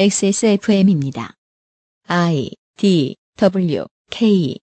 [0.00, 1.34] XSFM입니다.
[2.08, 4.58] I D W K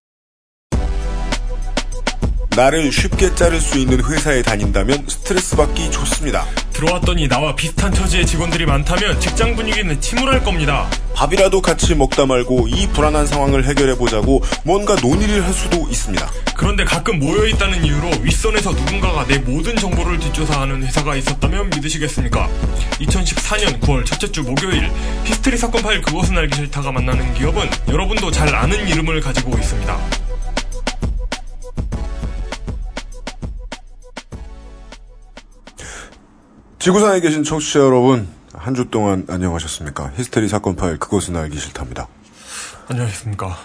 [2.57, 6.43] 나를 쉽게 자를 수 있는 회사에 다닌다면 스트레스 받기 좋습니다.
[6.73, 10.89] 들어왔더니 나와 비슷한 처지의 직원들이 많다면 직장 분위기는 침울할 겁니다.
[11.13, 16.27] 밥이라도 같이 먹다 말고 이 불안한 상황을 해결해 보자고 뭔가 논의를 할 수도 있습니다.
[16.55, 22.49] 그런데 가끔 모여있다는 이유로 윗선에서 누군가가 내 모든 정보를 뒷조사하는 회사가 있었다면 믿으시겠습니까?
[22.99, 24.89] 2014년 9월 첫째 주 목요일
[25.25, 30.26] 히스테리 사건 파일 그것은 알기 싫다가 만나는 기업은 여러분도 잘 아는 이름을 가지고 있습니다.
[36.87, 40.11] 지구상에 계신 청취자 여러분, 한 주 동안 안녕하셨습니까?
[40.15, 42.07] 히스테리 사건 파일 그것은 알기 싫답니다.
[42.87, 43.57] 안녕하십니까.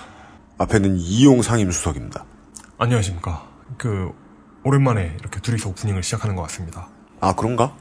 [0.59, 2.25] 앞에는 이용 상임수석입니다.
[2.79, 3.45] 안녕하십니까.
[3.79, 4.11] 그
[4.65, 6.89] 오랜만에 이렇게 둘이서 오프닝을 시작하는 것 같습니다.
[7.21, 7.77] 아 그런가?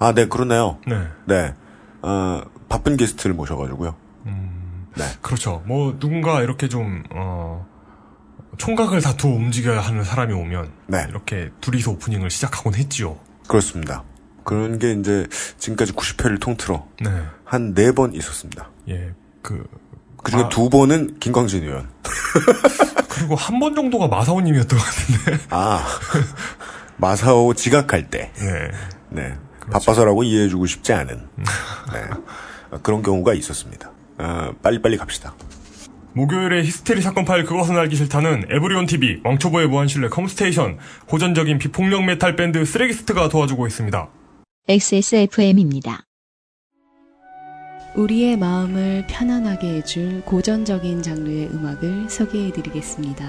[0.00, 0.78] 아 네 그렇네요.
[0.84, 1.06] 네.
[1.26, 1.54] 네,
[2.02, 3.94] 어, 바쁜 게스트를 모셔가지고요.
[4.24, 5.04] 네.
[5.22, 5.62] 그렇죠.
[5.66, 7.64] 뭐 누군가 이렇게 좀 어,
[8.58, 11.06] 총각을 다투어 움직여야 하는 사람이 오면 네.
[11.08, 13.16] 이렇게 둘이서 오프닝을 시작하곤 했지요.
[13.46, 14.02] 그렇습니다.
[14.46, 15.26] 그런 게 이제
[15.58, 17.10] 지금까지 90회를 통틀어 네.
[17.44, 18.70] 한 네 번 있었습니다.
[18.88, 19.12] 예.
[19.42, 19.66] 그
[20.22, 20.48] 그 중에 아.
[20.48, 21.88] 두 번은 김광진 의원.
[23.08, 25.44] 그리고 한 번 정도가 마사오님이었던 것 같은데.
[25.50, 25.86] 아,
[26.96, 28.32] 마사오 지각할 때.
[28.36, 28.70] 네.
[29.10, 29.34] 네.
[29.70, 31.28] 바빠서라고 이해해주고 싶지 않은.
[31.36, 32.00] 네.
[32.72, 33.92] 어, 그런 경우가 있었습니다.
[34.18, 35.34] 어, 빨리빨리 갑시다.
[36.14, 40.78] 목요일에 히스테리 사건 파일 그것은 알기 싫다는 에브리온 TV, 왕초보의 무한실내 컴스테이션,
[41.12, 44.08] 호전적인 비폭력 메탈 밴드 쓰레기스트가 도와주고 있습니다.
[44.68, 46.02] XSFM입니다.
[47.94, 53.24] 우리의 마음을 편안하게 해줄 고전적인 장르의 음악을 소개해 드리겠습니다.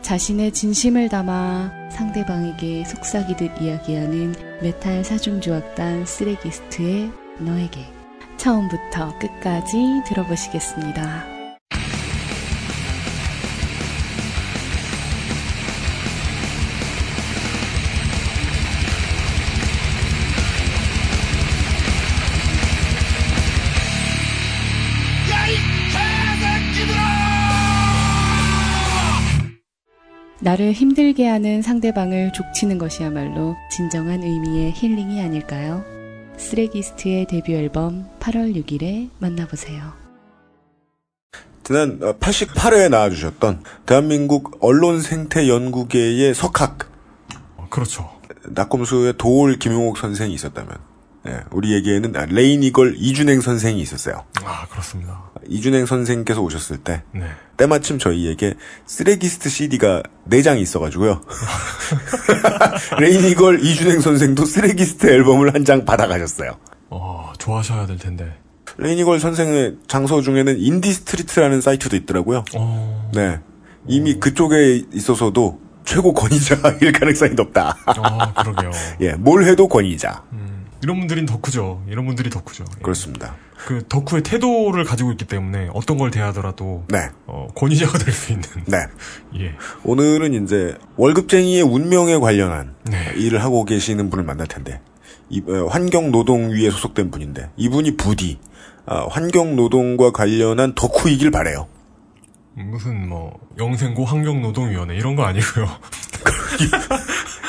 [0.00, 7.80] 자신의 진심을 담아 상대방에게 속삭이듯 이야기하는 메탈 사중조악단 쓰레기스트의 너에게
[8.38, 11.37] 처음부터 끝까지 들어보시겠습니다.
[30.40, 35.84] 나를 힘들게 하는 상대방을 족치는 것이야말로 진정한 의미의 힐링이 아닐까요?
[36.36, 39.92] 쓰레기스트의 데뷔 앨범 8월 6일에 만나보세요.
[41.64, 46.88] 지난 88회에 나와주셨던 대한민국 언론 생태 연구계의 석학
[47.56, 48.08] 어, 그렇죠.
[48.46, 50.78] 낙검수의 도올 김용옥 선생이 있었다면
[51.26, 54.24] 예, 우리에게는 아, 레이니걸 이준행 선생이 있었어요.
[54.44, 55.20] 아, 그렇습니다.
[55.48, 57.22] 이준행 선생께서 오셨을 때 네.
[57.56, 58.54] 때마침 저희에게
[58.86, 61.20] 쓰레기스트 CD가 4장이 있어가지고요.
[63.00, 66.52] 레이니걸 이준행 선생도 쓰레기스트 앨범을 한 장 받아가셨어요.
[66.90, 68.32] 어, 좋아하셔야 될 텐데.
[68.78, 72.44] 레이니걸 선생의 장소 중에는 인디스트리트라는 사이트도 있더라고요.
[72.56, 73.40] 어, 네.
[73.86, 77.76] 이미 그쪽에 있어서도 최고 권위자일 가능성이 높다.
[77.86, 78.70] 아, 그러게요.
[79.00, 80.22] 예, 뭘 해도 권위자.
[80.32, 81.84] 음, 이런 분들인 덕후죠.
[81.88, 82.64] 이런 분들이 덕후죠.
[82.78, 82.82] 예.
[82.82, 83.34] 그렇습니다.
[83.66, 87.08] 그 덕후의 태도를 가지고 있기 때문에 어떤 걸 대하더라도 네.
[87.26, 88.48] 어, 권위자가 될 수 있는.
[88.66, 88.78] 네.
[89.40, 89.54] 예.
[89.84, 93.12] 오늘은 이제 월급쟁이의 운명에 관련한 네.
[93.16, 94.80] 일을 하고 계시는 분을 만날 텐데
[95.28, 98.38] 이, 어, 환경노동위에 소속된 분인데 이분이 부디
[98.86, 101.66] 아, 환경노동과 관련한 덕후이길 바래요.
[102.54, 105.68] 무슨 뭐 영생고 환경노동위원회 이런 거 아니고요.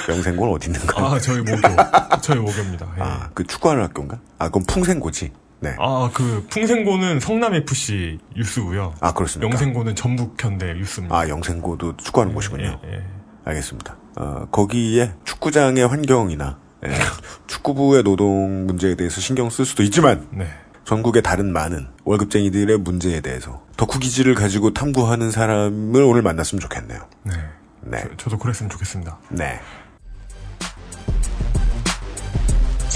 [0.10, 1.02] 영생고는 어디 있는가?
[1.02, 1.62] 아 저희 모교
[2.22, 2.88] 저희 모교입니다.
[2.98, 3.02] 예.
[3.02, 4.20] 아, 그 축구하는 학교인가?
[4.38, 5.32] 아, 그건 풍생고지.
[5.62, 5.76] 네.
[5.78, 8.96] 아, 그 풍생고는 성남 FC 유스고요.
[9.00, 9.52] 아, 그렇습니까?
[9.52, 11.16] 영생고는 전북 현대 유스입니다.
[11.16, 12.80] 아, 영생고도 축구하는 곳이군요.
[12.86, 13.04] 예, 예.
[13.46, 13.98] 알겠습니다.
[14.16, 16.92] 어, 거기에 축구장의 환경이나 예,
[17.48, 20.48] 축구부의 노동 문제에 대해서 신경 쓸 수도 있지만 네.
[20.86, 27.02] 전국의 다른 많은 월급쟁이들의 문제에 대해서 덕후 기질을 가지고 탐구하는 사람을 오늘 만났으면 좋겠네요.
[27.24, 27.34] 네.
[27.82, 28.02] 네.
[28.02, 29.20] 저, 저도 그랬으면 좋겠습니다.
[29.30, 29.60] 네.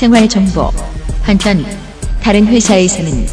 [0.03, 0.69] 생활 정보.
[1.21, 1.65] 한편
[2.21, 3.25] 다른 회사에서는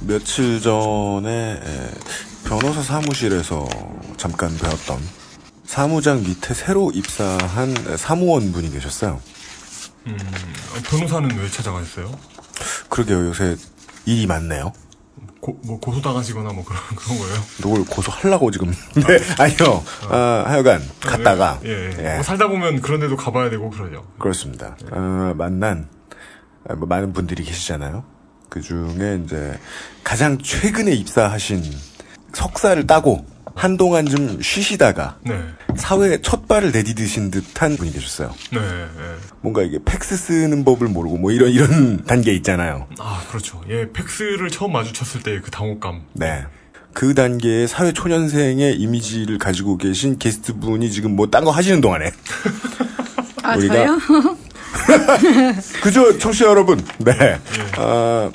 [0.00, 1.90] 며칠 전에 에,
[2.44, 3.66] 변호사 사무실에서
[4.18, 4.98] 잠깐 배웠던
[5.64, 9.22] 사무장 밑에 새로 입사한 사무원 분이 계셨어요.
[10.06, 10.18] 음,
[10.84, 12.12] 변호사는 왜 찾아가셨어요?
[12.90, 13.28] 그러게요.
[13.28, 13.56] 요새
[14.04, 14.74] 일이 많네요.
[15.40, 17.34] 고, 뭐 고소당하시거나 뭐 그런 그런 거예요?
[17.60, 18.70] 누굴 고소하려고 지금.
[18.94, 19.82] 네, 아니요.
[20.10, 21.96] 아, 하여간 갔다가 예, 예.
[21.98, 22.14] 예.
[22.14, 24.04] 뭐 살다 보면 그런 데도 가봐야 되고 그러죠.
[24.18, 24.76] 그렇습니다.
[24.90, 25.88] 어, 만난
[26.68, 28.04] 아, 뭐 많은 분들이 계시잖아요.
[28.48, 29.58] 그 중에 이제
[30.04, 31.62] 가장 최근에 입사하신
[32.32, 33.24] 석사를 따고
[33.60, 35.38] 한동안 좀 쉬시다가 네.
[35.76, 38.34] 사회에 첫 발을 내디드신 듯한 분이 계셨어요.
[38.52, 38.58] 네.
[38.58, 38.86] 네.
[39.42, 42.86] 뭔가 이게 팩스 쓰는 법을 모르고 뭐 이런 이런 단계 있잖아요.
[42.98, 43.62] 아, 그렇죠.
[43.68, 46.02] 예, 팩스를 처음 마주쳤을 때 그 당혹감.
[46.14, 46.44] 네.
[46.94, 52.10] 그 단계의 사회 초년생의 이미지를 가지고 계신 게스트 분이 지금 뭐 딴 거 하시는 동안에
[53.44, 53.98] 아, 우리가- 저요?
[55.82, 57.38] 그죠 청취자 여러분 네
[57.76, 58.30] 아,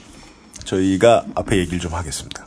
[0.63, 2.45] 저희가 앞에 얘기를 좀 하겠습니다.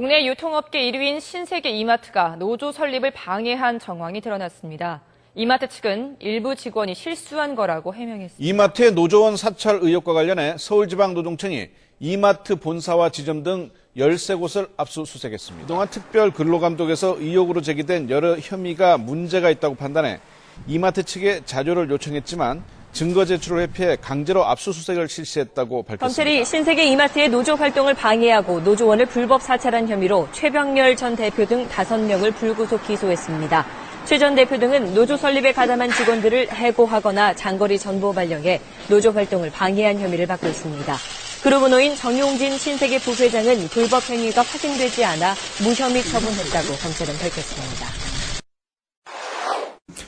[0.00, 5.02] 국내 유통업계 1위인 신세계 이마트가 노조 설립을 방해한 정황이 드러났습니다.
[5.34, 8.42] 이마트 측은 일부 직원이 실수한 거라고 해명했습니다.
[8.42, 11.68] 이마트의 노조원 사찰 의혹과 관련해 서울지방노동청이
[11.98, 15.66] 이마트 본사와 지점 등 13곳을 압수수색했습니다.
[15.66, 20.18] 그동안 특별 근로감독에서 의혹으로 제기된 여러 혐의가 문제가 있다고 판단해
[20.66, 26.06] 이마트 측에 자료를 요청했지만 증거 제출을 회피해 강제로 압수수색을 실시했다고 밝혔습니다.
[26.06, 32.34] 검찰이 신세계 이마트의 노조 활동을 방해하고 노조원을 불법 사찰한 혐의로 최병렬 전 대표 등 5명을
[32.34, 33.66] 불구속 기소했습니다.
[34.06, 40.00] 최 전 대표 등은 노조 설립에 가담한 직원들을 해고하거나 장거리 전보 발령해 노조 활동을 방해한
[40.00, 40.96] 혐의를 받고 있습니다.
[41.44, 47.86] 그룹은호인 정용진 신세계 부회장은 불법 행위가 확인되지 않아 무혐의 처분했다고 검찰은 밝혔습니다.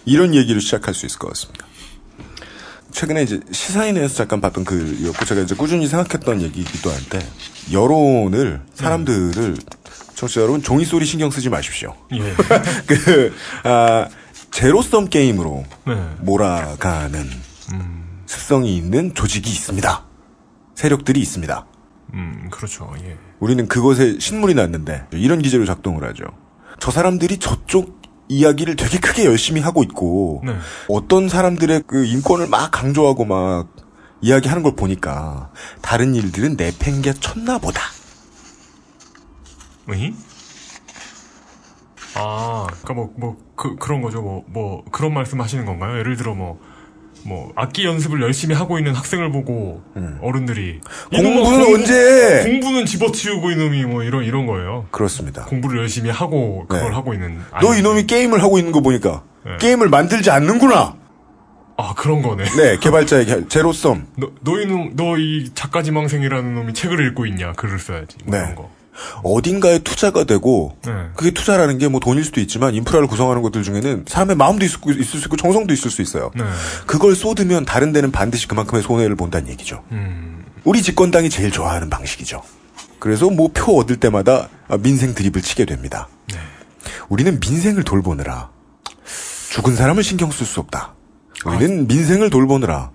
[0.05, 1.67] 이런 얘기를 시작할 수 있을 것 같습니다.
[2.93, 7.19] 최근에 이제 시사인에서 잠깐 봤던 글이었고 제가 이제 꾸준히 생각했던 얘기이기도 한데
[7.73, 9.57] 여론을 사람들을
[10.15, 11.95] 청취자 여러분 종이 소리 신경 쓰지 마십시오.
[12.13, 12.35] 예.
[12.87, 13.35] 그
[13.65, 14.09] 아,
[14.51, 15.95] 제로섬 게임으로 네.
[16.21, 17.31] 몰아가는
[17.73, 20.05] 음, 습성이 있는 조직이 있습니다.
[20.75, 21.67] 세력들이 있습니다.
[22.15, 22.93] 음, 그렇죠.
[23.03, 23.17] 예.
[23.41, 26.25] 우리는 그것에 신물이 났는데 이런 기제로 작동을 하죠.
[26.79, 28.02] 저 사람들이 저쪽
[28.33, 30.57] 이야기를 되게 크게 열심히 하고 있고 네.
[30.89, 33.69] 어떤 사람들의 그 인권을 막 강조하고 막
[34.21, 35.51] 이야기하는 걸 보니까
[35.83, 37.83] 다른 일들은 내팽개 쳤나 보다.
[39.91, 40.15] 응?
[42.15, 44.23] 아, 그니까 뭐, 뭐, 그, 그런 거죠.
[44.23, 45.99] 뭐, 뭐, 그런 말씀 하시는 건가요?
[45.99, 46.61] 예를 들어 뭐,
[47.25, 49.83] 뭐, 악기 연습을 열심히 하고 있는 학생을 보고,
[50.21, 50.81] 어른들이.
[50.83, 51.11] 음.
[51.11, 52.43] 공부는 공부- 언제?
[52.45, 54.87] 공부는 집어치우고 이놈이 뭐, 이런, 이런 거예요.
[54.91, 55.45] 그렇습니다.
[55.45, 56.95] 공부를 열심히 하고, 그걸 네.
[56.95, 57.39] 하고 있는.
[57.61, 59.53] 너 아이- 이놈이 게임을 하고 있는 거 보니까 네.
[59.59, 60.97] 게임을 만들지 않는구나.
[61.77, 62.45] 아, 그런 거네.
[62.45, 64.07] 네, 개발자의 개- 제로섬.
[64.17, 67.53] 너, 너 이놈, 너 이 작가 지망생이라는 놈이 책을 읽고 있냐?
[67.53, 68.19] 글을 써야지.
[68.25, 68.43] 뭐 네.
[68.45, 68.71] 이런 거.
[69.23, 70.93] 어딘가에 투자가 되고 네.
[71.17, 74.91] 그게 투자라는 게 뭐 돈일 수도 있지만 인프라를 구성하는 것들 중에는 사람의 마음도 있을, 수-
[74.93, 76.31] 있을 수 있고 정성도 있을 수 있어요.
[76.35, 76.45] 네.
[76.87, 79.83] 그걸 쏟으면 다른 데는 반드시 그만큼의 손해를 본다는 얘기죠.
[79.93, 82.43] 음, 우리 집권당이 제일 좋아하는 방식이죠.
[82.99, 86.09] 그래서 뭐 표 얻을 때마다 아, 민생 드립을 치게 됩니다.
[86.33, 86.39] 네.
[87.09, 88.51] 우리는 민생을 돌보느라
[89.51, 90.95] 죽은 사람을 신경 쓸 수 없다.
[91.45, 92.91] 우리는 민생을 돌보느라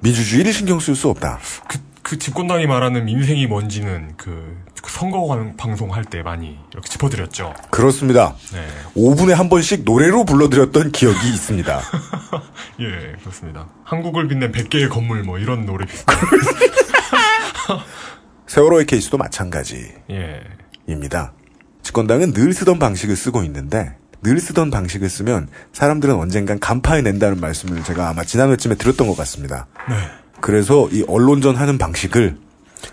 [0.00, 1.38] 민주주의를 신경 쓸 수 없다.
[1.68, 6.88] 그, 그 집권당이 말하는 민생이 뭔지는 그, 그 선거 관- 방송 할 때 많이 이렇게
[6.88, 7.54] 짚어드렸죠.
[7.70, 8.34] 그렇습니다.
[8.52, 8.66] 네.
[8.96, 11.80] 5분에 한 번씩 노래로 불러드렸던 기억이 있습니다.
[12.80, 13.68] 예, 그렇습니다.
[13.84, 16.04] 한국을 빛낸 100개의 건물 뭐 이런 노래 비슷.
[18.46, 20.00] 세월호의 케이스도 마찬가지입니다.
[20.10, 20.40] 예.
[21.82, 27.82] 집권당은 늘 쓰던 방식을 쓰고 있는데 늘 쓰던 방식을 쓰면 사람들은 언젠간 간파해 낸다는 말씀을
[27.84, 29.66] 제가 아마 지난 회쯤에 드렸던 것 같습니다.
[29.88, 29.94] 네.
[30.40, 32.36] 그래서 이 언론전 하는 방식을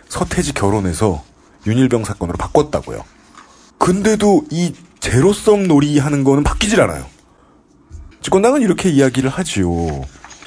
[0.09, 1.23] 서태지 결혼해서
[1.65, 3.03] 윤일병 사건으로 바꿨다고요.
[3.77, 7.05] 근데도 이 제로섬 놀이 하는 거는 바뀌질 않아요.
[8.21, 10.03] 집권당은 이렇게 이야기를 하지요.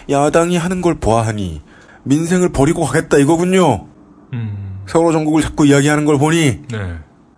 [0.09, 1.63] 야당이 하는 걸 보아하니
[2.03, 3.87] 민생을 버리고 가겠다 이거군요.
[4.33, 6.95] 음, 세월호 전국을 자꾸 이야기하는 걸 보니 네.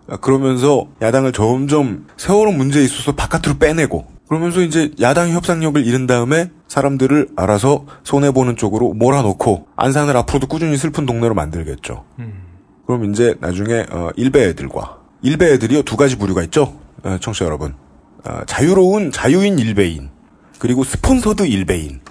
[0.09, 6.49] 아, 그러면서 야당을 점점 세월호 문제에 있어서 바깥으로 빼내고 그러면서 이제 야당의 협상력을 잃은 다음에
[6.67, 12.03] 사람들을 알아서 손해보는 쪽으로 몰아놓고 안산을 앞으로도 꾸준히 슬픈 동네로 만들겠죠.
[12.19, 12.42] 음,
[12.85, 16.79] 그럼 이제 나중에 어, 일베 애들과 일베 애들이요 두 가지 부류가 있죠.
[17.03, 17.75] 어, 청취자 여러분
[18.23, 20.09] 아, 자유로운 자유인 일베인
[20.59, 22.01] 그리고 sponsored 일베인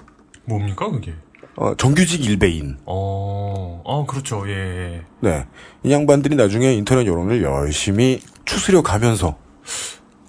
[0.45, 1.13] 뭡니까, 그게?
[1.55, 4.47] 어, 정규직 일베인 어, 아, 그렇죠.
[4.47, 5.01] 예, 예.
[5.19, 5.45] 네.
[5.83, 9.37] 이 양반들이 나중에 인터넷 여론을 열심히 추스려 가면서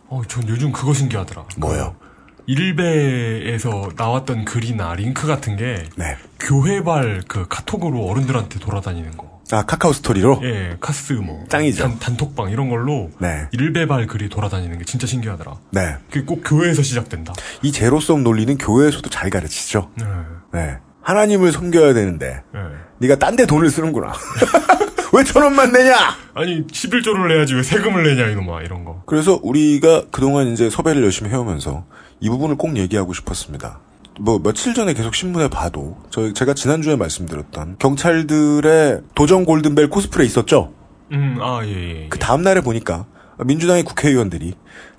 [0.08, 1.44] 어, 전 요즘 그거 신기하더라.
[1.56, 1.96] 뭐요?
[1.98, 2.04] 그
[2.46, 6.16] 일베에서 나왔던 글이나 링크 같은 게 네.
[6.40, 9.33] 교회발 그 카톡으로 어른들한테 돌아다니는 거.
[9.52, 11.98] 아 카카오 스토리로 예, 카스 뭐 짱이죠.
[11.98, 13.46] 단, 톡방 이런 걸로 네.
[13.52, 15.56] 일베발 글이 돌아다니는 게 진짜 신기하더라.
[15.70, 15.96] 네.
[16.10, 17.34] 그게 꼭 교회에서 시작된다.
[17.62, 19.90] 이 제로섬 논리는 교회에서도 잘 가르치죠.
[19.96, 20.04] 네.
[20.52, 20.78] 네.
[21.02, 22.58] 하나님을 섬겨야 되는데 예.
[22.98, 24.12] 네가 딴 데 돈을 쓰는구나.
[25.12, 25.94] 왜 천 원만 내냐?
[26.34, 29.02] 아니 11조를 내야지 왜 세금을 내냐 이놈아 이런 거.
[29.06, 31.84] 그래서 우리가 그동안 이제 섭외를 열심히 해오면서
[32.20, 33.78] 이 부분을 꼭 얘기하고 싶었습니다.
[34.20, 40.72] 뭐 며칠 전에 계속 신문에 봐도 저 제가 지난주에 말씀드렸던 경찰들의 도전 골든벨 코스프레 있었죠.
[41.12, 42.08] 음, 아 예, 예.
[42.08, 43.06] 그 다음 날에 보니까
[43.44, 44.54] 민주당의 국회의원들이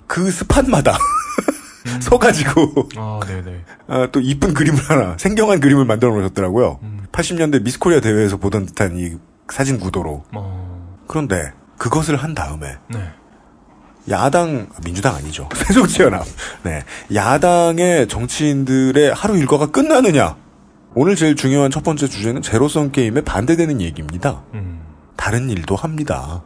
[0.06, 0.98] 그 스팟마다
[2.00, 3.64] 서가지고 아, 네네.
[3.88, 6.80] 아, 또 이쁜 그림을 하나 생경한 그림을 만들어 놓으셨더라고요.
[7.12, 9.16] 80년대 미스코리아 대회에서 보던 듯한 이
[9.48, 10.24] 사진 구도로.
[10.32, 13.12] 어, 그런데 그것을 한 다음에 네.
[14.10, 15.48] 야당 민주당 아니죠.
[15.54, 16.24] 새정치연합.
[16.62, 16.84] 네.
[17.14, 20.36] 야당의 정치인들의 하루 일과가 끝나느냐?
[20.94, 24.42] 오늘 제일 중요한 첫 번째 주제는 제로섬 게임에 반대되는 얘기입니다.
[24.54, 24.80] 음,
[25.16, 26.42] 다른 일도 합니다.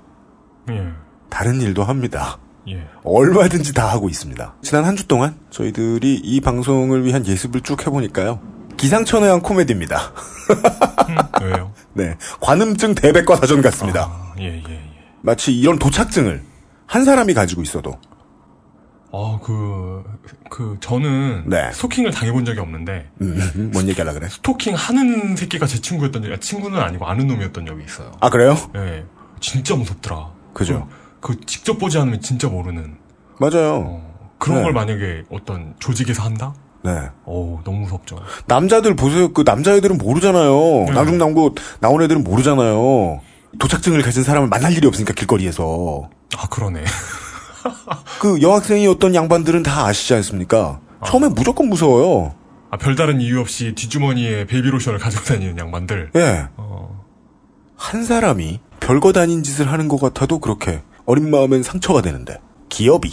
[0.70, 0.88] 예,
[1.28, 2.38] 다른 일도 합니다.
[2.68, 2.84] 예.
[3.04, 4.54] 얼마든지 다 하고 있습니다.
[4.62, 8.40] 지난 한 주 동안 저희들이 이 방송을 위한 예습을 쭉 해보니까요.
[8.76, 10.12] 기상천외한 코미디입니다.
[11.10, 11.72] 음, 왜요?
[11.94, 12.16] 네.
[12.40, 14.04] 관음증 대백과 사전 같습니다.
[14.10, 14.80] 아, 예, 예, 예.
[15.22, 16.42] 마치 이런 도착증을
[16.90, 17.96] 한 사람이 가지고 있어도
[19.12, 20.04] 아, 그,
[20.48, 21.72] 그, 저는 네.
[21.72, 26.34] 스토킹을 당해본 적이 없는데, 음, 뭔 얘기 하려 그래 스토킹 하는 새끼가 제 친구였던 적이,
[26.34, 28.12] 아, 친구는 아니고 아는 놈이었던 적이 있어요.
[28.20, 28.56] 아 그래요?
[28.76, 29.04] 예.
[29.40, 30.30] 진짜 무섭더라.
[30.54, 30.86] 그죠.
[31.20, 32.96] 그, 그 직접 보지 않으면 진짜 모르는.
[33.38, 33.82] 맞아요.
[33.84, 34.62] 어, 그런 네.
[34.64, 36.54] 걸 만약에 어떤 조직에서 한다?
[36.84, 36.92] 네.
[37.24, 38.16] 어우, 너무 무섭죠.
[38.46, 39.32] 남자들 보세요.
[39.32, 40.84] 그 남자애들은 모르잖아요.
[40.86, 40.92] 네.
[40.92, 43.20] 남중남고 나온 애들은 모르잖아요.
[43.58, 46.08] 도착증을 가진 사람을 만날 일이 없으니까 길거리에서.
[46.36, 46.84] 아, 그러네.
[48.20, 50.80] 그 여학생이 어떤 양반들은 다 아시지 않습니까?
[51.06, 52.34] 처음에 무조건 무서워요.
[52.70, 56.10] 아, 별다른 이유 없이 뒷주머니에 베이비로션을 가지고 다니는 양반들.
[56.14, 56.46] 예.
[56.56, 57.04] 어,
[57.76, 62.38] 한 사람이 별거 다닌 짓을 하는 것 같아도 그렇게 어린 마음엔 상처가 되는데
[62.68, 63.10] 기업이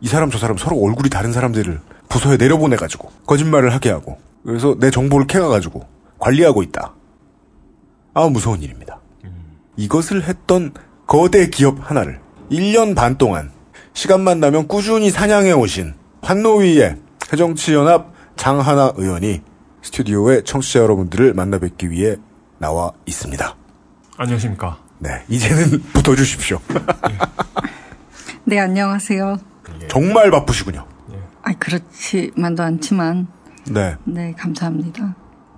[0.00, 4.90] 이 사람 저 사람 서로 얼굴이 다른 사람들을 부서에 내려보내가지고 거짓말을 하게 하고 그래서 내
[4.90, 5.86] 정보를 캐가가지고
[6.18, 6.94] 관리하고 있다.
[8.14, 9.00] 아 무서운 일입니다.
[9.76, 10.72] 이것을 했던
[11.06, 13.50] 거대 기업 하나를 1년 반 동안
[13.92, 19.42] 시간만 나면 꾸준히 사냥해 오신 환노위의 새정치연합 장하나 의원이
[19.82, 22.16] 스튜디오에 청취자 여러분들을 만나 뵙기 위해
[22.58, 23.56] 나와 있습니다.
[24.16, 24.78] 안녕하십니까.
[24.98, 26.60] 네, 이제는 붙어주십시오.
[28.44, 29.38] 네, 안녕하세요.
[29.88, 30.86] 정말 바쁘시군요.
[31.42, 33.28] 아, 그렇지만도 않지만,
[33.70, 35.14] 네, 네, 감사합니다.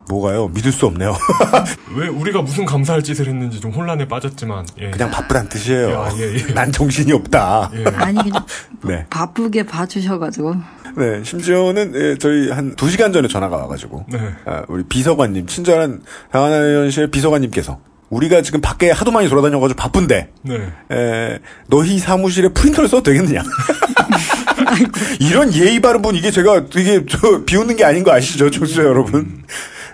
[0.08, 0.48] 뭐가요?
[0.48, 1.14] 믿을 수 없네요.
[1.96, 4.90] 왜 우리가 무슨 감사할 짓을 했는지 좀 혼란에 빠졌지만, 예.
[4.90, 6.00] 그냥 바쁘단 뜻이에요.
[6.00, 6.52] 아, 예, 예.
[6.54, 7.70] 난 정신이 없다.
[7.74, 7.84] 예.
[7.96, 8.44] 아니, 그냥
[8.84, 10.56] 네, 바쁘게 봐주셔가지고,
[10.96, 14.18] 네, 심지어는 예, 저희 한 두 시간 전에 전화가 와가지고 네.
[14.46, 16.00] 아, 우리 비서관님 친절한
[16.32, 20.72] 장하나 의원실 비서관님께서 우리가 지금 밖에 하도 많이 돌아다녀가지고 바쁜데 네.
[20.92, 23.42] 에, 너희 사무실에 프린터를 써도 되겠느냐?
[25.20, 29.42] 이런 예의 바른 분 이게 제가 이게 저 비웃는 게 아닌 거 아시죠, 청취자 여러분?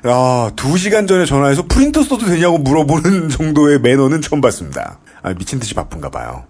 [0.06, 4.98] 아, 두 시간 전에 전화해서 프린터 써도 되냐고 물어보는 정도의 매너는 처음 봤습니다.
[5.22, 6.44] 아, 미친 듯이 바쁜가 봐요.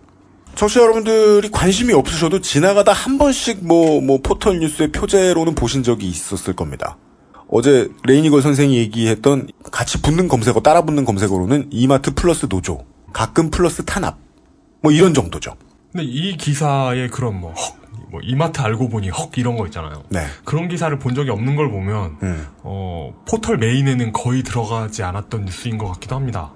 [0.56, 6.54] 청취자 여러분들이 관심이 없으셔도 지나가다 한 번씩 뭐, 뭐, 포털 뉴스의 표제로는 보신 적이 있었을
[6.54, 6.96] 겁니다.
[7.48, 13.84] 어제 레이니걸 선생이 얘기했던 같이 붙는 검색어, 따라 붙는 검색어로는 이마트 플러스 노조, 가끔 플러스
[13.84, 14.18] 탄압,
[14.80, 15.54] 뭐 이런 정도죠.
[15.92, 17.83] 근데 이 기사에 그런 뭐, 헉,
[18.14, 20.04] 뭐, 이마트 알고 보니 헉, 이런 거 있잖아요.
[20.08, 20.24] 네.
[20.44, 22.46] 그런 기사를 본 적이 없는 걸 보면, 음.
[22.62, 26.52] 어, 포털 메인에는 거의 들어가지 않았던 뉴스인 것 같기도 합니다.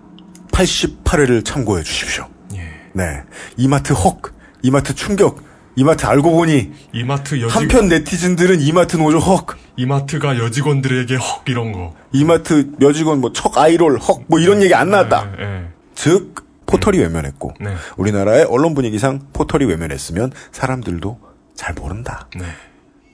[0.52, 2.28] 88회를 참고해 주십시오.
[2.54, 2.60] 예.
[2.92, 3.22] 네.
[3.56, 5.42] 이마트 헉, 이마트 충격,
[5.74, 11.92] 이마트 알고 보니 이마트 여직, 한편 네티즌들은 이마트 노조 헉, 이마트가 여직원들에게 헉, 이런 거.
[12.12, 15.32] 이마트 여직원 뭐 척 아이롤 헉, 뭐 이런 얘기 안 나왔다.
[15.38, 15.68] 예, 예.
[15.96, 17.74] 즉 포털이 외면했고 네.
[17.96, 21.18] 우리나라의 언론 분위기상 포털이 외면했으면 사람들도
[21.58, 22.22] 잘 모른다는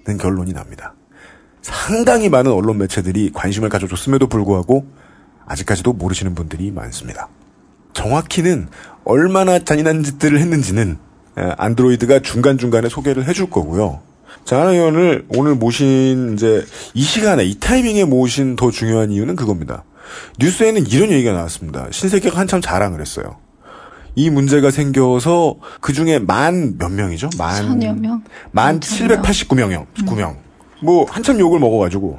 [0.06, 0.16] 네.
[0.18, 0.94] 결론이 납니다.
[1.62, 4.86] 상당히 많은 언론 매체들이 관심을 가져줬음에도 불구하고
[5.46, 7.28] 아직까지도 모르시는 분들이 많습니다.
[7.94, 8.68] 정확히는
[9.04, 10.98] 얼마나 잔인한 짓들을 했는지는
[11.38, 14.02] 에, 안드로이드가 중간중간에 소개를 해줄 거고요.
[14.44, 19.84] 장하나 의원을 오늘 모신 이제 이 시간에 이 타이밍에 모신 더 중요한 이유는 그겁니다.
[20.38, 21.88] 뉴스에는 이런 얘기가 나왔습니다.
[21.90, 23.38] 신세계가 한참 자랑을 했어요.
[24.16, 27.30] 이 문제가 생겨서 그 중에 만 몇 명이죠?
[27.38, 28.22] 만 천여 명?
[28.52, 29.22] 만 천여 명.
[29.22, 30.36] 789명, 9명.
[30.82, 32.18] 뭐 한참 욕을 먹어가지고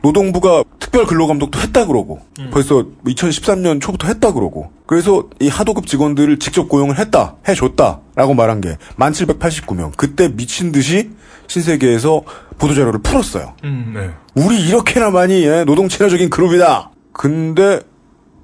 [0.00, 6.66] 노동부가 특별 근로감독도 했다 그러고 벌써 2013년 초부터 했다 그러고 그래서 이 하도급 직원들을 직접
[6.68, 11.10] 고용을 했다 해줬다 라고 말한 게 1789명 그때 미친 듯이
[11.48, 12.22] 신세계에서
[12.58, 13.52] 보도자료를 풀었어요.
[13.64, 14.10] 음, 네.
[14.42, 16.90] 우리 이렇게나 많이 예, 노동 친화적인 그룹이다.
[17.12, 17.80] 근데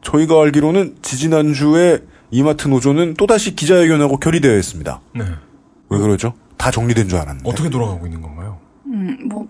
[0.02, 2.00] 저희가 알기로는 지지난주에
[2.32, 5.00] 이마트 노조는 또다시 기자회견하고 결의되어 있습니다.
[5.14, 5.24] 네.
[5.90, 6.32] 왜 그러죠?
[6.56, 7.48] 다 정리된 줄 알았는데.
[7.48, 8.58] 어떻게 돌아가고 있는 건가요?
[8.86, 9.46] 음, 뭐,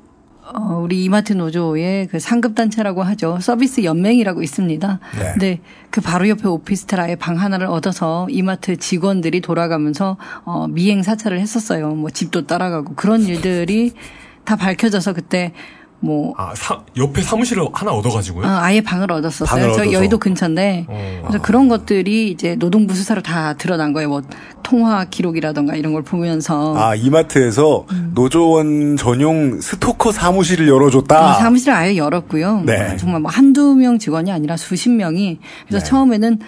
[0.53, 3.39] 어, 우리 이마트 노조의 그 상급단체라고 하죠.
[3.41, 4.99] 서비스 연맹이라고 있습니다.
[5.17, 5.31] 네.
[5.33, 5.61] 근데
[5.91, 11.95] 그 바로 옆에 오피스텔 방 하나를 얻어서 이마트 직원들이 돌아가면서 어, 미행 사찰을 했었어요.
[11.95, 13.93] 뭐 집도 따라가고 그런 일들이
[14.45, 15.53] 다 밝혀져서 그때
[16.05, 18.45] 뭐 아, 사- 옆에 사무실을 하나 얻어가지고요?
[18.45, 19.47] 아, 아예 방을 얻었었어요.
[19.49, 19.93] 방을 저 얻어서.
[19.93, 21.23] 여의도 근처인데 어.
[21.27, 24.09] 그래서 그런 것들이 이제 노동부 수사로 다 드러난 거예요.
[24.09, 24.23] 뭐
[24.65, 31.37] 통화 기록이라던가 이런 걸 보면서 아, 이마트에서 노조원 전용 스토커 사무실을 열어줬다.
[31.39, 32.63] 음, 사무실을 아예 열었고요.
[32.67, 32.97] 네.
[32.97, 35.89] 정말 뭐 한두 명 직원이 아니라 수십 명이 그래서 네.
[35.89, 36.39] 처음에는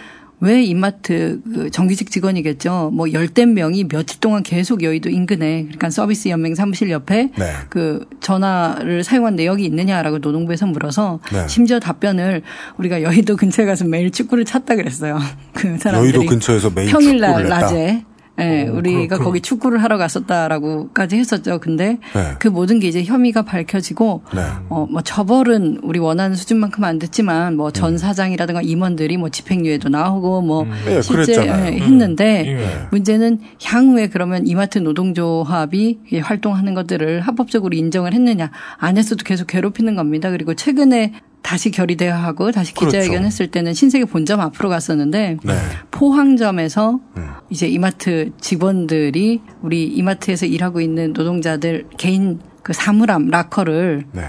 [0.40, 2.90] 왜 이마트 그 정규직 직원이겠죠.
[2.92, 7.52] 뭐 열댓 명이 며칠 동안 계속 여의도 인근에 그러니까 서비스 연맹 사무실 옆에 네.
[7.70, 11.46] 그 전화를 사용한 내역이 있느냐라고 노동부에서 물어서 네.
[11.48, 12.42] 심지어 답변을
[12.78, 15.18] 우리가 여의도 근처에 가서 매일 축구를 찼다 그랬어요.
[15.54, 17.48] 그 사람들이 여의도 근처에서 매일 평일날?
[17.48, 18.04] 낮에
[18.40, 19.24] 예, 어, 우리가 그럼.
[19.24, 21.58] 거기 축구를 하러 갔었다라고까지 했었죠.
[21.60, 22.34] 근데 네.
[22.40, 24.40] 그 모든 게 이제 혐의가 밝혀지고 네.
[24.68, 27.72] 어, 뭐 처벌은 우리 원하는 수준만큼 안 됐지만 뭐 음.
[27.72, 31.74] 전 사장이라든가 임원들이 뭐 집행유예도 나오고 뭐 예, 실제 그랬잖아요.
[31.74, 32.88] 예, 했는데 예.
[32.90, 39.94] 문제는 향후에 그러면 이마트 노동조합이 이 활동하는 것들을 합법적으로 인정을 했느냐 안 했어도 계속 괴롭히는
[39.94, 40.30] 겁니다.
[40.30, 41.12] 그리고 최근에
[41.44, 43.26] 다시 결의대화 하고 다시 기자회견 그렇죠.
[43.26, 45.54] 했을 때는 신세계 본점 앞으로 갔었는데 네.
[45.90, 47.30] 포항점에서 음.
[47.50, 54.22] 이제 이마트 직원들이 우리 이마트에서 일하고 있는 노동자들 개인 그 사물함 라커를 네.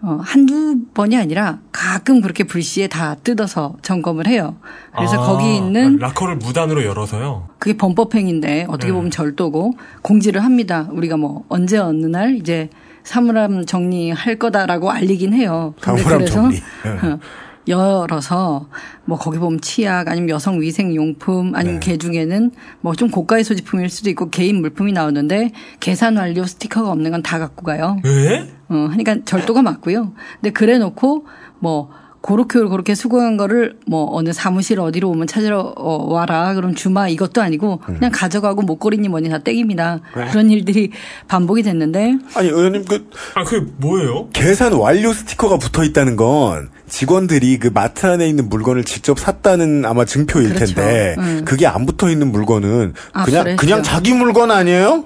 [0.00, 4.56] 어, 한두 번이 아니라 가끔 그렇게 불시에 다 뜯어서 점검을 해요.
[4.96, 7.48] 그래서 아, 거기 있는 라커를 무단으로 열어서요.
[7.58, 8.92] 그게 범법행위인데 어떻게 네.
[8.94, 10.88] 보면 절도고 공지를 합니다.
[10.90, 12.70] 우리가 뭐 언제 어느 날 이제
[13.10, 15.74] 사물함 정리할 거다라고 알리긴 해요.
[15.80, 16.56] 사물함 정리.
[16.56, 17.16] 네.
[17.68, 18.68] 열어서
[19.04, 21.90] 뭐 거기 보면 치약 아니면 여성 위생 용품 아니면 네.
[21.92, 22.52] 개 중에는
[22.82, 25.50] 뭐 좀 고가의 소지품일 수도 있고 개인 물품이 나오는데
[25.80, 27.98] 계산 완료 스티커가 없는 건 다 갖고 가요.
[28.04, 28.48] 왜?
[28.68, 30.12] 어, 그러니까 절도가 맞고요.
[30.40, 31.26] 근데 그래 놓고
[31.58, 31.90] 뭐
[32.22, 36.54] 그렇게 그렇게 수고한 거를 뭐 어느 사무실 어디로 오면 찾으러 어, 와라.
[36.54, 37.94] 그럼 주마 이것도 아니고 음.
[37.94, 40.00] 그냥 가져가고 목걸이니 뭐니 다 땡깁니다.
[40.16, 40.26] 네.
[40.30, 40.90] 그런 일들이
[41.28, 44.28] 반복이 됐는데 아니, 의원님, 그, 아, 그게 뭐예요?
[44.32, 50.04] 계산 완료 스티커가 붙어 있다는 건 직원들이 그 마트 안에 있는 물건을 직접 샀다는 아마
[50.04, 50.74] 증표일 그렇죠.
[50.74, 51.44] 텐데 음.
[51.46, 53.60] 그게 안 붙어 있는 물건은 아, 그냥 그랬죠.
[53.60, 55.04] 그냥 자기 물건 아니에요?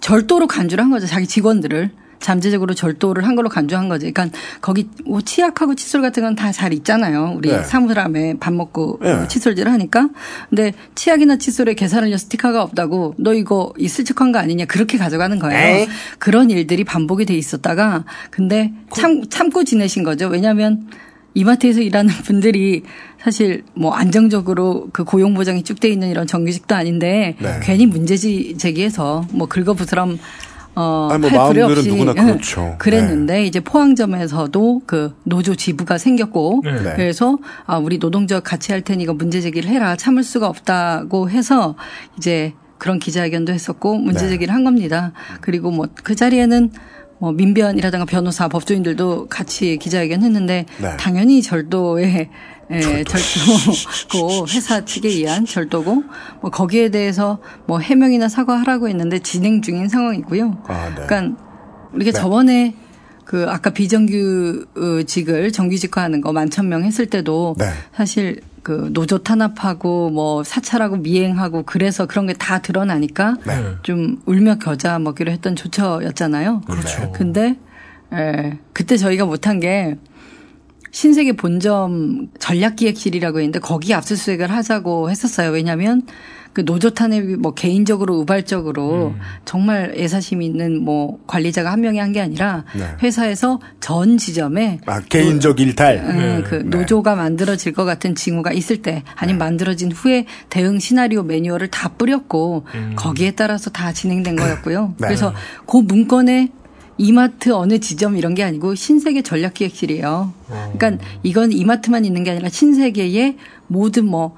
[0.00, 1.06] 절도로 간주를 한 거죠.
[1.06, 1.90] 자기 직원들을.
[2.20, 4.12] 잠재적으로 절도를 한 걸로 간주한 거지.
[4.12, 7.34] 그러니까 거기 뭐 치약하고 칫솔 같은 건 다 잘 있잖아요.
[7.36, 7.62] 우리 네.
[7.64, 9.10] 사무람에 밥 먹고 네.
[9.12, 10.08] 어, 칫솔질을 하니까.
[10.48, 15.76] 근데 치약이나 칫솔에 계산을려 스티커가 없다고 너 이거 있을 척한 거 아니냐 그렇게 가져가는 거예요.
[15.80, 15.88] 에이.
[16.18, 20.28] 그런 일들이 반복이 돼 있었다가 근데 참 참고 지내신 거죠.
[20.28, 20.88] 왜냐하면
[21.34, 22.82] 이마트에서 일하는 분들이
[23.22, 27.60] 사실 뭐 안정적으로 그 고용 보장이 쭉 돼 있는 이런 정규직도 아닌데 네.
[27.62, 30.18] 괜히 문제 제기해서 뭐 긁어부스럼
[30.74, 32.76] 어, 아니, 뭐할 필요 마음들은 없이 누구나 응, 그렇죠.
[32.78, 36.72] 그랬는데 이제 포항점에서도 그 노조 지부가 생겼고 네.
[36.82, 36.92] 네.
[36.96, 41.76] 그래서 아 우리 노동조합 같이 할 테니 이거 문제 제기를 해라 참을 수가 없다고 해서
[42.16, 44.30] 이제 그런 기자회견도 했었고 문제 네.
[44.30, 45.12] 제기를 한 겁니다.
[45.40, 46.70] 그리고 뭐 그 자리에는
[47.18, 50.96] 뭐 민변이라든가 변호사, 법조인들도 같이 기자회견 했는데 네.
[50.98, 52.30] 당연히 절도에
[52.70, 56.04] 예, 절도고 회사 측에 의한 절도고
[56.40, 60.62] 뭐 거기에 대해서 뭐 해명이나 사과하라고 했는데 진행 중인 상황이고요.
[60.68, 61.06] 아, 네.
[61.06, 61.36] 그러니까
[61.92, 62.18] 우리가 네.
[62.18, 62.74] 저번에
[63.24, 67.66] 그 아까 비정규직을 정규직화하는 거 만천 명 했을 때도 네.
[67.94, 73.52] 사실 그 노조 탄압하고 뭐 사찰하고 미행하고 그래서 그런 게 다 드러나니까 네.
[73.82, 76.62] 좀 울며 겨자 먹기로 했던 조처였잖아요.
[76.62, 77.12] 그렇죠.
[77.12, 77.56] 근데
[78.12, 79.96] 에, 그때 저희가 못한 게
[80.92, 85.50] 신세계 본점 전략기획실이라고 있는데 거기 압수수색을 하자고 했었어요.
[85.50, 86.02] 왜냐하면
[86.52, 89.20] 그 노조 탄압이 뭐 개인적으로 우발적으로 음.
[89.44, 92.86] 정말 애사심 있는 뭐 관리자가 한 명이 한 게 아니라 네.
[93.04, 95.98] 회사에서 전 지점에 아, 개인적 일탈.
[95.98, 96.42] 음, 네.
[96.42, 96.62] 그 네.
[96.64, 102.64] 노조가 만들어질 것 같은 징후가 있을 때 아니면 만들어진 후에 대응 시나리오 매뉴얼을 다 뿌렸고
[102.74, 102.94] 음.
[102.96, 104.94] 거기에 따라서 다 진행된 거였고요.
[104.98, 105.06] 네.
[105.06, 105.32] 그래서
[105.66, 106.48] 그 문건에
[107.00, 110.34] 이마트 어느 지점 이런 게 아니고 신세계 전략기획실이에요.
[110.48, 110.72] 어.
[110.76, 114.36] 그러니까 이건 이마트만 있는 게 아니라 신세계의 모든 뭐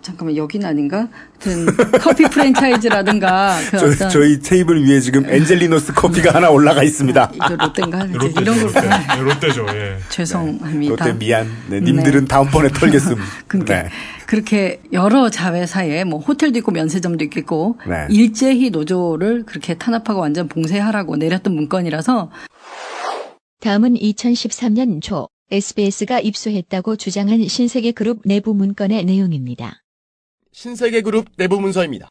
[0.00, 1.08] 잠깐만 여기는 아닌가?
[1.42, 1.66] 하여튼
[2.00, 7.32] 커피 프랜차이즈라든가 그 저, 어떤 저희 테이블 위에 지금 엔젤리노스 커피가 하나 올라가 있습니다.
[7.36, 8.06] 이거 롯데인가?
[8.12, 8.80] 롯데, 이런 걸 롯데.
[8.80, 9.96] 네, 롯데죠, 예.
[10.10, 11.06] 죄송합니다.
[11.06, 11.50] 롯데 미안.
[11.68, 13.16] 네, 님들은 다음번에 털겠음.
[13.48, 13.88] 그러니까 네.
[14.26, 18.06] 그렇게 여러 자회사에 뭐 호텔도 있고 면세점도 있겠고 네.
[18.10, 22.30] 일제히 노조를 그렇게 탄압하고 완전 봉쇄하라고 내렸던 문건이라서
[23.60, 29.82] 다음은 2013년 초 SBS가 입수했다고 주장한 신세계그룹 내부 문건의 내용입니다.
[30.52, 32.08] 신세계그룹 내부 문서입니다.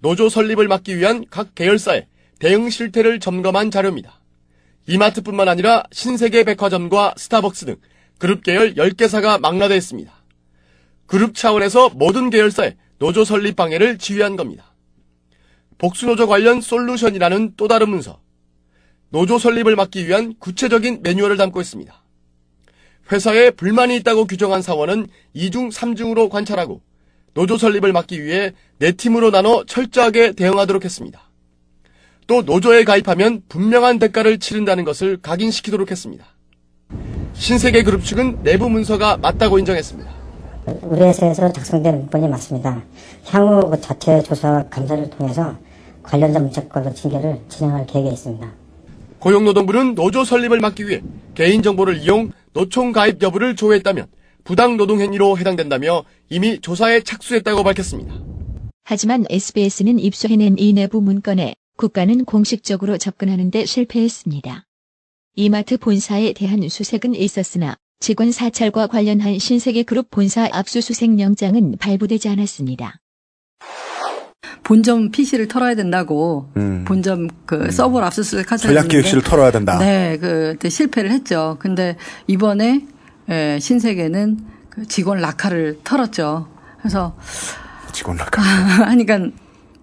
[0.00, 2.06] 노조 설립을 막기 위한 각 계열사의
[2.38, 4.20] 대응 실태를 점검한 자료입니다.
[4.88, 7.76] 이마트뿐만 아니라 신세계 백화점과 스타벅스 등
[8.18, 10.21] 그룹 계열 10개사가 망라됐습니다.
[11.12, 14.74] 그룹 차원에서 모든 계열사의 노조 설립 방해를 지휘한 겁니다.
[15.76, 18.22] 복수노조 관련 솔루션이라는 또 다른 문서.
[19.10, 22.02] 노조 설립을 막기 위한 구체적인 매뉴얼을 담고 있습니다.
[23.12, 26.80] 회사에 불만이 있다고 규정한 사원은 2중, 3중으로 관찰하고
[27.34, 31.20] 노조 설립을 막기 위해 네 팀으로 나눠 철저하게 대응하도록 했습니다.
[32.26, 36.24] 또 노조에 가입하면 분명한 대가를 치른다는 것을 각인시키도록 했습니다.
[37.34, 40.21] 신세계 그룹 측은 내부 문서가 맞다고 인정했습니다.
[40.66, 42.82] 우리 회사에서 작성된 문건이 맞습니다.
[43.26, 45.56] 향후 그 자체 조사 감사를 통해서
[46.02, 48.52] 관련자 문자권로 징계를 진행할 계획에 있습니다.
[49.18, 51.02] 고용노동부는 노조 설립을 막기 위해
[51.34, 54.06] 개인정보를 이용 노총 가입 여부를 조회했다면
[54.44, 58.14] 부당 노동 행위로 해당된다며 이미 조사에 착수했다고 밝혔습니다.
[58.84, 64.64] 하지만 SBS는 입수해낸 이 내부 문건에 국가는 공식적으로 접근하는 데 실패했습니다.
[65.36, 72.96] 이마트 본사에 대한 수색은 있었으나 직원 사찰과 관련한 신세계 그룹 본사 압수수색 영장은 발부되지 않았습니다.
[74.64, 76.84] 본점 PC를 털어야 된다고 음.
[76.84, 79.78] 본점 그 서버를 압수수색 하자 전략 기획실을 털어야 된다.
[79.78, 81.56] 네, 그때 실패를 했죠.
[81.60, 82.84] 근데 이번에
[83.28, 86.48] 에, 신세계는 그 직원 라카를 털었죠.
[86.80, 87.16] 그래서
[87.92, 88.42] 직원 락카.
[88.90, 89.28] 하니까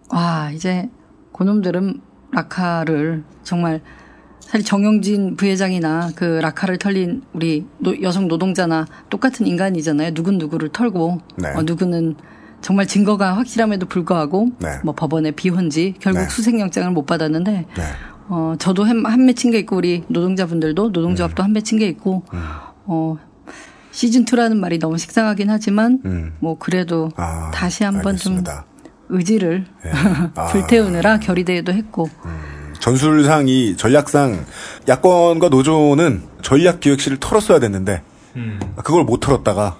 [0.09, 0.89] 와 이제
[1.31, 2.01] 그놈들은
[2.33, 3.79] 라커를 정말
[4.49, 10.15] 사실 정용진 부회장이나 그 라커를 털린 우리 노- 여성 노동자나 똑같은 인간이잖아요.
[10.15, 11.49] 누군 누구를 털고 네.
[11.49, 12.15] 어, 누구는
[12.59, 14.79] 정말 증거가 확실함에도 불구하고 네.
[14.83, 16.27] 뭐 법원에 비혼지 결국 네.
[16.29, 17.83] 수색영장을 못 받았는데 네.
[18.27, 22.39] 어 저도 한, 한 맺힌 게 있고 우리 노동자분들도 노동조합도 한 맺힌 게 있고 음.
[22.85, 23.17] 어
[23.91, 26.33] 시즌 2라는 말이 너무 식상하긴 하지만 음.
[26.39, 28.43] 뭐 그래도 아, 다시 한번 좀.
[29.11, 29.91] 의지를 예.
[30.35, 30.45] 아.
[30.47, 32.07] 불태우느라 결의대회도 했고
[32.89, 34.45] 전술상 이 전략상
[34.87, 38.01] 야권과 노조는 전략 기획실을 털었어야 됐는데
[38.35, 38.59] 음.
[38.77, 39.77] 그걸 못 털었다가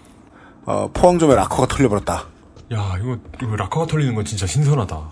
[0.66, 2.26] 어, 포항점에 락커가 털려버렸다.
[2.72, 5.10] 야, 이거, 이거 락커가 털리는 건 진짜 신선하다.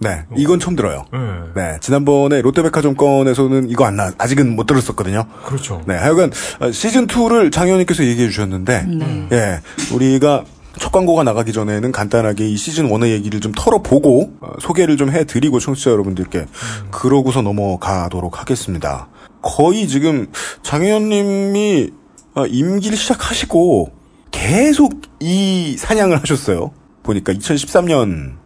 [0.00, 1.04] 네, 이건 처음 들어요.
[1.12, 1.18] 네.
[1.54, 5.24] 네, 지난번에 롯데백화점 건에서는 이거 안 나, 아직은 못 들었었거든요.
[5.44, 5.82] 그렇죠.
[5.86, 9.28] 네, 하여간 어, 시즌 2를 장 의원님께서 얘기해 주셨는데, 네.
[9.30, 9.60] 예,
[9.94, 10.44] 우리가
[10.78, 15.60] 첫 광고가 나가기 전에는 간단하게 이 시즌 1의 얘기를 좀 털어보고 어, 소개를 좀 해드리고
[15.60, 16.46] 청취자 여러분들께
[16.90, 19.08] 그러고서 넘어가도록 하겠습니다.
[19.42, 20.28] 거의 지금
[20.62, 21.90] 장 의원님이
[22.34, 23.92] 어, 임기를 시작하시고
[24.30, 26.72] 계속 이 사냥을 하셨어요.
[27.02, 28.36] 보니까 2013년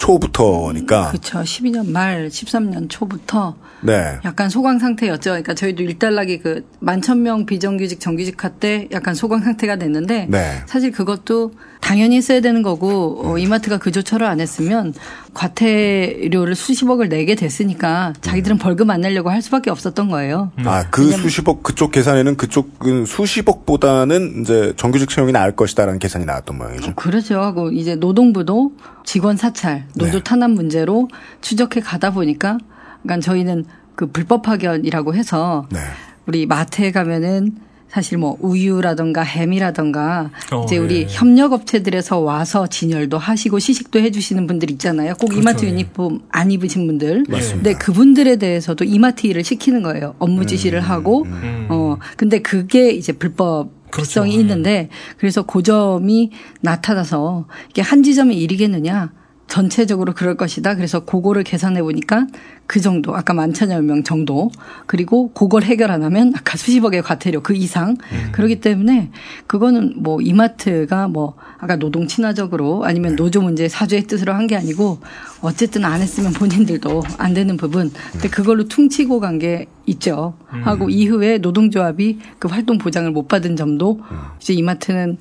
[0.00, 1.10] 초부터니까.
[1.10, 1.40] 그렇죠.
[1.40, 4.18] 12년 말 13년 초부터 네.
[4.24, 5.30] 약간 소강 상태였죠.
[5.30, 10.62] 그러니까 저희도 일단락이 그 만천 명 비정규직 정규직화 때 약간 소강 상태가 됐는데 네.
[10.66, 14.94] 사실 그것도 당연히 했어야 되는 거고 어, 이마트가 그 조처를 안 했으면
[15.34, 20.50] 과태료를 수십억을 내게 됐으니까 자기들은 벌금 안 내려고 할 수밖에 없었던 거예요.
[20.64, 26.94] 아, 그 수십억, 그쪽 계산에는 그쪽은 수십억보다는 이제 정규직 채용이 나을 것이다라는 계산이 나왔던 모양이죠.
[26.94, 27.40] 그렇죠.
[27.40, 28.72] 하고 이제 노동부도
[29.04, 30.22] 직원 사찰, 노조 네.
[30.22, 31.08] 탄압 문제로
[31.40, 32.58] 추적해 가다 보니까
[33.02, 35.78] 그러니까 저희는 그 불법 파견이라고 해서 네.
[36.26, 37.56] 우리 마트에 가면은
[37.90, 41.06] 사실 뭐 우유라던가 햄이라던가 어, 이제 우리 예.
[41.08, 45.14] 협력업체들에서 와서 진열도 하시고 시식도 해주시는 분들 있잖아요.
[45.14, 45.70] 꼭 이마트 그렇죠, 예.
[45.70, 47.24] 유니폼 안 입으신 분들.
[47.28, 47.54] 맞습니다.
[47.56, 50.14] 근데 그분들에 대해서도 이마트 일을 시키는 거예요.
[50.20, 51.66] 업무 지시를 하고 음.
[51.68, 54.20] 어 근데 그게 이제 불법 그렇죠.
[54.20, 54.40] 성이 예.
[54.40, 59.12] 있는데 그래서 그 점이 나타나서 이게 한 지점의 일이겠느냐
[59.46, 60.76] 전체적으로 그럴 것이다.
[60.76, 62.26] 그래서 그거를 계산해 보니까
[62.70, 64.48] 그 정도 아까 만 천여 명 정도.
[64.86, 67.96] 그리고 그걸 해결 안 하면 아까 수십억의 과태료 그 이상.
[68.30, 69.10] 그렇기 때문에
[69.48, 74.98] 그거는 뭐 이마트가 뭐 아까 노동 친화적으로 아니면 노조 문제 사죄의 뜻으로 한 게 아니고
[75.42, 77.90] 어쨌든 안 했으면 본인들도 안 되는 부분.
[78.12, 80.34] 근데 그걸로 퉁치고 간 게 있죠.
[80.46, 84.00] 하고 이후에 노동조합이 그 활동 보장을 못 받은 점도
[84.40, 85.18] 이제 이마트는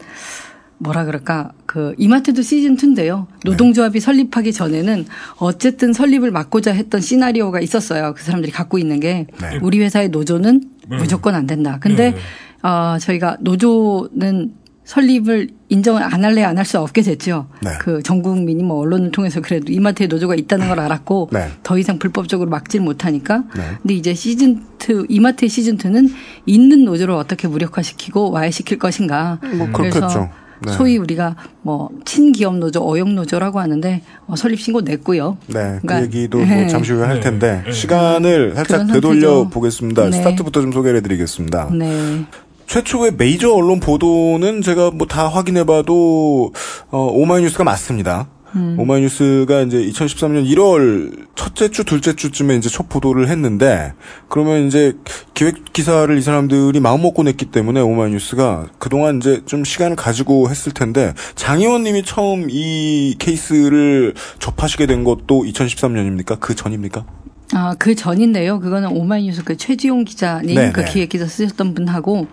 [0.79, 3.27] 뭐라 그럴까 그 이마트도 시즌 2인데요.
[3.45, 5.05] 노동조합이 설립하기 전에는
[5.37, 8.13] 어쨌든 설립을 막고자 했던 시나리오가 있었어요.
[8.15, 9.59] 그 사람들이 갖고 있는 게 네.
[9.61, 10.97] 우리 회사의 노조는 네.
[10.97, 11.77] 무조건 안 된다.
[11.81, 12.17] 근데 네.
[12.67, 14.53] 어 저희가 노조는
[14.85, 17.47] 설립을 인정을 안 할래 안 할 수 없게 됐죠.
[17.61, 17.71] 네.
[17.79, 21.49] 그전 국민이 뭐 언론을 통해서 그래도 이마트에 노조가 있다는 걸 알았고 네.
[21.61, 23.43] 더 이상 불법적으로 막질 못하니까.
[23.55, 23.61] 네.
[23.81, 26.11] 근데 이제 시즌 2 이마트의 시즌 2는
[26.47, 29.39] 있는 노조를 어떻게 무력화시키고 와해시킬 것인가.
[29.57, 30.29] 뭐 그렇겠죠.
[30.61, 30.73] 네.
[30.73, 35.37] 소위 우리가 뭐 친기업 노조, 어용 노조라고 하는데 어, 설립 신고 냈고요.
[35.47, 36.61] 네, 그 그러니까, 얘기도 네.
[36.61, 37.21] 뭐 잠시 후에 할 네.
[37.21, 37.71] 텐데 네.
[37.71, 39.47] 시간을 살짝 되돌려.
[39.49, 40.05] 보겠습니다.
[40.05, 40.11] 네.
[40.11, 41.69] 스타트부터 좀 소개를 해드리겠습니다.
[41.73, 42.25] 네.
[42.67, 46.53] 최초의 메이저 언론 보도는 제가 뭐 다 확인해봐도
[46.91, 48.27] 어, 오마이뉴스가 맞습니다.
[48.55, 48.75] 음.
[48.79, 53.93] 오마이뉴스가 이제 2013년 1월 첫째 주, 둘째 주쯤에 이제 첫 보도를 했는데
[54.27, 54.93] 그러면 이제
[55.33, 60.73] 기획 기사를 이 사람들이 마음 먹고 냈기 때문에 오마이뉴스가 그동안 이제 좀 시간을 가지고 했을
[60.73, 66.39] 텐데 장 의원님이 처음 이 케이스를 접하시게 된 것도 2013년입니까?
[66.39, 67.05] 그 전입니까?
[67.53, 68.59] 아, 그 전인데요.
[68.59, 70.91] 그거는 오마이뉴스 그 최지용 기자님 네, 그 네.
[70.91, 72.27] 기획 기자 쓰셨던 분하고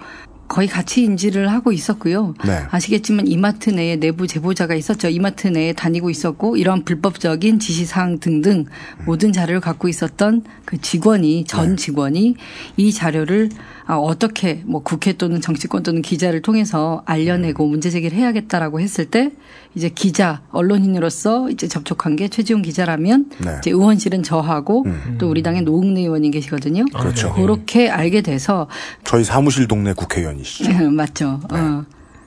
[0.49, 2.35] 거의 같이 인지를 하고 있었고요.
[2.45, 2.63] 네.
[2.71, 5.09] 아시겠지만 이마트 내에 내부 제보자가 있었죠.
[5.09, 8.67] 이마트 내에 다니고 있었고 이런 불법적인 지시사항 등등
[9.05, 11.77] 모든 자료를 갖고 있었던 그 직원이 전 네.
[11.77, 12.37] 직원이
[12.77, 18.81] 이 자료를 아, 어떻게 뭐 국회 또는 정치권 또는 기자를 통해서 알려내고 문제 제기를 해야겠다라고
[18.81, 19.31] 했을 때
[19.77, 23.57] 이제 기자 언론인으로서 이제 접촉한 게 최지용 기자라면 네.
[23.59, 25.17] 이제 의원실은 저하고 음.
[25.19, 26.85] 또 우리 당의 노웅래 의원이 계시거든요.
[26.87, 27.33] 그렇죠.
[27.35, 28.67] 그렇게 알게 돼서
[29.05, 30.91] 저희 사무실 동네 국회의원이시죠.
[30.91, 31.41] 맞죠.
[31.53, 31.85] 어.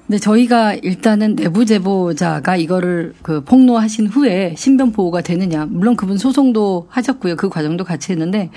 [0.09, 5.67] 근데 저희가 일단은 내부 제보자가 이거를 그 폭로하신 후에 신변 보호가 되느냐.
[5.67, 7.35] 물론 그분 소송도 하셨고요.
[7.35, 8.49] 그 과정도 같이 했는데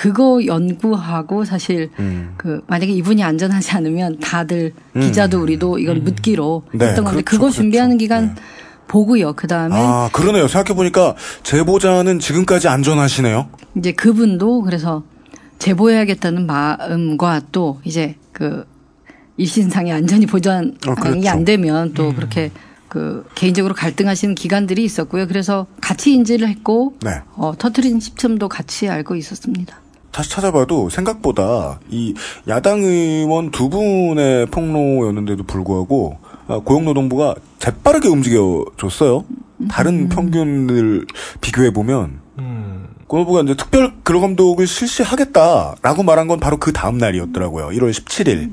[0.00, 2.32] 그거 연구하고 사실 음.
[2.38, 5.00] 그 만약에 이분이 안전하지 않으면 다들 음.
[5.02, 8.04] 기자도 우리도 이걸 묻기로 네, 했던 건데 그렇죠, 그거 준비하는 그렇죠.
[8.04, 8.36] 기간
[8.88, 9.34] 보고요.
[9.34, 10.48] 그 다음에 아, 그러네요.
[10.48, 13.50] 생각해 보니까 제보자는 지금까지 안전하시네요.
[13.76, 15.02] 이제 그분도 그래서
[15.58, 18.64] 제보해야겠다는 마음과 또 이제 그
[19.36, 21.28] 일신상의 안전이 보장이 어, 그렇죠.
[21.28, 22.50] 안 되면 또 그렇게
[22.88, 25.26] 그 개인적으로 갈등하시는 기관들이 있었고요.
[25.26, 27.10] 그래서 같이 인지를 했고 네.
[27.36, 29.79] 어, 터트린 시점도 같이 알고 있었습니다.
[30.12, 32.14] 다시 찾아봐도 생각보다 이
[32.48, 36.18] 야당 의원 두 분의 폭로였는데도 불구하고
[36.48, 39.24] 아, 고용노동부가 재빠르게 움직여줬어요.
[39.70, 41.06] 다른 평균을
[41.40, 42.20] 비교해 보면
[43.06, 47.68] 고용노부가 이제 특별 근로 감독을 실시하겠다라고 말한 건 바로 그 다음 날이었더라고요.
[47.68, 48.50] 1월 17일.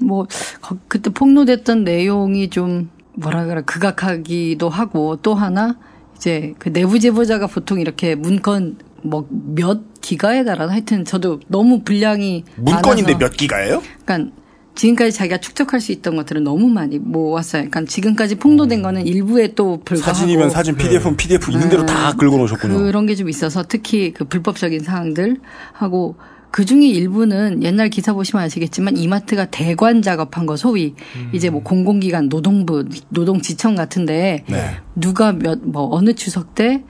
[0.00, 0.26] 뭐
[0.60, 5.76] 거- 그때 폭로됐던 내용이 좀 뭐라 그래 극악하기도 하고 또 하나
[6.16, 12.44] 이제 그 내부 제보자가 보통 이렇게 문건 뭐 몇 기가에 달하나 하여튼 저도 너무 분량이
[12.56, 13.82] 문건인데 많아서 몇 기가예요?
[14.04, 14.32] 그러니까
[14.74, 17.68] 지금까지 자기가 축적할 수 있던 것들은 너무 많이 모았어요.
[17.68, 20.14] 그러니까 지금까지 폭로된 거는 일부에 또 불과하고 음.
[20.14, 22.78] 사진이면 사진, PDF는 PDF 있는 대로 다 긁어 놓으셨군요.
[22.78, 25.36] 그런 게 좀 있어서 특히 그 불법적인 사항들
[25.72, 26.16] 하고
[26.50, 30.94] 그 중에 일부는 옛날 기사 보시면 아시겠지만 이마트가 대관 작업한 거 소위
[31.32, 34.76] 이제 뭐 공공기관 노동부 노동지청 같은데 네.
[34.96, 36.82] 누가 몇 뭐 어느 추석 때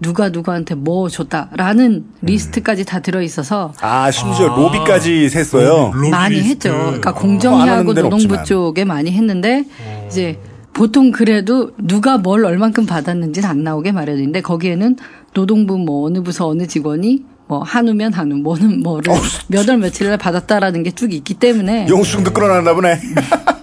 [0.00, 5.92] 누가 누구한테 뭐 줬다라는 리스트까지 다 들어 있어서 아, 심지어 로비까지 셌어요.
[6.10, 6.70] 많이 했죠.
[6.70, 8.44] 그러니까 안 공정위하고 데는 노동부 없지만.
[8.44, 9.64] 쪽에 많이 했는데
[10.06, 10.38] 이제
[10.74, 14.96] 보통 그래도 누가 뭘 얼만큼 받았는지는 안 나오게 마련인데 거기에는
[15.32, 19.14] 노동부 뭐 어느 부서 어느 직원이 뭐 한우면 한우 뭐는 뭐를
[19.48, 23.00] 몇 월 며칠날 받았다라는 게 쭉 있기 때문에 영수증도 끌어놨나 보네.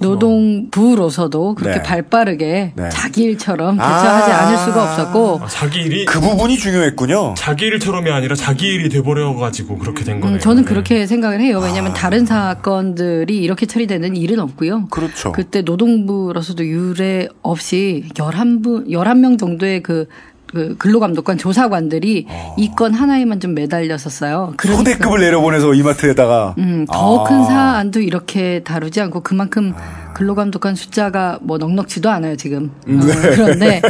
[0.00, 1.82] 노동부로서도 그렇게 네.
[1.82, 2.88] 발빠르게 네.
[2.90, 3.86] 자기 일처럼 아.
[3.86, 7.34] 대처하지 않을 수가 없었고 아, 자기 일이 그 부분이 중요했군요.
[7.36, 10.36] 자기 일처럼이 아니라 자기 일이 돼버려 가지고 그렇게 된 거네요.
[10.36, 10.68] 음, 저는 네.
[10.68, 11.60] 그렇게 생각을 해요.
[11.62, 14.86] 왜냐하면 다른 사건들이 이렇게 처리되는 일은 없고요.
[14.90, 15.32] 그렇죠.
[15.32, 20.06] 그때 노동부로서도 유례 없이 11분, 11명 정도의 그,
[20.52, 22.26] 그 근로감독관 조사관들이
[22.58, 24.54] 이건 하나에만 좀 매달렸었어요.
[24.56, 27.44] 그러니까 소대급을 내려보내서 이마트에다가 음, 더큰 아.
[27.44, 29.74] 사안도 이렇게 다루지 않고 그만큼
[30.14, 32.72] 근로감독관 숫자가 뭐 넉넉지도 않아요, 지금.
[32.86, 32.96] 네.
[32.96, 33.00] 어,
[33.32, 33.80] 그런데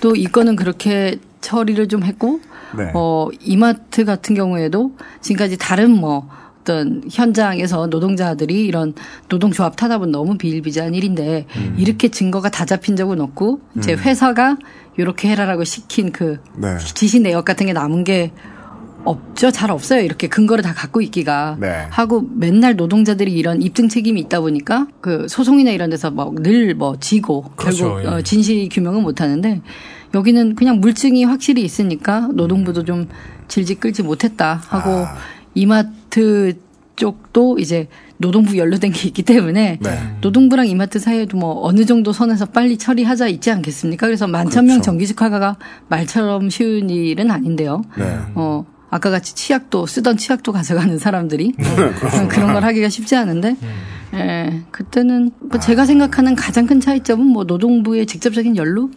[0.00, 2.40] 또 이 건은 그렇게 처리를 좀 했고,
[2.76, 2.90] 네.
[2.94, 6.28] 어, 이마트 같은 경우에도 지금까지 다른 뭐
[6.60, 8.94] 어떤 현장에서 노동자들이 이런
[9.28, 11.74] 노동조합 탄압은 너무 비일비재한 일인데 음.
[11.78, 14.58] 이렇게 증거가 다 잡힌 적은 없고 이제 회사가
[14.96, 16.76] 이렇게 해라라고 시킨 그 네.
[16.78, 18.32] 지시 내역 같은 게 남은 게
[19.04, 19.50] 없죠.
[19.50, 20.02] 잘 없어요.
[20.02, 21.56] 이렇게 근거를 다 갖고 있기가.
[21.58, 21.86] 네.
[21.90, 27.88] 하고 맨날 노동자들이 이런 입증 책임이 있다 보니까 그 소송이나 이런 데서 막늘뭐 지고 그렇죠,
[27.94, 28.08] 결국 예.
[28.08, 29.62] 어, 진실 규명은 못 하는데
[30.14, 33.08] 여기는 그냥 물증이 확실히 있으니까 노동부도 좀
[33.48, 35.16] 질질 끌지 못했다 하고 아.
[35.54, 36.58] 이마트
[36.96, 37.88] 쪽도 이제
[38.20, 39.98] 노동부 연루된 게 있기 때문에 네.
[40.20, 44.06] 노동부랑 이마트 사이에도 뭐 어느 정도 선에서 빨리 처리하자 있지 않겠습니까?
[44.06, 44.90] 그래서 만천 명 그렇죠.
[44.90, 45.56] 정규직화가
[45.88, 47.82] 말처럼 쉬운 일은 아닌데요.
[47.96, 48.18] 네.
[48.34, 53.56] 어, 아까 같이 치약도 쓰던 치약도 가져가는 사람들이 네, 어, 그런 걸 하기가 쉽지 않은데
[53.62, 53.68] 음.
[54.12, 55.58] 예, 그때는 뭐 아.
[55.58, 58.90] 제가 생각하는 가장 큰 차이점은 뭐 노동부의 직접적인 연루 뭐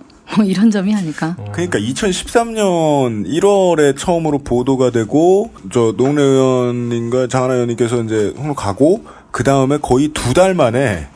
[0.46, 1.36] 이런 점이 아닐까.
[1.52, 9.44] 그러니까 2013년 1월에 처음으로 보도가 되고 저 노웅래 의원님과 장하나 의원님께서 이제 홍로 가고 그
[9.44, 11.08] 다음에 거의 두 달 만에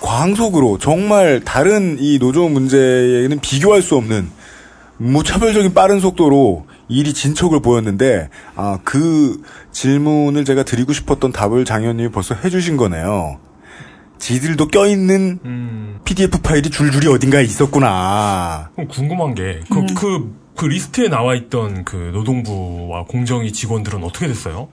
[0.00, 4.28] 광속으로 정말 다른 이 노조 문제에는 비교할 수 없는
[4.96, 12.10] 무차별적인 빠른 속도로 일이 진척을 보였는데 아 그 질문을 제가 드리고 싶었던 답을 장 의원님이
[12.10, 13.38] 벌써 해주신 거네요.
[14.18, 18.70] 지들도 껴있는 음, PDF 파일이 줄줄이 어딘가에 있었구나.
[18.74, 24.68] 그럼 궁금한 게, 그, 그, 그 리스트에 나와 있던 그 노동부와 공정위 직원들은 어떻게 됐어요?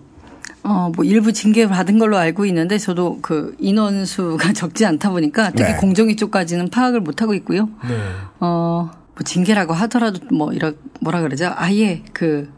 [0.63, 5.73] 어, 뭐 일부 징계 받은 걸로 알고 있는데 저도 그 인원수가 적지 않다 보니까 특히
[5.73, 5.77] 네.
[5.77, 7.69] 공정위 쪽까지는 파악을 못 하고 있고요.
[7.88, 7.95] 네.
[8.39, 11.53] 어, 뭐 징계라고 하더라도 뭐 이런 뭐라 그러죠?
[11.55, 12.51] 아예 그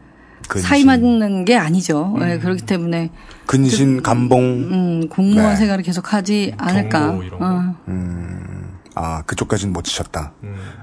[0.60, 2.16] 사이 맞는 게 아니죠.
[2.22, 3.10] 예, 그렇기 때문에
[3.46, 4.40] 근신, 감봉.
[4.42, 5.56] 음, 공무원 네.
[5.56, 7.06] 생활을 계속하지 않을까.
[7.08, 7.46] 경고 이런 거.
[7.46, 7.74] 어.
[8.94, 10.32] 아, 그쪽까지는 못 치셨다.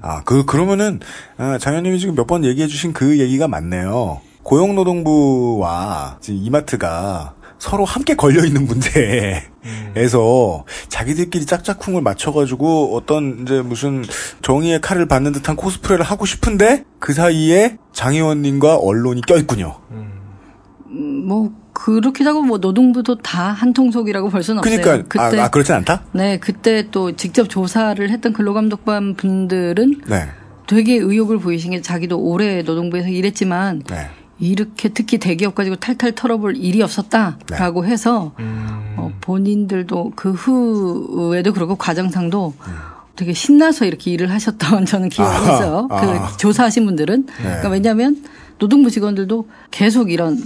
[0.01, 0.99] 아, 그, 그러면은,
[1.37, 4.21] 아, 장현님이 지금 몇 번 얘기해주신 그 얘기가 맞네요.
[4.43, 14.03] 고용노동부와 지금 이마트가 서로 함께 걸려 있는 문제에서 자기들끼리 짝짝꿍을 맞춰가지고 어떤 이제 무슨
[14.41, 19.79] 정의의 칼을 받는 듯한 코스프레를 하고 싶은데 그 사이에 장 의원님과 언론이 껴있군요.
[20.87, 24.81] 뭐 그렇기도 하고 뭐 노동부도 다 한통속이라고 볼 수는 없어요.
[24.81, 26.03] 그러니까, 아, 아, 그렇진 않다?
[26.13, 30.29] 네, 그때 또 직접 조사를 했던 근로감독관 분들은 네.
[30.67, 34.07] 되게 의욕을 보이신 게 자기도 오래 노동부에서 일했지만 네.
[34.39, 37.89] 이렇게 특히 대기업 가지고 탈탈 털어볼 일이 없었다라고 네.
[37.89, 38.95] 해서 음.
[38.97, 42.53] 어, 본인들도 그 후에도 그렇고 과장상도
[43.15, 45.43] 되게 신나서 이렇게 일을 하셨던 저는 기억이 음.
[45.43, 45.87] 있어요.
[45.89, 46.01] 아.
[46.01, 47.33] 그 조사하신 분들은 네.
[47.43, 48.23] 그러니까 왜냐하면
[48.59, 50.37] 노동부 직원들도 계속 이런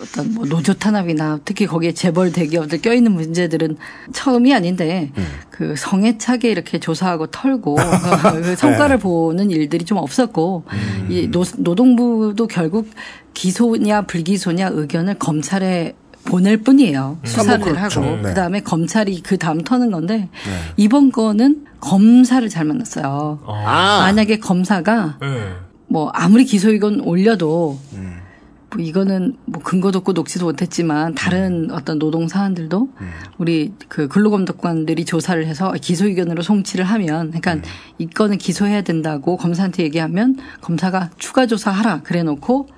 [0.00, 3.76] 어떤 뭐 노조 탄압이나 특히 거기에 재벌 대기업들 껴있는 문제들은
[4.12, 5.26] 처음이 아닌데 음.
[5.50, 7.76] 그 성애차게 이렇게 조사하고 털고
[8.42, 11.06] 그 성과를 보는 일들이 좀 없었고 음.
[11.10, 12.88] 이 노, 노동부도 결국
[13.34, 17.18] 기소냐 불기소냐 의견을 검찰에 보낼 뿐이에요.
[17.24, 18.02] 수사를 그렇죠.
[18.02, 18.22] 하고 네.
[18.22, 20.28] 그다음에 검찰이 그 다음 터는 건데
[20.76, 23.40] 이번 거는 검사를 잘 만났어요.
[23.46, 24.00] 아.
[24.02, 25.52] 만약에 검사가 네.
[25.86, 28.27] 뭐 아무리 기소 의견 올려도 음.
[28.70, 32.90] 뭐 이거는 뭐 근거도 없고 녹지도 못했지만 다른 어떤 노동 사안들도
[33.38, 40.36] 우리 그 근로감독관들이 조사를 해서 기소 의견으로 송치를 하면 그러니까 이거는 기소해야 된다고 검사한테 얘기하면
[40.60, 42.68] 검사가 추가 조사하라 그래 놓고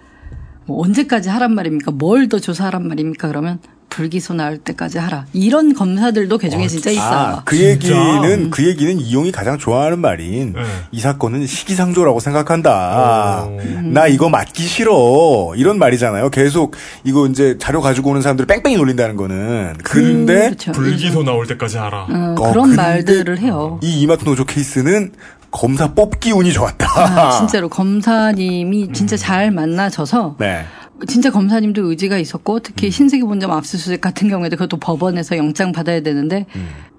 [0.66, 1.90] 뭐 언제까지 하란 말입니까?
[1.90, 3.26] 뭘 더 조사하란 말입니까?
[3.26, 3.58] 그러면
[3.90, 5.26] 불기소 나올 때까지 하라.
[5.32, 7.04] 이런 검사들도 개중에 진짜 있어요.
[7.04, 7.88] 아, 그 진짜?
[7.94, 10.62] 얘기는, 그 얘기는 이용이 가장 좋아하는 말인, 네.
[10.92, 13.44] 이 사건은 시기상조라고 생각한다.
[13.46, 13.58] 오.
[13.82, 15.52] 나 이거 맞기 싫어.
[15.56, 16.30] 이런 말이잖아요.
[16.30, 19.74] 계속, 이거 이제 자료 가지고 오는 사람들 뺑뺑이 놀린다는 거는.
[19.82, 20.72] 근데, 그렇죠.
[20.72, 22.04] 불기소 나올 때까지 하라.
[22.04, 23.80] 어, 어, 그런 말들을 해요.
[23.82, 25.12] 이 이마트 노조 케이스는
[25.50, 26.86] 검사 뽑기 운이 좋았다.
[26.86, 30.64] 아, 진짜로 검사님이 진짜 잘 만나져서 네.
[31.06, 36.46] 진짜 검사님도 의지가 있었고 특히 신세계 본점 압수수색 같은 경우에도 그것도 법원에서 영장 받아야 되는데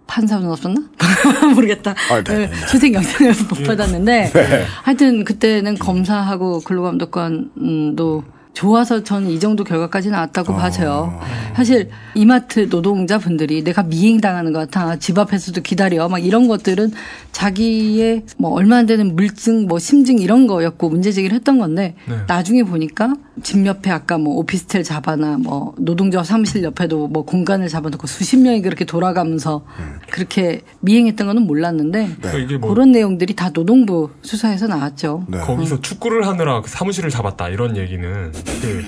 [0.07, 0.83] 판사는 없었나?
[1.55, 1.95] 모르겠다.
[2.09, 2.55] 아, 네, 네, 네.
[2.67, 4.65] 수색 영장을 못 받았는데 네.
[4.83, 11.19] 하여튼 그때는 검사하고 근로감독관도 좋아서 저는 이 정도 결과까지 나왔다고 봐져요.
[11.55, 14.97] 사실 이마트 노동자분들이 내가 미행당하는 것 같아.
[14.97, 16.09] 집 앞에서도 기다려.
[16.09, 16.91] 막 이런 것들은
[17.31, 22.17] 자기의 뭐 얼마 안 되는 물증, 뭐 심증 이런 거였고 문제 제기를 했던 건데 네.
[22.27, 28.05] 나중에 보니까 집 옆에 아까 뭐 오피스텔 잡아나 뭐 노동조합 사무실 옆에도 뭐 공간을 잡아놓고
[28.07, 29.65] 수십 명이 그렇게 돌아가면서
[30.11, 35.25] 그렇게 미행했던 거는 몰랐는데 그러니까 이게 뭐 그런 내용들이 다 노동부 수사에서 나왔죠.
[35.27, 35.39] 네.
[35.39, 38.83] 거기서 축구를 하느라 그 사무실을 잡았다 이런 얘기는 그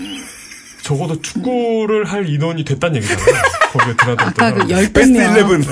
[0.82, 3.42] 적어도 축구를 할 인원이 됐다는 얘기잖아요.
[3.72, 4.70] 거기에 드나들었던 아까 그.
[4.70, 5.64] 열댓 명.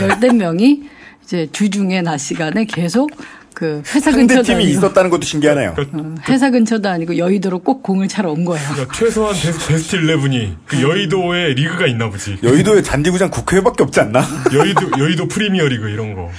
[0.00, 0.82] 열댓 명이
[1.24, 3.10] 이제 주중에 낮 시간에 계속
[3.54, 5.74] 그 회사 근처도 팀이 아니고 있었다는 것도 신기하네요.
[5.92, 8.66] 어, 회사 근처도 아니고 여의도로 꼭 공을 차러 온 거예요.
[8.72, 12.38] 그러니까 최소한 베스, 베스트 11이 그 여의도에 리그가 있나 보지.
[12.42, 14.22] 여의도에 잔디구장 국회밖에 없지 않나?
[14.54, 16.30] 여의도 여의도 프리미어 리그 이런 거.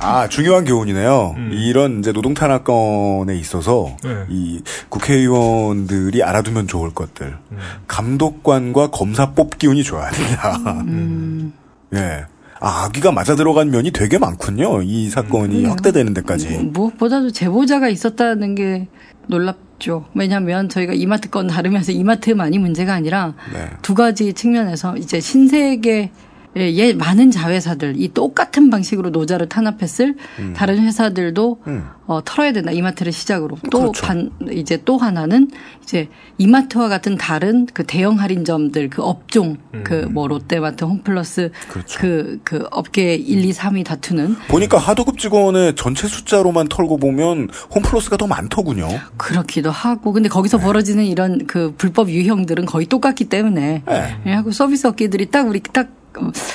[0.00, 1.34] 아, 중요한 교훈이네요.
[1.36, 1.50] 음.
[1.52, 4.24] 이런 이제 노동 탄압 건에 있어서 네.
[4.28, 7.36] 이 국회의원들이 알아두면 좋을 것들.
[7.52, 7.58] 음.
[7.86, 10.56] 감독관과 검사 뽑기 운이 좋아야 된다.
[10.86, 11.52] 음.
[11.94, 12.24] 예.
[12.60, 14.82] 아, 아기가 맞아 들어간 면이 되게 많군요.
[14.82, 16.58] 이 사건이 확대되는 데까지.
[16.72, 18.88] 무엇보다도 제보자가 있었다는 게
[19.28, 20.06] 놀랍죠.
[20.14, 23.68] 왜냐하면 저희가 이마트 건 다루면서 이마트만이 문제가 아니라 네.
[23.82, 26.10] 두 가지 측면에서 이제 신세계
[26.54, 30.16] 의 많은 자회사들 이 똑같은 방식으로 노자를 탄압했을
[30.56, 31.84] 다른 회사들도 음.
[32.06, 34.06] 어, 털어야 된다 이마트를 시작으로 또 그렇죠.
[34.06, 35.50] 반 이제 또 하나는
[35.82, 36.08] 이제
[36.38, 41.98] 이마트와 같은 다른 그 대형 할인점들 그 업종 그뭐 롯데마트 홈플러스 그렇죠.
[42.00, 48.16] 그, 그 업계 1, 2, 3이 다투는 보니까 하도급 직원의 전체 숫자로만 털고 보면 홈플러스가
[48.16, 48.88] 더 많더군요.
[49.18, 54.16] 그렇기도 하고 근데 거기서 벌어지는 이런 그 불법 유형들은 거의 똑같기 때문에 네.
[54.26, 55.97] 예, 하고 서비스 업계들이 딱 우리 딱 어,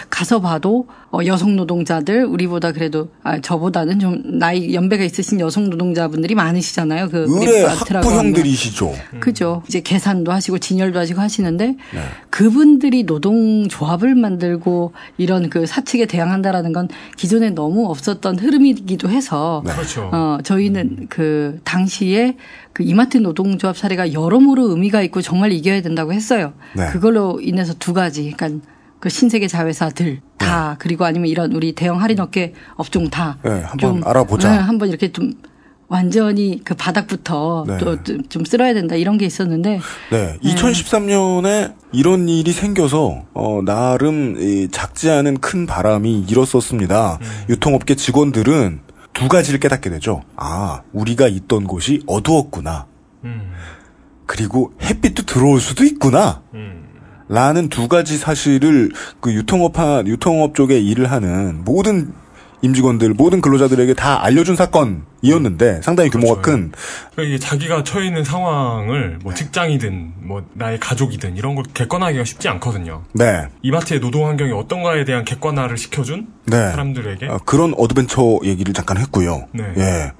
[0.09, 6.33] 가서 봐도 어, 여성 노동자들 우리보다 그래도 아, 저보다는 좀 나이 연배가 있으신 여성 노동자분들이
[6.35, 7.09] 많으시잖아요.
[7.09, 7.63] 그 우리 의뢰.
[7.65, 8.93] 학부형들이시죠.
[9.19, 9.61] 그죠.
[9.67, 12.01] 이제 계산도 하시고 진열도 하시고 하시는데 네.
[12.29, 16.87] 그분들이 노동 조합을 만들고 이런 그 사측에 대항한다라는 건
[17.17, 20.09] 기존에 너무 없었던 흐름이기도 해서 그렇죠.
[20.11, 22.37] 어, 저희는 그 당시에
[22.73, 26.53] 그 이마트 노동조합 사례가 여러모로 의미가 있고 정말 이겨야 된다고 했어요.
[26.75, 26.87] 네.
[26.87, 28.65] 그걸로 인해서 두 가지, 그러니까
[29.03, 33.77] 그 신세계 자회사들 다 그리고 아니면 이런 우리 대형 할인 업계 업종 다 네, 한번
[33.77, 34.49] 좀, 알아보자.
[34.49, 35.33] 네, 한번 이렇게 좀
[35.89, 37.77] 완전히 그 바닥부터 네.
[37.79, 45.09] 또좀 쓸어야 된다 이런 게 있었는데 네, 2013년에 이런 일이 생겨서 어, 나름 이 작지
[45.09, 47.19] 않은 큰 바람이 일었었습니다.
[47.49, 48.79] 유통업계 직원들은
[49.11, 50.21] 두 가지를 깨닫게 되죠.
[50.37, 52.85] 아, 우리가 있던 곳이 어두웠구나.
[53.25, 53.51] 음.
[54.25, 56.41] 그리고 햇빛도 들어올 수도 있구나.
[56.53, 56.82] 음.
[57.29, 62.13] 라는 두 가지 사실을 그 유통업 하, 유통업 쪽에 일을 하는 모든
[62.61, 66.57] 임직원들, 모든 근로자들에게 다 알려준 사건이었는데 상당히 규모가 그렇죠.
[66.61, 66.71] 큰
[67.13, 72.47] 그러니까 이게 자기가 처해 있는 상황을 뭐 직장이든 뭐 나의 가족이든 이런 걸 객관화하기가 쉽지
[72.47, 73.03] 않거든요.
[73.11, 73.47] 네.
[73.63, 76.55] 이마트의 노동 환경이 어떤가에 대한 객관화를 시켜준 네.
[76.71, 79.45] 사람들에게 어, 그런 어드벤처 얘기를 잠깐 했고요.
[79.51, 79.65] 네.
[79.77, 80.11] 예.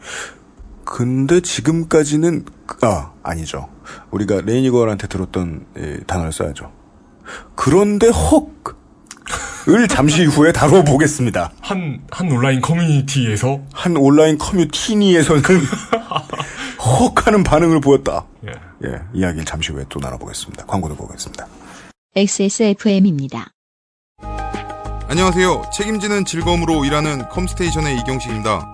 [0.83, 3.69] 근데 지금까지는 그- 아 아니죠.
[4.11, 6.71] 우리가 레이니걸한테 들었던 예, 단어를 써야죠.
[7.55, 11.51] 그런데 헉을 잠시 후에 다뤄보겠습니다.
[11.61, 15.41] 한, 한 온라인 커뮤니티에서 한 온라인 커뮤니티니에서는
[16.79, 18.25] 헉하는 반응을 보였다.
[18.45, 18.51] 예.
[18.85, 20.65] 예, 이야기를 잠시 후에 또 나눠보겠습니다.
[20.65, 21.47] 광고 듣고 오겠습니다.
[22.15, 23.47] XSFM입니다.
[25.07, 25.69] 안녕하세요.
[25.73, 28.73] 책임지는 즐거움으로 일하는 컴스테이션의 이경식입니다.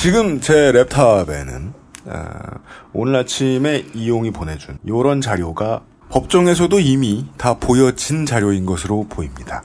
[0.00, 1.74] 지금 제 랩탑에는
[2.06, 2.58] 아,
[2.94, 9.62] 오늘 아침에 이용이 보내준 요런 자료가 법정에서도 이미 다 보여진 자료인 것으로 보입니다.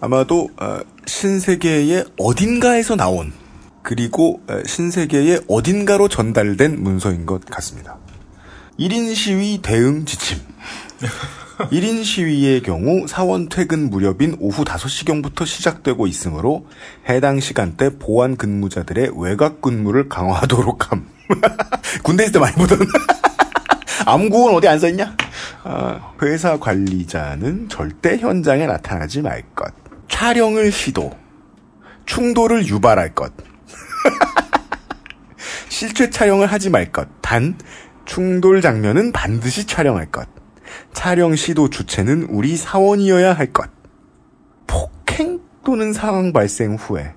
[0.00, 3.32] 아마도 어, 신세계의 어딘가에서 나온
[3.82, 7.98] 그리고 어, 신세계의 어딘가로 전달된 문서인 것 같습니다.
[8.78, 10.38] 1인 시위 대응 지침
[11.58, 16.66] 1인 시위의 경우 사원 퇴근 무렵인 오후 5시경부터 시작되고 있으므로
[17.08, 21.08] 해당 시간대 보안 근무자들의 외곽 근무를 강화하도록 함.
[22.04, 22.78] 군대 있을 때 많이 보던.
[24.06, 25.16] 암구는 어디 안 써있냐?
[25.64, 29.74] 아, 회사 관리자는 절대 현장에 나타나지 말 것.
[30.08, 31.10] 촬영을 시도.
[32.06, 33.32] 충돌을 유발할 것.
[35.68, 37.08] 실제 촬영을 하지 말 것.
[37.20, 37.58] 단,
[38.06, 40.37] 충돌 장면은 반드시 촬영할 것.
[40.98, 43.70] 촬영 시도 주체는 우리 사원이어야 할 것.
[44.66, 47.14] 폭행 또는 상황 발생 후에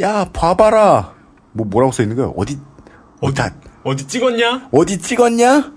[0.00, 1.12] 야 봐봐라
[1.52, 2.58] 뭐 뭐라고 써 있는 거야 어디
[3.20, 3.54] 어디, 다-
[3.84, 4.68] 어디 찍었냐?
[4.72, 5.72] 어디 찍었냐?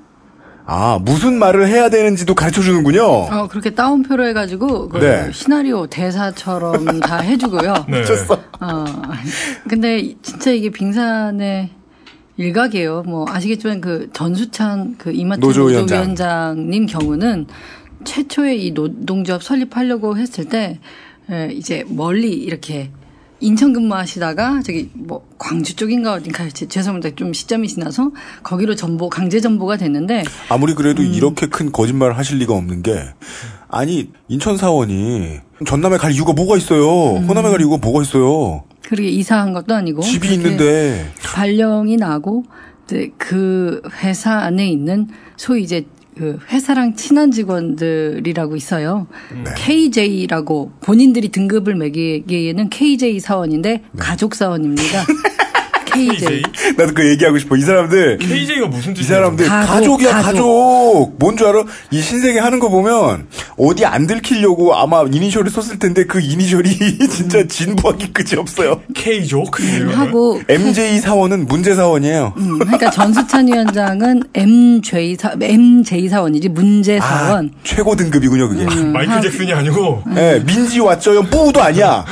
[0.65, 3.03] 아 무슨 말을 해야 되는지도 가르쳐 주는군요.
[3.03, 5.31] 어, 그렇게 따옴표로 해가지고, 그 네.
[5.31, 7.85] 시나리오 대사처럼 다 해주고요.
[7.87, 7.99] 네.
[8.01, 8.33] 미쳤어.
[8.59, 8.85] 어,
[9.69, 11.69] 근데 진짜 이게 빙산의
[12.37, 13.03] 일각이에요.
[13.03, 15.97] 뭐, 아시겠지만 그 전수찬 그 이마트 노조 노조, 위원장.
[15.97, 17.47] 위원장 님 경우는
[18.03, 20.79] 최초에 이 노동조합 설립하려고 했을 때,
[21.29, 22.91] 에, 이제 멀리 이렇게
[23.39, 28.11] 인천 근무하시다가 저기 뭐 광주 쪽인가 어딘가 제- 죄송합니다 좀 시점이 지나서
[28.41, 31.13] 거기로 전보 강제 전보가 됐는데 아무리 그래도 음.
[31.13, 32.99] 이렇게 큰 거짓말을 하실 리가 없는 게
[33.67, 37.17] 아니 인천 사원이 전남에 갈 이유가 뭐가 있어요?
[37.17, 37.25] 음.
[37.27, 38.63] 호남에 갈 이유가 뭐가 있어요?
[38.87, 42.45] 그렇게 이사한 것도 아니고 집이 있는데 발령이 나고
[42.85, 45.85] 이제 그 회사 안에 있는 소위 이제
[46.17, 49.07] 그 회사랑 친한 직원들이라고 있어요.
[49.43, 49.51] 네.
[49.57, 53.81] KJ라고 본인들이 등급을 매기기에는 KJ 사원인데 네.
[53.97, 55.03] 가족 사원입니다.
[55.97, 56.41] KJ.
[56.77, 57.55] 나도 그 얘기하고 싶어.
[57.55, 59.15] 이 사람들 KJ가 무슨 이 뜻이에요?
[59.15, 60.25] 사람들 가족, 가족, 이야 가족.
[60.25, 61.15] 가족.
[61.19, 61.63] 뭔 줄 알아?
[61.91, 63.27] 이 신세계 하는 거 보면
[63.57, 66.69] 어디 안 들키려고 아마 이니셜을 썼을 텐데 그 이니셜이
[67.09, 68.81] 진짜 진부하기 끝이 없어요.
[68.95, 69.57] K족?
[69.93, 72.33] 하고 MJ 사원은 문제 사원이에요.
[72.37, 77.51] 음, 그러니까 전수찬 위원장은 MJ 사 MJ 사원이지 문제 사원.
[77.53, 78.63] 아, 최고 등급이군요, 그게.
[78.63, 81.23] 음, 마이클 하- 잭슨이 아니고 예, 민지 왔죠요.
[81.23, 82.05] 뿌도 아니야.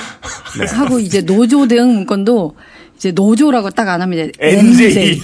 [0.59, 0.65] 네.
[0.75, 2.55] 하고 이제 노조 대응 문건도
[2.97, 4.31] 이제 노조라고 딱 안 합니다.
[4.39, 5.21] NJ.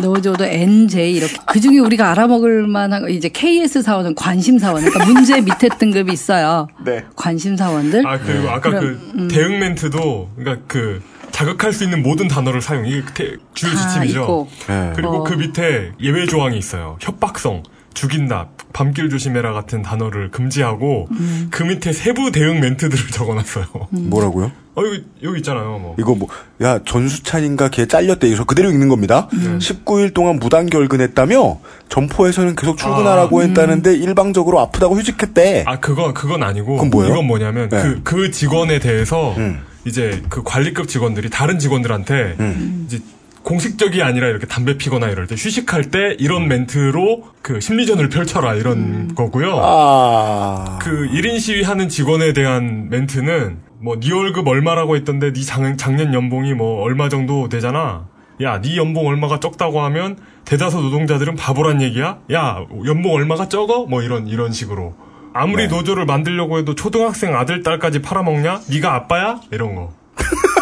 [0.00, 5.04] 노조도 NJ 이렇게 그 중에 우리가 알아먹을 만한 거 이제 KS 사원은 관심 사원 그러니까
[5.04, 6.66] 문제 밑에 등급이 있어요.
[6.84, 7.04] 네.
[7.14, 8.06] 관심 사원들.
[8.06, 12.86] 아 그리고 아까 그럼, 그 대응 멘트도 그러니까 그 자극할 수 있는 모든 단어를 사용
[12.86, 14.20] 이게 태- 주요 다 지침이죠.
[14.22, 14.48] 있고.
[14.68, 14.92] 네.
[14.96, 15.24] 그리고 어.
[15.24, 16.96] 그 밑에 예외 조항이 있어요.
[17.00, 17.62] 협박성,
[17.94, 21.48] 죽인다, 밤길 조심해라 같은 단어를 금지하고 음.
[21.50, 23.66] 그 밑에 세부 대응 멘트들을 적어놨어요.
[23.90, 24.52] 뭐라고요?
[24.74, 25.78] 어 여기 여기 있잖아요.
[25.78, 26.28] 뭐 이거 뭐,
[26.62, 28.26] 야, 전수찬인가 걔 잘렸대.
[28.28, 29.28] 이거 그대로 읽는 겁니다.
[29.34, 29.58] 음.
[29.60, 31.58] 19일 동안 무단 결근했다며,
[31.90, 33.42] 점포에서는 계속 출근하라고 음.
[33.50, 35.64] 했다는데, 일방적으로 아프다고 휴직했대.
[35.66, 37.12] 아 그거 그건 아니고 그건 뭐예요?
[37.12, 37.82] 이건 뭐냐면 네.
[37.82, 39.60] 그 그 직원에 대해서 음.
[39.84, 42.84] 이제 그 관리급 직원들이 다른 직원들한테 음.
[42.86, 43.00] 이제
[43.42, 49.14] 공식적이 아니라 이렇게 담배 피거나 이럴 때 휴식할 때 이런 멘트로 그 심리전을 펼쳐라 이런
[49.14, 49.58] 거고요.
[49.62, 50.78] 아.
[50.80, 56.82] 그 1인 시위하는 직원에 대한 멘트는 뭐네 월급 얼마라고 했던데 네 작, 작년 연봉이 뭐
[56.82, 58.06] 얼마 정도 되잖아.
[58.40, 62.18] 야, 네 연봉 얼마가 적다고 하면 대다수 노동자들은 바보란 얘기야?
[62.32, 63.86] 야, 연봉 얼마가 적어?
[63.86, 64.94] 뭐 이런 이런 식으로.
[65.34, 65.74] 아무리 네.
[65.74, 68.60] 노조를 만들려고 해도 초등학생 아들 딸까지 팔아먹냐?
[68.70, 69.40] 네가 아빠야?
[69.50, 69.92] 이런 거.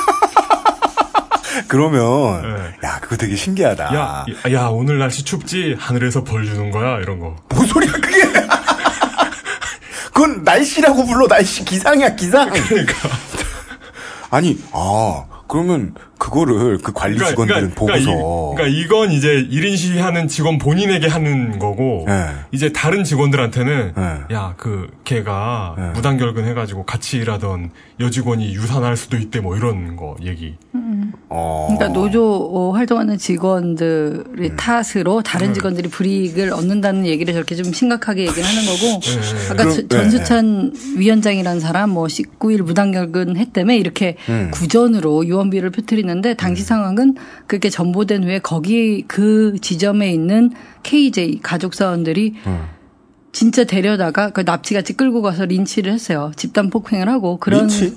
[1.71, 2.89] 그러면 네.
[2.89, 3.95] 야 그거 되게 신기하다.
[3.95, 5.77] 야, 야 오늘 날씨 춥지?
[5.79, 6.99] 하늘에서 벌 주는 거야?
[6.99, 7.37] 이런 거.
[7.49, 8.23] 뭔 소리야 그게?
[10.13, 12.51] 그건 날씨라고 불러 날씨 기상이야 기상.
[12.51, 12.93] 그러니까.
[14.31, 15.95] 아니 아 그러면
[16.31, 18.05] 그거를 그 관리 직원들은 보고서 이,
[18.55, 22.27] 그러니까 이건 이제 1인 시위하는 직원 본인에게 하는 거고 네.
[22.53, 24.35] 이제 다른 직원들한테는 네.
[24.35, 25.91] 야그 걔가 네.
[25.91, 30.55] 무단결근 해가지고 같이 일하던 여직원이 유산할 수도 있대 뭐 이런 거 얘기.
[31.29, 31.69] 어.
[31.71, 32.23] 그러니까 노조
[32.53, 34.57] 어, 활동하는 직원들의 음.
[34.57, 39.47] 탓으로 다른 직원들이 불이익을 얻는다는 얘기를 저렇게 좀 심각하게 얘기를 하는 거고 네.
[39.51, 44.51] 아까 그럼, 저- 네, 전수찬 위원장이라는 사람 뭐 19일 무단결근 했다며 이렇게 음.
[44.53, 47.15] 구전으로 유언비를 펴뜨리는 데 당시 상황은
[47.47, 50.51] 그렇게 전보된 후에 거기 그 지점에 있는
[50.83, 52.65] KJ 가족 사원들이 음.
[53.33, 56.33] 진짜 데려다가 그 납치같이 끌고 가서 린치를 했어요.
[56.37, 57.97] 집단 폭행을 하고 그런 린치?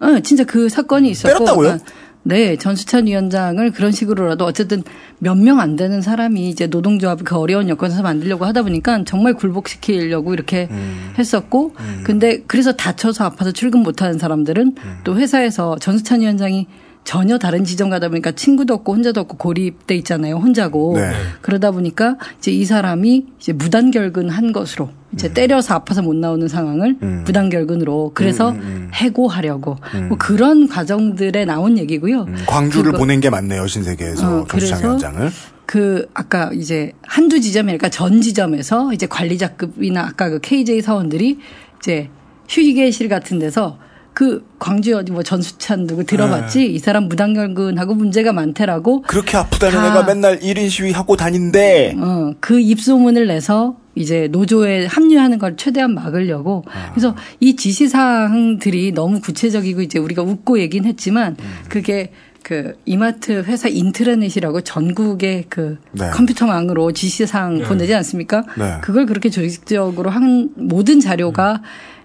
[0.00, 1.34] 어, 진짜 그 사건이 있었고.
[1.38, 1.66] 때렸다고요?
[1.68, 1.90] 그러니까
[2.24, 4.84] 네, 전수찬 위원장을 그런 식으로라도 어쨌든
[5.18, 10.32] 몇 명 안 되는 사람이 이제 노동조합 그 어려운 여건에서 만들려고 하다 보니까 정말 굴복시키려고
[10.32, 11.12] 이렇게 음.
[11.18, 14.98] 했었고, 근데 그래서 다쳐서 아파서 출근 못하는 사람들은 음.
[15.02, 16.68] 또 회사에서 전수찬 위원장이
[17.04, 20.36] 전혀 다른 지점 가다 보니까 친구도 없고 혼자도 없고 고립돼 있잖아요.
[20.36, 20.94] 혼자고.
[20.96, 21.10] 네.
[21.40, 26.96] 그러다 보니까 이제 이 사람이 이제 무단결근 한 것으로 이제 때려서 아파서 못 나오는 상황을
[27.02, 27.22] 음.
[27.26, 28.54] 무단결근으로 그래서
[28.94, 29.76] 해고하려고
[30.08, 32.22] 뭐 그런 과정들에 나온 얘기고요.
[32.22, 35.30] 음, 광주를 그거- 보낸 게 맞네요 신세계에서 어, 그래서 위원장을.
[35.66, 41.38] 그 아까 이제 한두 지점이니까 전 지점에서 이제 관리자급이나 아까 그 KJ 사원들이
[41.80, 42.08] 이제
[42.48, 43.78] 휴게실 같은 데서
[44.14, 46.64] 그 광주 어디 뭐 전수찬 누구 들어봤지 네.
[46.66, 51.94] 이 사람 무단결근하고 문제가 많대라고 그렇게 아프다는 다- 애가 맨날 1인 시위 하고 다닌대.
[51.98, 56.64] 어, 그 입소문을 내서 이제 노조에 합류하는 걸 최대한 막으려고.
[56.92, 61.36] 그래서 이 지시사항들이 너무 구체적이고 이제 우리가 웃고 얘기는 했지만
[61.68, 62.10] 그게
[62.42, 66.10] 그 이마트 회사 인트라넷이라고 전국의 그 네.
[66.10, 68.44] 컴퓨터망으로 지시사항 보내지 않습니까?
[68.58, 68.78] 네.
[68.82, 71.62] 그걸 그렇게 조직적으로 한 모든 자료가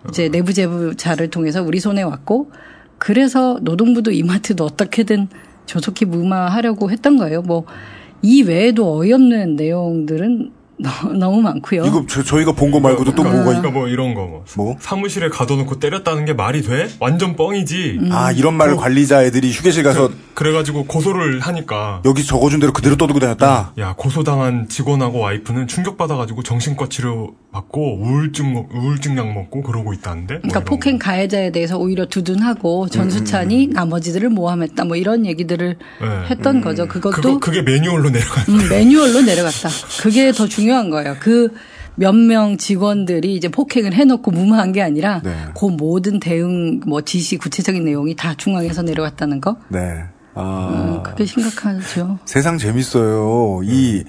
[0.10, 2.52] 이제 내부 제보자를 통해서 우리 손에 왔고
[2.98, 5.28] 그래서 노동부도 이마트도 어떻게든
[5.66, 7.42] 조속히 무마하려고 했던 거예요.
[7.42, 7.66] 뭐
[8.22, 11.86] 이 외에도 어이없는 내용들은 너- 너무 많고요.
[11.86, 14.44] 이거 저, 저희가 본 거 말고도 또 뭐가 그러니까 뭐 이런 거 뭐.
[14.56, 14.76] 뭐?
[14.80, 16.88] 사무실에 가둬놓고 때렸다는 게 말이 돼?
[17.00, 17.98] 완전 뻥이지.
[18.02, 18.10] 음.
[18.12, 22.96] 아 이런 말을 관리자 애들이 휴게실 가서 그래 가지고 고소를 하니까 여기 적어준 대로 그대로
[22.96, 23.74] 떠들고 다녔다.
[23.80, 30.34] 야 고소당한 직원하고 와이프는 충격받아가지고 정신과 치료 받고 우울증 먹- 우울증 약 먹고 그러고 있다는데.
[30.36, 36.08] 뭐 그러니까 폭행 가해자에 대해서 오히려 두둔하고 전수찬이 나머지들을 모함했다 뭐 이런 얘기들을 네.
[36.30, 36.88] 했던 거죠.
[36.88, 38.44] 그것도 그거 그게 매뉴얼로 내려간.
[38.50, 39.70] 음, 매뉴얼로 내려갔다.
[40.02, 41.16] 그게 더 중요 한 거예요.
[41.20, 41.50] 그
[42.00, 45.36] 몇 명 직원들이 이제 폭행을 해놓고 무마한 게 아니라 네.
[45.58, 49.58] 그 모든 대응 뭐 지시 구체적인 내용이 다 중앙에서 내려갔다는 거.
[49.70, 50.04] 네.
[50.36, 52.20] 아 음, 그게 심각하죠.
[52.26, 53.62] 세상 재밌어요.
[53.64, 54.04] 이,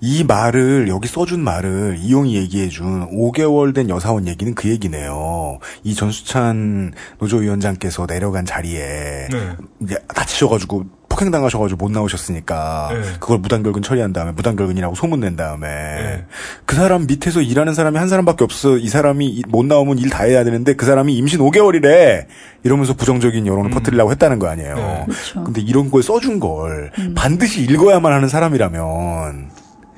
[0.00, 5.58] 이 말을, 여기 써준 말을 이용이 얘기해준 5개월 된 여사원 얘기는 그 얘기네요.
[5.84, 9.56] 이 전수찬 노조위원장께서 내려간 자리에 네.
[9.82, 10.84] 이제 다치셔가지고
[11.16, 13.00] 폭행 당하셔가지고 못 나오셨으니까 네.
[13.18, 16.26] 그걸 무단결근 처리한 다음에 무단결근이라고 소문낸 다음에 네.
[16.66, 20.24] 그 사람 밑에서 일하는 사람이 한 사람밖에 없어 이 사람이 이- 못 나오면 일 다
[20.24, 22.26] 해야 되는데 그 사람이 임신 5개월이래
[22.64, 24.74] 이러면서 부정적인 여론을 퍼뜨리려고 했다는 거 아니에요.
[24.74, 24.76] 음.
[24.76, 25.04] 네.
[25.06, 25.44] 그렇죠.
[25.44, 29.50] 근데 이런 걸 써준 걸 반드시 읽어야만 하는 사람이라면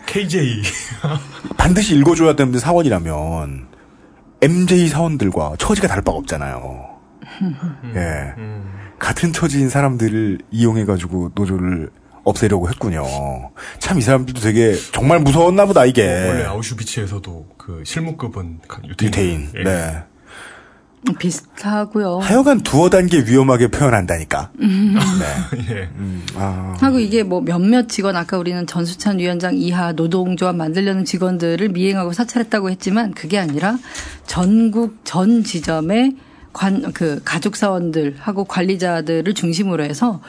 [0.07, 0.63] KJ.
[1.59, 3.67] 반드시 읽어줘야 되는 사원이라면
[4.41, 6.87] MJ 사원들과 처지가 다를 바가 없잖아요.
[7.97, 8.35] 예.
[8.39, 8.68] 음.
[8.99, 11.91] 같은 처지인 사람들을 이용해가지고 노조를
[12.25, 13.05] 없애려고 했군요.
[13.79, 16.07] 참 이 사람들도 되게 정말 무서웠나 보다 이게.
[16.29, 19.09] 원래 아우슈비츠에서도 그 실무급은 유태인.
[19.09, 19.49] 유태인.
[19.57, 19.63] 예.
[19.63, 20.03] 네.
[21.19, 22.19] 비슷하고요.
[22.19, 24.51] 하여간 두어 단계 위험하게 표현한다니까.
[24.59, 24.67] 네.
[25.71, 25.89] 예.
[25.97, 26.77] 음, 아.
[26.81, 32.71] 하고 이게 뭐 몇몇 직원 아까 우리는 전수찬 위원장 이하 노동조합 만들려는 직원들을 미행하고 사찰했다고
[32.71, 33.79] 했지만 그게 아니라
[34.27, 36.17] 전국 전 지점의
[36.53, 40.21] 관 그 가족 사원들하고 관리자들을 중심으로 해서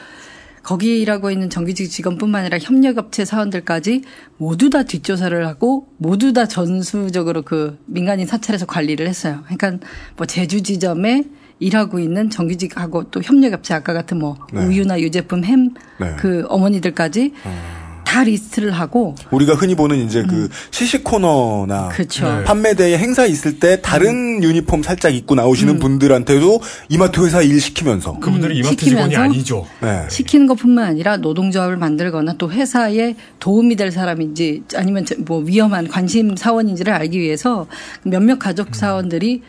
[0.62, 4.02] 거기 일하고 있는 정규직 직원뿐만 아니라 협력업체 사원들까지
[4.36, 9.42] 모두 다 뒷조사를 하고 모두 다 전수적으로 그 민간인 사찰에서 관리를 했어요.
[9.44, 11.24] 그러니까 뭐 제주 지점에
[11.60, 14.64] 일하고 있는 정규직하고 또 협력업체 아까 같은 뭐 네.
[14.64, 16.16] 우유나 유제품 햄 네.
[16.18, 17.32] 그 어머니들까지
[18.10, 21.88] 다 리스트를 하고 우리가 흔히 보는 이제 그 시식 코너나 음.
[21.92, 22.28] 그쵸.
[22.38, 22.42] 네.
[22.42, 24.42] 판매대에 행사 있을 때 다른 음.
[24.42, 29.64] 유니폼 살짝 입고 나오시는 분들한테도 이마트 회사 일 시키면서 그분들이 이마트 시키면서 직원이 아니죠.
[29.80, 30.06] 네.
[30.10, 36.34] 시키는 것뿐만 아니라 노동조합을 만들거나 또 회사에 도움이 될 사람인지 아니면 저- 뭐 위험한 관심
[36.34, 37.68] 사원인지를 알기 위해서
[38.02, 39.42] 몇몇 가족 사원들이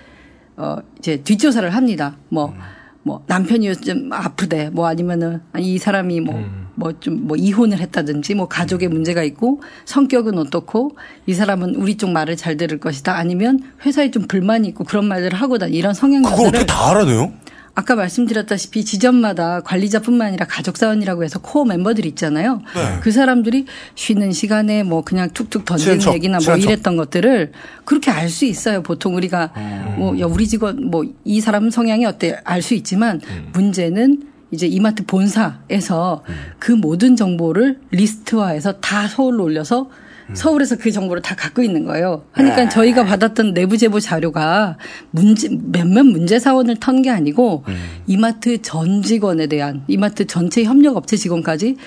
[0.58, 2.16] 어 이제 뒷조사를 합니다.
[2.30, 6.46] 뭐뭐 남편이 좀 아프대 뭐 아니면은 이 사람이 뭐
[6.76, 12.58] 뭐좀뭐 이혼을 했다든지 뭐 가족에 문제가 있고 성격은 어떻고 이 사람은 우리 쪽 말을 잘
[12.58, 16.66] 들을 것이다 아니면 회사에 좀 불만이 있고 그런 말들을 하고 다 이런 성향 조사를 어떻게
[16.66, 17.34] 다 알아내요?
[17.74, 22.62] 아까 말씀드렸다시피 지점마다 관리자뿐만 아니라 가족사원이라고 해서 코어 멤버들이 있잖아요.
[22.76, 23.00] 네.
[23.02, 23.66] 그 사람들이
[23.96, 26.58] 쉬는 시간에 뭐 그냥 툭툭 던지는 척, 얘기나 뭐 척.
[26.58, 27.54] 이랬던 것들을
[27.86, 28.84] 그렇게 알 수 있어요.
[28.84, 29.96] 보통 우리가 음.
[29.98, 33.50] 뭐 야, 우리 직원 뭐 이 사람 성향이 어때 알 수 있지만 음.
[33.54, 36.36] 문제는 이제 이마트 본사에서 음.
[36.60, 39.90] 그 모든 정보를 리스트화해서 다 서울로 올려서
[40.30, 40.36] 음.
[40.36, 42.24] 서울에서 그 정보를 다 갖고 있는 거예요.
[42.38, 42.44] 네.
[42.44, 44.78] 그러니까 저희가 받았던 내부 제보 자료가
[45.12, 47.76] 문제 몇몇 문제 사원을 턴 게 아니고 음.
[48.08, 51.78] 이마트 전 직원에 대한 이마트 전체 협력 업체 직원까지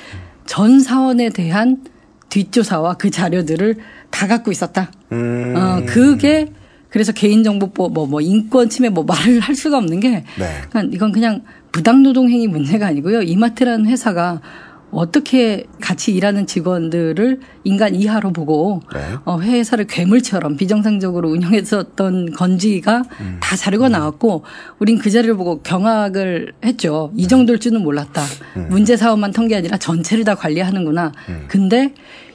[0.46, 1.84] 전 사원에 대한
[2.30, 3.76] 뒷조사와 그 자료들을
[4.10, 4.90] 다 갖고 있었다.
[5.12, 5.54] 음.
[5.56, 6.50] 어, 그게
[6.94, 10.62] 그래서 개인정보법 뭐, 뭐 인권 침해 뭐 말을 할 수가 없는 게 네.
[10.70, 11.42] 그러니까 이건 그냥
[11.72, 13.22] 부당노동 행위 문제가 아니고요.
[13.22, 14.40] 이마트라는 회사가
[14.92, 19.00] 어떻게 같이 일하는 직원들을 인간 이하로 보고 네.
[19.24, 23.38] 어, 회사를 괴물처럼 비정상적으로 운영했었던 건지가 음.
[23.40, 24.44] 다 자료가 나왔고
[24.78, 27.10] 우린 그 자료를 보고 경악을 했죠.
[27.16, 28.22] 이 정도일 줄은 몰랐다.
[28.56, 28.68] 음.
[28.70, 31.10] 문제 사업만 턴 게 아니라 전체를 다 관리하는구나.
[31.48, 31.92] 근데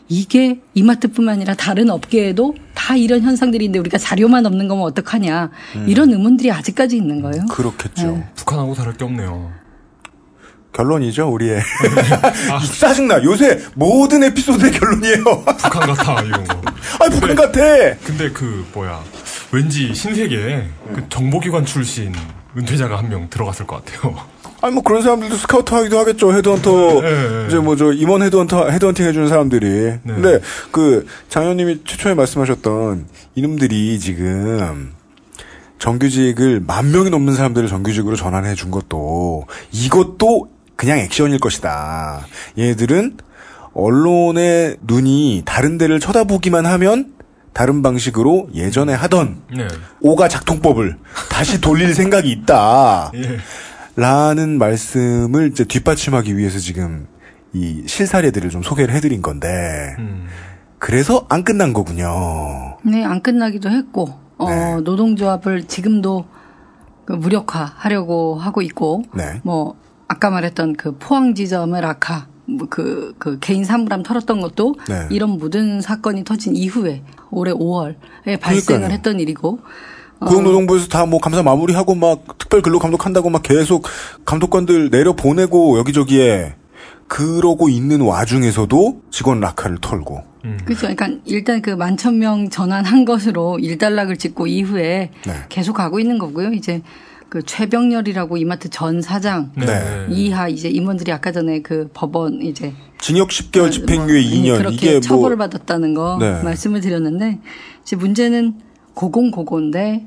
[0.09, 5.51] 이게 이마트뿐만 아니라 다른 업계에도 다 이런 현상들인데 우리가 자료만 없는 거면 어떡하냐.
[5.87, 7.43] 이런 의문들이 아직까지 있는 거예요.
[7.43, 7.47] 음.
[7.47, 8.07] 그렇겠죠.
[8.17, 8.27] 네.
[8.35, 9.51] 북한하고 다를 게 없네요.
[10.73, 11.59] 결론이죠, 우리의.
[12.51, 12.59] 아.
[12.79, 13.23] 짜증나.
[13.23, 15.23] 요새 모든 에피소드의 결론이에요.
[15.45, 16.61] 북한 같아 이런 거.
[16.99, 17.59] 아, 북한 같아.
[18.03, 19.03] 근데 그 뭐야
[19.51, 22.13] 왠지 신세계에 그 정보기관 출신
[22.57, 24.15] 은퇴자가 한 명 들어갔을 것 같아요.
[24.61, 26.33] 아니, 뭐 그런 사람들도 스카우트 하기도 하겠죠.
[26.33, 27.45] 헤드헌터, 네, 네.
[27.47, 29.99] 이제 뭐 저 임원 헤드헌터, 헤드헌팅 해주는 사람들이.
[30.05, 30.39] 근데
[30.71, 33.05] 그 장 의원님이 최초에 말씀하셨던
[33.35, 34.91] 이놈들이 지금
[35.79, 42.25] 정규직을 만 명이 넘는 사람들을 정규직으로 전환해 준 것도 이것도 그냥 액션일 것이다.
[42.57, 43.17] 얘들은
[43.73, 47.13] 언론의 눈이 다른 데를 쳐다보기만 하면
[47.53, 49.67] 다른 방식으로 예전에 하던 네.
[50.01, 50.97] 오가 작통법을
[51.29, 53.11] 다시 돌릴 생각이 있다.
[53.15, 53.39] 예.
[53.99, 57.05] 라는 말씀을 이제 뒷받침하기 위해서 지금
[57.51, 60.27] 이 실사례들을 좀 소개를 해드린 건데, 음.
[60.77, 62.77] 그래서 안 끝난 거군요.
[62.83, 66.25] 네, 안 끝나기도 했고, 어, 노동조합을 지금도
[67.03, 69.41] 그 무력화하려고 하고 있고, 네.
[69.43, 69.75] 뭐,
[70.07, 75.07] 아까 말했던 그 포항 지점의 라카, 뭐 그, 그 개인 사물함 털었던 것도 네.
[75.11, 78.91] 이런 모든 사건이 터진 이후에 올해 5월에 발생을 그러니까요.
[78.91, 79.63] 했던 일이고, 어,
[80.19, 83.87] 고용노동부에서 다 뭐 감사 마무리하고 막 특별 근로 감독한다고 막 계속
[84.25, 86.55] 감독관들 내려 보내고 여기저기에
[87.07, 90.23] 그러고 있는 와중에서도 직원 라카를 털고.
[90.65, 90.87] 그렇죠.
[90.87, 95.33] 그러니까 일단 그 만천 명 전환한 것으로 일단락을 찍고 이후에 네.
[95.49, 96.53] 계속 가고 있는 거고요.
[96.53, 96.81] 이제
[97.29, 100.07] 그 최병렬이라고 이마트 전 사장 네.
[100.09, 104.57] 이하 이제 임원들이 아까 전에 그 법원 이제 징역 10개월 집행유예 뭐 2년.
[104.57, 106.41] 그렇게 이게 뭐 처벌을 받았다는 거 네.
[106.43, 107.39] 말씀을 드렸는데
[107.81, 108.55] 이제 문제는
[108.99, 110.05] 고공고고인데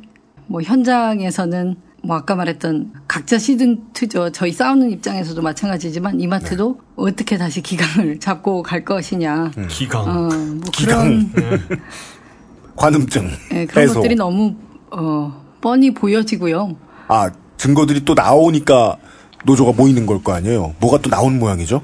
[0.48, 4.30] 뭐 현장에서는 뭐 아까 말했던 각자 시즌 투죠.
[4.32, 6.86] 저희 싸우는 입장에서도 마찬가지지만 이마트도 네.
[6.96, 9.52] 어떻게 다시 기강을 잡고 갈 것이냐.
[9.56, 9.66] 음.
[9.70, 10.02] 기강.
[10.02, 11.30] 어, 뭐 기강.
[11.32, 11.58] 그런
[12.76, 13.30] 관음증.
[13.52, 13.94] 예, 그런 해소.
[13.94, 14.56] 것들이 너무
[14.90, 16.76] 어, 뻔히 보여지고요.
[17.08, 18.98] 아, 증거들이 또 나오니까
[19.46, 20.74] 노조가 모이는 걸 거 아니에요?
[20.80, 21.80] 뭐가 또 나온 모양이죠?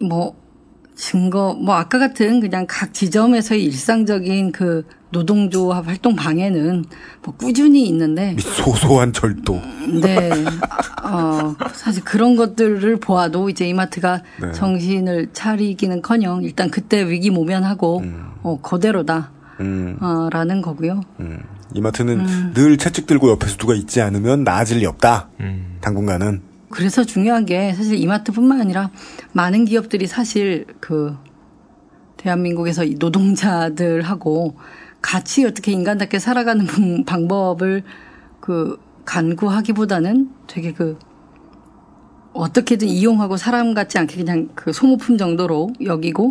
[0.00, 0.34] 뭐
[0.94, 6.84] 증거 뭐 아까 같은 그냥 각 지점에서의 일상적인 그 노동조합 활동 방해는
[7.22, 9.60] 뭐 꾸준히 있는데 소소한 절도.
[10.02, 10.30] 네.
[11.04, 14.52] 어, 사실 그런 것들을 보아도 이제 이마트가 네.
[14.52, 18.02] 정신을 차리기는커녕 일단 그때 위기 모면하고
[18.42, 19.30] 어, 그대로다.
[19.60, 19.96] 음.
[20.00, 21.02] 어, 라는 거고요.
[21.74, 22.52] 이마트는 음.
[22.54, 25.28] 늘 채찍 들고 옆에서 누가 있지 않으면 나아질 리 없다.
[25.40, 25.78] 음.
[25.80, 26.53] 당분간은.
[26.74, 28.90] 그래서 중요한 게 사실 이마트뿐만 아니라
[29.32, 31.16] 많은 기업들이 사실 그
[32.16, 34.56] 대한민국에서 이 노동자들하고
[35.00, 37.82] 같이 어떻게 인간답게 살아가는 방- 방법을
[38.40, 40.98] 그 간구하기보다는 되게 그
[42.32, 46.28] 어떻게든 이용하고 사람 같지 않게 그냥 그 소모품 정도로 여기고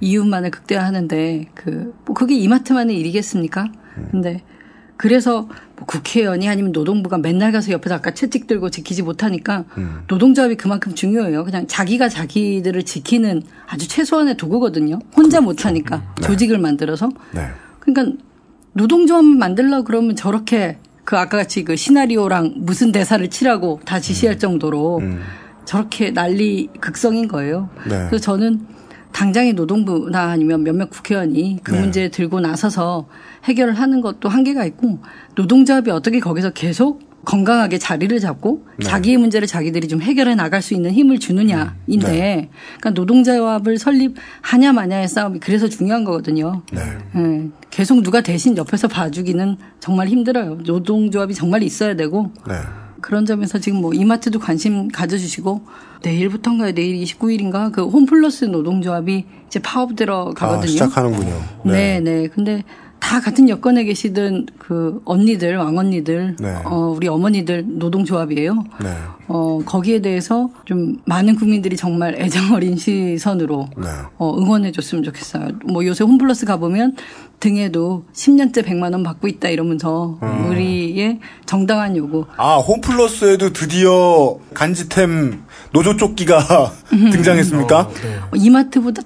[0.00, 3.70] 이윤만을 극대화하는데 그 뭐 그게 이마트만의 일이겠습니까?
[4.10, 4.42] 근데
[4.96, 5.48] 그래서 뭐
[5.86, 10.02] 국회의원이 아니면 노동부가 맨날 가서 옆에서 아까 채찍 들고 지키지 못하니까 음.
[10.08, 11.44] 노동조합이 그만큼 중요해요.
[11.44, 14.98] 그냥 자기가 자기들을 지키는 아주 최소한의 도구거든요.
[15.16, 17.10] 혼자 못하니까 조직을 만들어서.
[17.32, 17.48] 네.
[17.80, 18.16] 그러니까
[18.72, 25.02] 노동조합 만들려고 그러면 저렇게 그 아까 같이 그 시나리오랑 무슨 대사를 치라고 다 지시할 정도로
[25.64, 27.68] 저렇게 난리 극성인 거예요.
[27.88, 28.06] 네.
[28.08, 28.66] 그래서 저는
[29.12, 31.80] 당장의 노동부나 아니면 몇몇 국회의원이 그 네.
[31.80, 33.06] 문제에 들고 나서서
[33.44, 34.98] 해결을 하는 것도 한계가 있고
[35.34, 38.86] 노동조합이 어떻게 거기서 계속 건강하게 자리를 잡고 네.
[38.86, 42.50] 자기의 문제를 자기들이 좀 해결해 나갈 수 있는 힘을 주느냐인데 네.
[42.78, 46.62] 그러니까 노동조합을 설립하냐 마냐의 싸움이 그래서 중요한 거거든요.
[46.72, 46.80] 네.
[47.16, 50.58] 예, 계속 누가 대신 옆에서 봐주기는 정말 힘들어요.
[50.64, 52.54] 노동조합이 정말 있어야 되고 네.
[53.00, 55.66] 그런 점에서 지금 뭐 이마트도 관심 가져주시고
[56.02, 56.72] 내일부터인가요?
[56.72, 60.62] 내일 29일인가 그 홈플러스 노동조합이 이제 파업 들어가거든요.
[60.62, 61.42] 아, 시작하는군요.
[61.64, 62.28] 네, 네.
[62.28, 62.62] 근데
[63.04, 66.54] 다 같은 여건에 계시던 그 언니들, 왕언니들, 네.
[66.64, 68.64] 어, 우리 어머니들 노동조합이에요.
[68.82, 68.96] 네.
[69.28, 73.88] 어, 거기에 대해서 좀 많은 국민들이 정말 애정 어린 시선으로 네.
[74.16, 75.48] 어, 응원해 줬으면 좋겠어요.
[75.66, 76.96] 뭐 요새 홈플러스 가보면
[77.40, 80.48] 등에도 10년째 100만 원 받고 있다 이러면서 음.
[80.48, 82.24] 우리의 정당한 요구.
[82.38, 85.42] 아, 홈플러스에도 드디어 간지템
[85.72, 87.80] 노조 조끼가 등장했습니까?
[87.80, 88.16] 어, 네.
[88.16, 89.02] 어, 이마트보다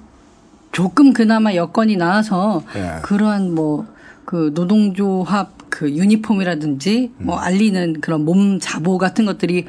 [0.83, 3.01] 조금 그나마 여건이 나아서 예.
[3.01, 3.85] 그러한 뭐
[4.25, 7.39] 그 노동조합 그 유니폼이라든지 뭐 음.
[7.41, 9.65] 알리는 그런 몸 자보 같은 것들이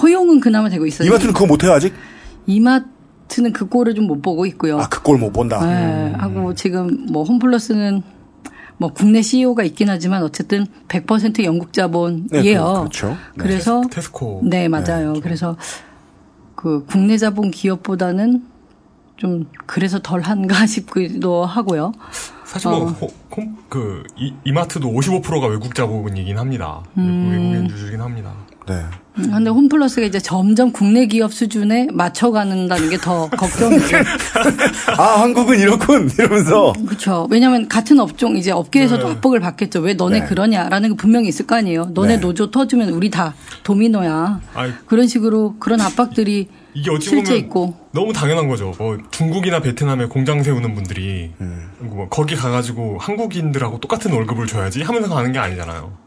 [0.00, 1.06] 허용은 그나마 되고 있어요.
[1.06, 1.92] 이마트는 그거 못해요, 아직?
[2.46, 4.78] 이마트는 그 꼴을 좀 못 보고 있고요.
[4.80, 5.60] 아, 그 꼴 못 본다.
[5.66, 8.02] 네, 하고 지금 뭐 홈플러스는
[8.78, 12.26] 뭐 국내 CEO가 있긴 하지만 어쨌든 100% 영국 자본이에요.
[12.32, 13.08] 네, 그- 그렇죠.
[13.08, 13.16] 네.
[13.36, 14.40] 그래서 테스코.
[14.44, 15.12] 네, 맞아요.
[15.22, 15.58] 그래서
[16.54, 18.44] 그 국내 자본 기업보다는
[19.16, 21.92] 좀 그래서 덜한가 싶기도 하고요.
[22.44, 22.86] 사실 뭐, 어.
[22.86, 26.82] 호- 홈- 그, 이, 이마트도 55%가 외국 자본이긴 합니다.
[26.98, 27.30] 음.
[27.32, 28.32] 외국인 주주긴 합니다.
[28.66, 28.74] 네.
[29.18, 33.98] 음, 근데 홈플러스가 이제 점점 국내 기업 수준에 맞춰가는다는 게 더 걱정이죠.
[34.98, 36.10] 아, 한국은 이렇군!
[36.18, 36.72] 이러면서.
[36.86, 37.26] 그렇죠.
[37.30, 39.12] 왜냐하면 같은 업종 이제 업계에서도 네.
[39.14, 39.80] 압박을 받겠죠.
[39.80, 40.26] 왜 너네 네.
[40.26, 41.90] 그러냐라는 게 분명히 있을 거 아니에요.
[41.94, 42.20] 너네 네.
[42.20, 43.34] 노조 터지면 우리 다
[43.64, 44.40] 도미노야.
[44.54, 47.74] 아이, 그런 식으로 그런 압박들이 이게 어찌 실제 보면 있고.
[47.92, 48.74] 너무 당연한 거죠.
[48.78, 51.70] 뭐 중국이나 베트남에 공장 세우는 분들이 음.
[51.78, 56.04] 뭐 거기 가가지고 한국인들하고 똑같은 월급을 줘야지 하면서 가는 게 아니잖아요.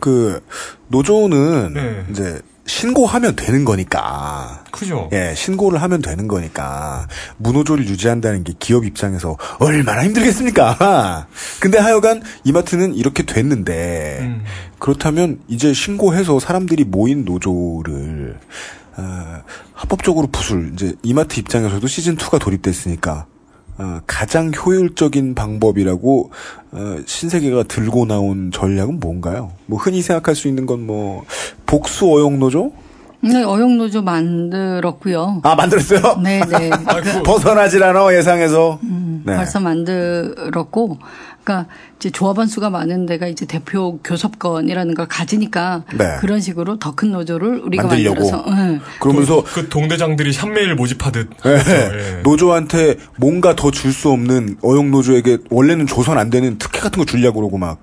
[0.00, 0.42] 그,
[0.88, 2.04] 노조는 네.
[2.10, 4.64] 이제 신고하면 되는 거니까.
[4.72, 5.08] 크죠.
[5.12, 7.06] 예, 신고를 하면 되는 거니까
[7.38, 11.28] 무노조를 유지한다는 게 기업 입장에서 얼마나 힘들겠습니까?
[11.60, 14.44] 근데 하여간 이마트는 이렇게 됐는데 음.
[14.78, 18.38] 그렇다면 이제 신고해서 사람들이 모인 노조를
[18.96, 19.42] 어,
[19.74, 23.26] 합법적으로 부술 이제 이마트 입장에서도 시즌 2가 돌입됐으니까
[23.78, 26.30] 어, 가장 효율적인 방법이라고
[26.72, 29.52] 어, 신세계가 들고 나온 전략은 뭔가요?
[29.66, 31.24] 뭐 흔히 생각할 수 있는 건 뭐
[31.66, 32.72] 복수 어용 노조?
[33.32, 35.40] 네, 어용 노조 만들었고요.
[35.44, 36.20] 아 만들었어요?
[36.22, 36.70] 네, 네.
[36.86, 38.78] 아이고, 벗어나질 않아 예상에서.
[39.24, 39.34] 네.
[39.36, 40.98] 벌써 만들었고,
[41.42, 46.16] 그러니까 이제 조합원 수가 많은 데가 이제 대표 교섭권이라는 걸 가지니까 네.
[46.20, 48.30] 그런 식으로 더 큰 노조를 우리가 만들려고.
[48.30, 48.80] 만들어서 네.
[49.00, 51.28] 그러면서 그 동대장들이 샵메일 모집하듯.
[51.44, 52.22] 예.
[52.22, 57.04] 노조한테 뭔가 더 줄 수 없는 어용 노조에게 원래는 조선 안 되는 특혜 같은 거
[57.04, 57.78] 주려고 그러고 막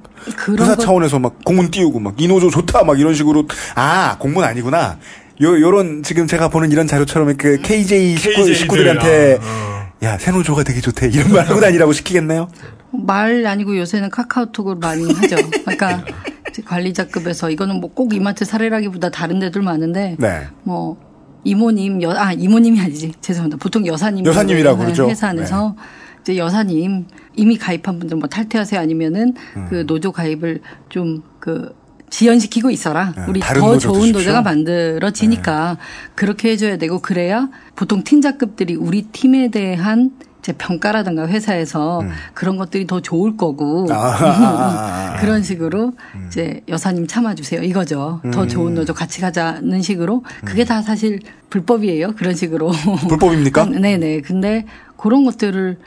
[0.60, 4.44] 회사 것 차원에서 막 공문 띄우고 막 이 노조 좋다 막 이런 식으로 아 공문
[4.44, 4.98] 아니구나.
[5.42, 10.06] 요 요런 지금 제가 보는 이런 자료처럼 그 KJ 식구, KJ 들, 식구들한테 아, 어.
[10.06, 12.50] 야새 노조가 되게 좋대 이런 말 하고 다니라고 시키겠네요.
[12.92, 15.36] 말 아니고 요새는 카카오톡을 많이 하죠.
[15.66, 16.04] 그러니까
[16.66, 20.48] 관리자급에서 이거는 뭐 꼭 이마트 사례라기보다 다른 데들 많은데 네.
[20.64, 20.98] 뭐
[21.44, 23.58] 이모님 여, 아 이모님이 아니지 죄송합니다.
[23.58, 25.04] 보통 여사님 여사님이라고 그러죠.
[25.06, 25.12] 네.
[25.12, 25.76] 회사 안에서
[26.22, 29.66] 이제 여사님 이미 가입한 분들 뭐 탈퇴하세요 아니면은 음.
[29.70, 31.76] 그 노조 가입을 좀 그
[32.14, 33.12] 지연시키고 있어라.
[33.18, 34.04] 네, 우리 더 좋은 드십시오.
[34.04, 34.12] 네.
[34.12, 35.78] 노조가 만들어지니까
[36.14, 42.04] 그렇게 해줘야 되고 그래야 보통 팀장급들이 우리 팀에 대한 이제 평가라든가 회사에서
[42.36, 43.92] 그런 것들이 더 좋을 거고 음.
[43.92, 45.16] 아.
[45.22, 45.94] 그런 식으로
[46.28, 48.22] 이제 여사님 참아주세요 이거죠.
[48.26, 48.30] 음.
[48.30, 52.14] 더 좋은 노조 같이 가자는 식으로 그게 다 사실 불법이에요.
[52.14, 52.72] 그런 식으로.
[53.10, 53.66] 불법입니까?
[53.82, 54.22] 네네.
[54.22, 54.66] 근데
[54.98, 55.80] 그런 것들을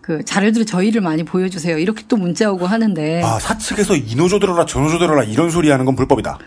[0.00, 1.78] 그 자료들을 저희를 많이 보여주세요.
[1.78, 5.70] 이렇게 또 문자 오고 하는데 아 사측에서 이 노조 들어라 저 노조 들어라 이런 소리
[5.70, 6.38] 하는 건 불법이다.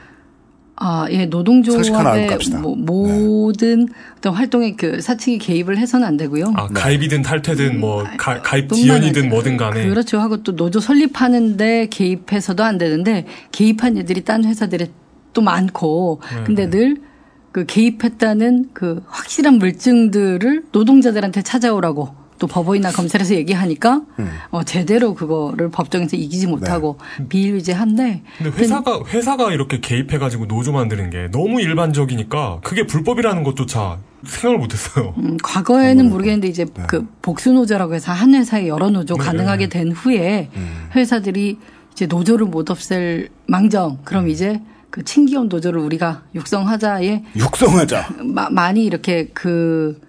[0.76, 2.58] 아, 예, 노동조합의 갑시다.
[2.58, 3.88] 뭐, 모든
[4.18, 6.52] 어떤 활동에 그 사측이 개입을 해서는 안 되고요.
[6.56, 10.20] 아, 가입이든 탈퇴든 뭐 가, 가입 지연이든 뭐든 간에 그렇죠.
[10.20, 14.88] 하고 또 노조 설립하는데 개입해서도 안 되는데 개입한 애들이 딴 회사들에
[15.34, 17.14] 또 많고 네, 근데 늘
[17.54, 24.30] 그 개입했다는 그 확실한 물증들을 노동자들한테 찾아오라고 또 법원이나 검찰에서 얘기하니까 음.
[24.52, 26.98] 어, 제대로 그거를 법정에서 이기지 못하고
[27.30, 34.58] 비일비재한데 근데 회사가 회사가 이렇게 개입해가지고 노조 만드는 게 너무 일반적이니까 그게 불법이라는 것조차 생각을
[34.58, 35.14] 못했어요.
[35.18, 39.24] 음, 과거에는 모르겠는데 이제 그 복수노조라고 해서 한 회사에 여러 노조 네.
[39.24, 40.50] 가능하게 된 후에
[40.96, 41.58] 회사들이
[41.92, 48.10] 이제 노조를 못 없앨 망정 그럼 이제 그 친기업 노조를 우리가 육성하자에 육성하자.
[48.24, 50.00] 마- 많이 이렇게 그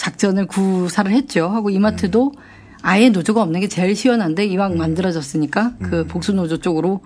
[0.00, 1.46] 작전을 구사를 했죠.
[1.48, 2.32] 하고 이마트도
[2.80, 7.02] 아예 노조가 없는 게 제일 시원한데 이왕 만들어졌으니까 그 복수 노조 쪽으로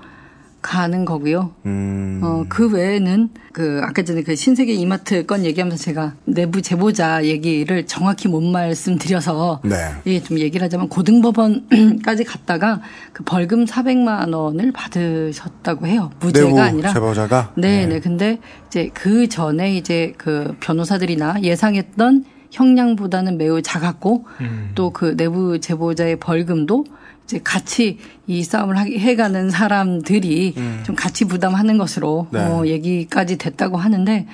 [0.63, 1.51] 가는 거고요.
[1.67, 2.21] 음.
[2.23, 7.85] 어, 그 외에는 그 아까 전에 그 신세계 이마트 건 얘기하면서 제가 내부 제보자 얘기를
[7.85, 9.77] 정확히 못 말씀드려서 네.
[10.07, 12.81] 예, 좀 얘기를 하자면 고등법원까지 갔다가
[13.13, 16.13] 그 벌금 400만 원을 받으셨다고 해요.
[16.21, 17.53] 무죄가 내부 아니라 제보자가?
[17.57, 17.99] 네, 네.
[17.99, 18.39] 근데
[18.69, 24.71] 이제 그 전에 이제 그 변호사들이나 예상했던 형량보다는 매우 작았고 음.
[24.75, 26.85] 또그 내부 제보자의 벌금도
[27.25, 32.41] 이제 같이 이 싸움을 하- 해가는 사람들이 좀 같이 부담하는 것으로 네.
[32.41, 34.27] 어, 얘기까지 됐다고 하는데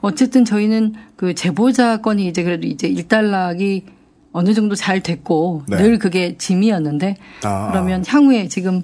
[0.00, 3.84] 어쨌든 저희는 그 제보자 건이 이제 그래도 이제 일단락이
[4.32, 5.76] 어느 정도 잘 됐고 네.
[5.76, 7.68] 늘 그게 짐이었는데 아.
[7.70, 8.82] 그러면 향후에 지금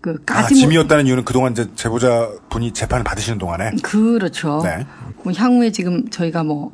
[0.00, 3.72] 그 아, 짐이었다는 이유는 그동안 이제 제보자 분이 재판을 받으시는 동안에.
[3.82, 4.60] 그렇죠.
[4.62, 4.86] 네.
[5.24, 6.70] 뭐 향후에 지금 저희가 뭐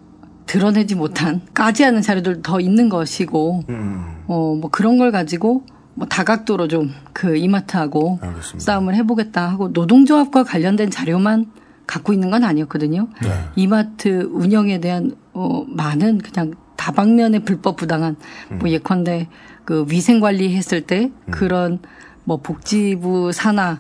[0.52, 4.04] 드러내지 못한 까지 않은 자료들 더 있는 것이고 음.
[4.26, 8.58] 어뭐 그런 걸 가지고 뭐 다각도로 좀 그 이마트하고 알겠습니다.
[8.58, 11.46] 싸움을 해보겠다 하고 노동조합과 관련된 자료만
[11.86, 13.08] 갖고 있는 건 아니었거든요.
[13.22, 13.28] 네.
[13.56, 18.16] 이마트 운영에 대한 어 많은 그냥 다방면의 불법 부당한
[18.50, 18.58] 음.
[18.58, 19.28] 뭐 예컨대
[19.64, 21.78] 그 위생 관리했을 때 그런
[22.24, 23.78] 뭐 복지부 산하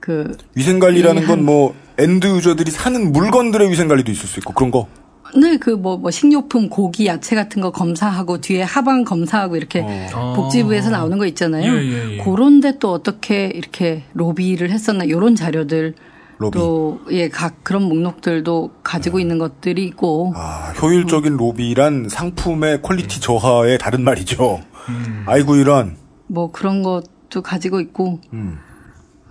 [0.00, 4.52] 그 위생 관리라는 이건 한- 뭐 end user들이 사는 물건들의 위생 관리도 있을 수 있고
[4.54, 4.88] 그런 거.
[5.36, 10.32] 네, 그뭐 뭐 식료품, 고기, 야채 같은 거 검사하고 뒤에 하방 검사하고 이렇게 어.
[10.34, 11.72] 복지부에서 나오는 거 있잖아요.
[11.72, 12.22] 예, 예, 예.
[12.24, 15.94] 그런데 또 어떻게 이렇게 로비를 했었나 이런 자료들
[16.38, 16.58] 로비.
[16.58, 23.78] 또 예, 각 그런 목록들도 가지고 있는 것들이 있고 아, 효율적인 로비란 상품의 quality 저하의
[23.78, 24.60] 다른 말이죠.
[24.88, 25.24] 음.
[25.26, 25.96] 아이고 이런.
[26.26, 28.58] 뭐 그런 것도 가지고 있고 음.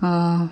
[0.00, 0.50] 아,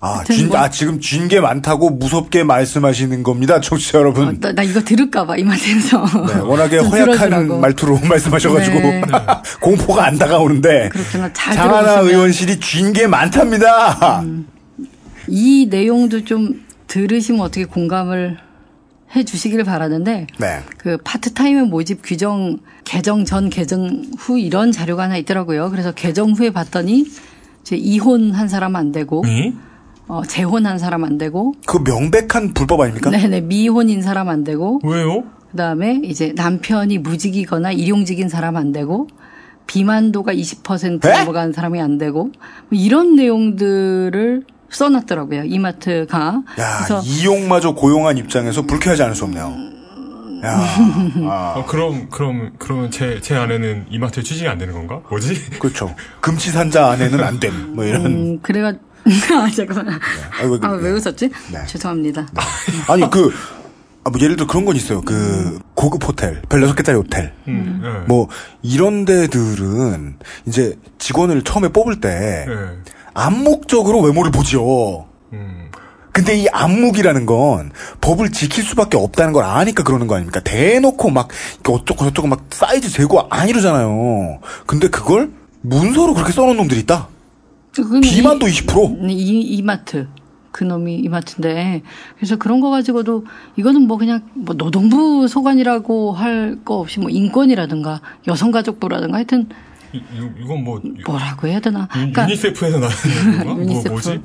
[0.00, 4.28] 아, 뭐- 아 지금 쥔 게 많다고 무섭게 말씀하시는 겁니다, 청취자 여러분.
[4.28, 7.60] 어, 나, 나 이거 들을까봐 이마트에서 네, 워낙에 좀 허약한 들어주라고.
[7.60, 9.02] 말투로 말씀하셔가지고 네.
[9.60, 14.22] 공포가 안 다가오는데 그렇구나 잘 장하나 의원실이 쥔 게 많답니다.
[15.28, 18.38] 이 내용도 좀 들으시면 어떻게 공감을
[19.16, 20.60] 해 주시기를 바라는데 네.
[20.78, 25.70] 그 파트타임 모집 규정 개정 전 개정 후 이런 자료가 하나 있더라고요.
[25.70, 27.06] 그래서 개정 후에 봤더니
[27.62, 29.52] 이제 이혼 한 사람 안 되고 이?
[30.08, 33.10] 어, 재혼한 사람 안 되고 그 명백한 불법 아닙니까?
[33.10, 35.24] 네네 미혼인 사람 안 되고 왜요?
[35.50, 39.08] 그 다음에 이제 남편이 무직이거나 일용직인 사람 안 되고
[39.66, 41.18] 비만도가 20% 에?
[41.18, 42.32] 넘어간 사람이 안 되고 뭐
[42.72, 49.44] 이런 내용들을 써놨더라고요 이마트가 야, 그래서 이용마저 고용한 입장에서 불쾌하지 않을 수 없네요.
[50.44, 50.60] 야,
[51.30, 55.00] 아, 어, 그럼 그럼 그러면 제 제 아내는 이마트에 취직이 안 되는 건가?
[55.08, 55.58] 뭐지?
[55.58, 55.94] 그렇죠.
[56.20, 57.74] 금치산자 안에는 안 됨.
[57.74, 58.06] 뭐 이런.
[58.06, 58.74] 음, 그래가
[59.32, 60.00] 아 잠깐만
[60.38, 61.30] 아니, 왜, 아, 왜 웃었지?
[61.52, 61.66] 네.
[61.66, 62.26] 죄송합니다.
[62.88, 63.32] 아니 그
[64.06, 65.00] 아, 뭐 예를 들어 그런 건 있어요.
[65.00, 67.32] 그 고급 호텔, 별 여섯 개짜리 호텔.
[67.48, 68.06] 음, 예.
[68.06, 68.28] 뭐
[68.62, 72.54] 이런 데들은 이제 직원을 처음에 뽑을 때 예.
[73.14, 75.08] 암묵적으로 외모를 보죠.
[75.32, 75.70] 음.
[76.12, 80.40] 근데 이 암묵이라는 건 법을 지킬 수밖에 없다는 걸 아니까 그러는 거 아닙니까?
[80.40, 81.28] 대놓고 막
[81.68, 84.38] 어쩌고 저쩌고 막 사이즈 재고 안 이러잖아요.
[84.66, 85.30] 근데 그걸
[85.62, 87.08] 문서로 그렇게 써놓은 놈들이 있다.
[88.02, 89.10] 비만도 20%.
[89.10, 90.08] 이, 이, 이마트.
[90.52, 91.82] 그놈이 이마트인데.
[92.16, 98.00] 그래서 그런 거 가지고도 이거는 뭐 그냥 뭐 노동부 소관이라고 할 거 없이 뭐 인권이라든가
[98.26, 99.48] 여성가족부라든가 하여튼
[99.92, 101.82] 이, 이- 이건 뭐 뭐라고 해야 되나.
[101.82, 102.94] 유- 그러니까 유니세프에서 나는
[103.38, 103.44] 건가?
[103.54, 103.88] 뭐 유니세프.
[103.90, 104.20] 뭐 지?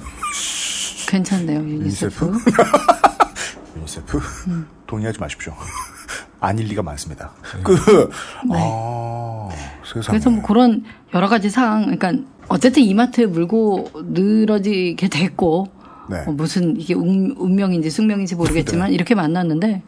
[1.09, 2.25] 괜찮네요, 유니세프.
[2.25, 2.51] 유니세프?
[3.77, 4.19] 유니세프?
[4.87, 5.53] 동의하지 마십시오.
[6.39, 7.31] 아닐 리가 많습니다.
[7.63, 8.09] 그,
[8.51, 9.49] 아,
[9.85, 10.01] 세상에.
[10.01, 10.07] 네.
[10.07, 10.83] 그래서 뭐 그런
[11.13, 12.13] 여러 가지 사항, 그러니까
[12.51, 15.69] 어쨌든 이마트에 물고 늘어지게 됐고,
[16.09, 16.17] 네.
[16.27, 19.81] 어, 무슨 이게 운, 운명인지 숙명인지 모르겠지만 이렇게 만났는데 네.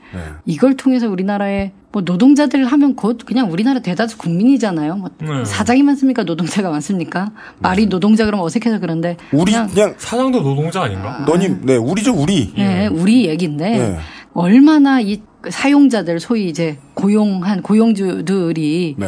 [0.45, 4.95] 이걸 통해서 우리나라의 뭐 노동자들 하면 곧 그냥 우리나라 대다수 국민이잖아요.
[4.95, 5.43] 뭐 네.
[5.43, 6.24] 사장이 많습니까?
[6.24, 7.32] 노동자가 많습니까?
[7.59, 11.26] 말이 노동자 그러면 어색해서 그런데 우리, 그냥 그냥, 사장도 노동자 아닌가?
[11.28, 12.53] 너님, 네, 우리죠, 우리.
[12.57, 13.97] 예, 우리 얘기인데 네.
[14.34, 19.07] 얼마나 이 사용자들 소위 이제 고용한 고용주들이 네.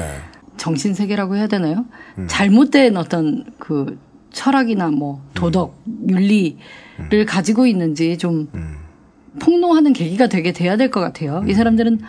[0.57, 1.85] 정신 세계라고 해야 되나요?
[2.17, 2.25] 음.
[2.27, 3.97] 잘못된 어떤 그
[4.31, 8.75] 철학이나 뭐 도덕, 윤리를 가지고 있는지 좀 음.
[9.39, 11.43] 폭로하는 계기가 되게 돼야 될 것 같아요.
[11.47, 11.99] 이 사람들은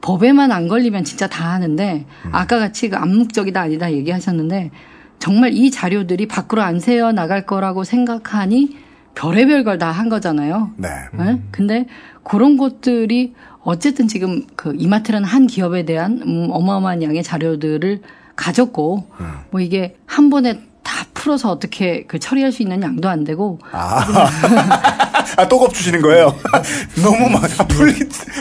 [0.00, 4.70] 법에만 안 걸리면 진짜 다 하는데 아까 같이 그 암묵적이다 아니다 얘기하셨는데
[5.18, 8.76] 정말 이 자료들이 밖으로 안 새어 나갈 거라고 생각하니
[9.14, 10.70] 별의별 걸 다 한 거잖아요.
[10.78, 10.88] 네.
[11.12, 11.42] 네?
[11.50, 11.86] 근데
[12.22, 18.00] 그런 것들이 어쨌든 지금 그 이마트라는 한 기업에 대한 음, 어마어마한 양의 자료들을
[18.36, 19.06] 가졌고
[19.50, 24.02] 뭐 이게 한 번에 다 풀어서 어떻게 그 처리할 수 있는 양도 안 되고 아,
[25.36, 26.34] 아, 또 겁 주시는 거예요?
[27.02, 27.94] 너무 막, 아, 풀,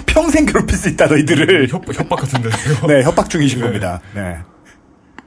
[0.05, 1.67] 평생 괴롭힐 수 있다, 너희들을.
[1.69, 2.51] 협, 협박 같은데요.
[2.87, 3.99] 네, 협박 중이신 겁니다.
[4.15, 4.37] 네.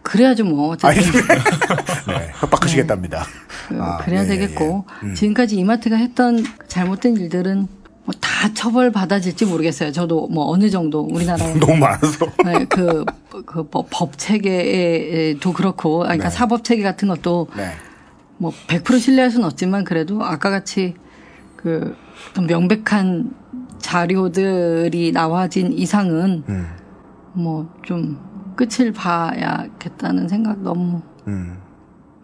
[0.02, 1.20] 그래야죠 뭐 아니, 어쨌든
[2.08, 3.24] 네, 협박하시겠답니다.
[3.68, 5.06] 그, 아, 그래야 예, 예, 되겠고 예.
[5.06, 5.14] 음.
[5.14, 7.68] 지금까지 이마트가 했던 잘못된 일들은
[8.04, 9.92] 뭐 다 처벌 받아질지 모르겠어요.
[9.92, 12.26] 저도 뭐 어느 정도 우리나라에 너무 많아서.
[12.44, 13.04] 네, 그,
[13.46, 16.34] 그, 뭐, 법 체계도 그렇고, 아니, 그러니까 네.
[16.34, 17.70] 사법 체계 같은 것도 네.
[18.38, 20.94] 뭐, 100% 신뢰할 수는 없지만 그래도 아까 같이
[21.54, 21.94] 그,
[22.34, 23.30] 좀 명백한
[23.78, 26.66] 자료들이 나와진 이상은 음,
[27.34, 28.18] 뭐, 좀
[28.56, 31.58] 끝을 봐야겠다는 생각 너무 음.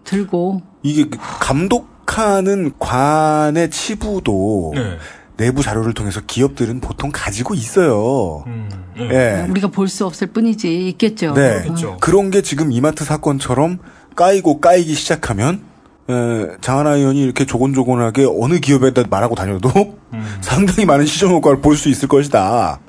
[0.02, 4.98] 들고, 이게 그 감독하는 관의 치부도 네.
[5.38, 8.42] 내부 자료를 통해서 기업들은 보통 가지고 있어요.
[8.46, 9.08] 음, 네.
[9.44, 9.46] 예.
[9.50, 11.32] 우리가 볼 수 없을 뿐이지, 있겠죠.
[11.32, 11.62] 네.
[11.62, 11.96] 그렇겠죠.
[12.00, 13.78] 그런 게 지금 이마트 사건처럼
[14.16, 15.62] 까이고 까이기 시작하면
[16.10, 19.70] 에, 장하나 의원이 이렇게 조곤조곤하게 어느 기업에다 말하고 다녀도
[20.12, 20.36] 음.
[20.42, 22.80] 상당히 많은 시정 효과를 볼 수 있을 것이다.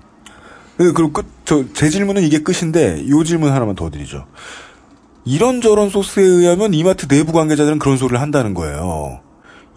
[0.77, 4.25] 그, 그리고 끝, 저, 제 질문은 이게 끝인데, 요 질문 하나만 더 드리죠.
[5.25, 9.19] 이런저런 소스에 의하면 이마트 내부 관계자들은 그런 소리를 한다는 거예요.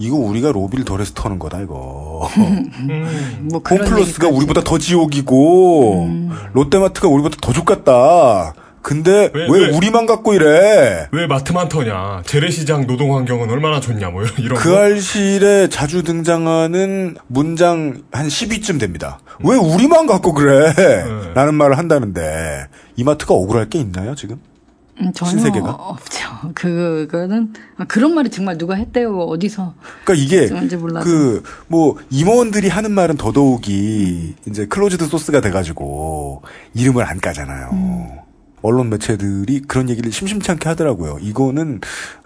[0.03, 2.29] 이거 우리가 로비를 덜해서 터는 거다, 이거.
[2.37, 3.49] 음.
[3.51, 4.29] 뭐 홈플러스가.
[4.29, 6.09] 우리보다 더 지옥이고,
[6.55, 8.55] 롯데마트가 우리보다 더 족같다.
[8.83, 9.77] 근데 왜, 왜, 왜?
[9.77, 11.07] 우리만 갖고 이래?
[11.13, 12.23] 왜 마트만 터냐?
[12.27, 14.11] 재래시장 노동 환경은 얼마나 좋냐?
[14.11, 14.77] 뭐 이런 그 거.
[14.77, 19.21] 알실에 자주 등장하는 문장 한 10위쯤 됩니다.
[19.45, 20.73] 왜 우리만 갖고 그래?
[20.75, 21.05] 네.
[21.35, 24.41] 라는 말을 한다는데 이마트가 억울할 게 있나요 지금?
[25.03, 25.71] 음, 전혀 신세계가?
[25.71, 26.29] 없죠.
[26.55, 29.75] 그거는, 아, 그런 말을 정말 누가 했대요, 어디서.
[30.05, 30.49] 그러니까 이게.
[31.05, 36.43] 그 뭐 임원들이 하는 말은 더더욱이 이제 closed source가 돼가지고
[36.75, 37.71] 이름을 안 까잖아요.
[37.73, 38.09] 음.
[38.63, 41.19] 언론 매체들이 그런 얘기를 심심치 않게 하더라고요.
[41.21, 41.81] 이거는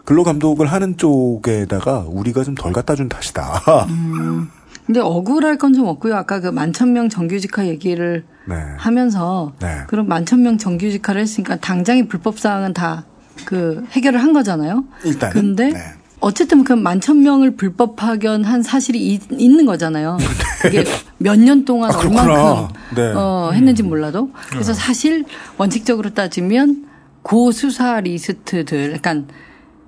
[0.04, 3.86] 근로 감독을 하는 쪽에다가 우리가 좀 덜 갖다 준 탓이다.
[3.88, 4.50] 음.
[4.86, 6.14] 근데 억울할 건 좀 없고요.
[6.14, 8.54] 아까 그 만천 명 정규직화 얘기를 네.
[8.78, 9.78] 하면서 네.
[9.88, 13.04] 그럼 만천 명 정규직화를 했으니까 당장의 불법 사항은 다
[13.44, 14.84] 그 해결을 한 거잖아요.
[15.04, 15.32] 일단은.
[15.34, 15.78] 근데 네.
[16.20, 20.16] 어쨌든 그 만천 명을 불법 파견한 사실이 이- 있는 거잖아요.
[20.62, 20.82] 그게
[21.18, 21.98] 몇 년 동안 아.
[21.98, 23.12] 얼만큼 네.
[23.14, 25.26] 어, 했는지 몰라도 그래서 사실
[25.58, 26.86] 원칙적으로 따지면
[27.20, 29.26] 고수사 리스트들, 그러니까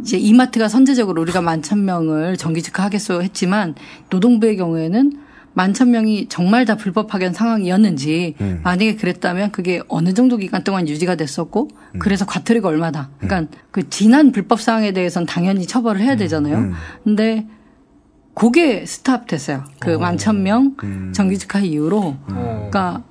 [0.01, 3.75] 이제 이마트가 선제적으로 우리가 만 천 명을 정규직화 하겠소 했지만
[4.11, 5.13] 노동부의 경우에는
[5.55, 8.61] 만 천 명이 정말 다 불법 파견 상황이었는지 음.
[8.63, 11.99] 만약에 그랬다면 그게 어느 정도 기간 동안 유지가 됐었고 음.
[11.99, 13.11] 그래서 과태료가 얼마다.
[13.19, 16.57] 그러니까 그 지난 불법 사항에 대해서는 당연히 처벌을 해야 되잖아요.
[16.59, 16.73] 음.
[17.03, 17.47] 근데
[18.35, 19.65] 그게 스탑됐어요.
[19.81, 21.13] 그 만 천 명 음.
[21.13, 21.99] 정규직화 이후로.
[21.99, 22.69] 어.
[22.71, 23.03] 그러니까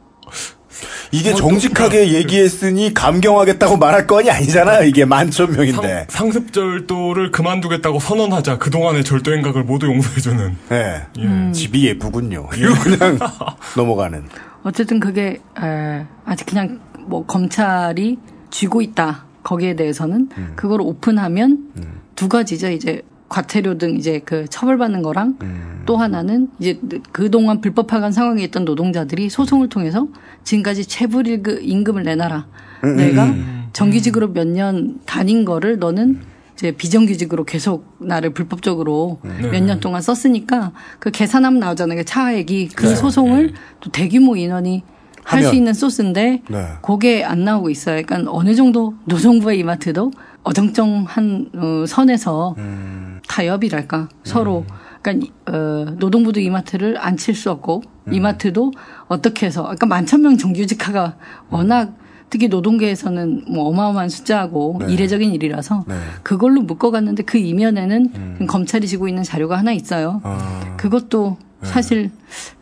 [1.12, 4.86] 이게 뭐, 정직하게 얘기했으니 감경하겠다고 말할 건이 아니잖아요.
[4.86, 6.08] 이게 만천 명인데.
[6.10, 10.58] 상, 습절도를 그만두겠다고 선언하자 그동안의 절도 행각을 모두 용서해주는.
[10.70, 11.02] 네.
[11.20, 11.52] 예.
[11.52, 12.50] 집이 예쁘군요.
[12.56, 13.18] 이거 그냥
[13.76, 14.26] 넘어가는.
[14.64, 18.18] 어쨌든 그게 에, 아직 그냥 뭐 검찰이
[18.50, 20.54] 쥐고 있다 거기에 대해서는 음.
[20.56, 21.72] 그걸 오픈하면
[22.16, 25.84] 두 가지죠 이제 과태료 등 이제 그 처벌받는 거랑 음.
[25.86, 26.80] 또 하나는 이제
[27.12, 30.08] 그동안 불법 파견 상황에 있던 노동자들이 소송을 통해서
[30.44, 31.28] 지금까지 체불
[31.62, 32.46] 임금을 내놔라
[32.84, 33.34] 음, 내가
[33.74, 36.20] 정규직으로 몇 년 다닌 거를 너는
[36.56, 39.50] 이제 비정규직으로 계속 나를 불법적으로 음.
[39.52, 42.00] 몇년 동안 썼으니까 그 계산하면 나오잖아요.
[42.00, 42.96] 그 차액이 그 네.
[42.96, 44.84] 소송을 또 대규모 인원이
[45.24, 45.54] 할 수.
[45.54, 46.68] 있는 소스인데 네.
[46.82, 48.02] 그게 안 나오고 있어요.
[48.04, 50.12] 그러니까 어느 정도 노동부의 이마트도
[50.44, 53.07] 어정쩡한 어, 선에서 음.
[53.28, 54.66] 타협이랄까 서로
[55.02, 58.14] 그러니까 어, 노동부도 이마트를 안 칠 수 없고 음.
[58.14, 58.72] 이마트도
[59.08, 61.16] 어떻게 해서 그러니까 만천 명 정규직화가
[61.50, 61.94] 워낙
[62.30, 64.94] 특히 노동계에서는 뭐 어마어마한 숫자고 네.
[64.94, 65.96] 이례적인 일이라서 네.
[66.24, 70.20] 그걸로 묶어갔는데 그 이면에는 검찰이 지고 있는 자료가 하나 있어요.
[70.24, 71.68] 아, 그것도 네.
[71.70, 72.12] 사실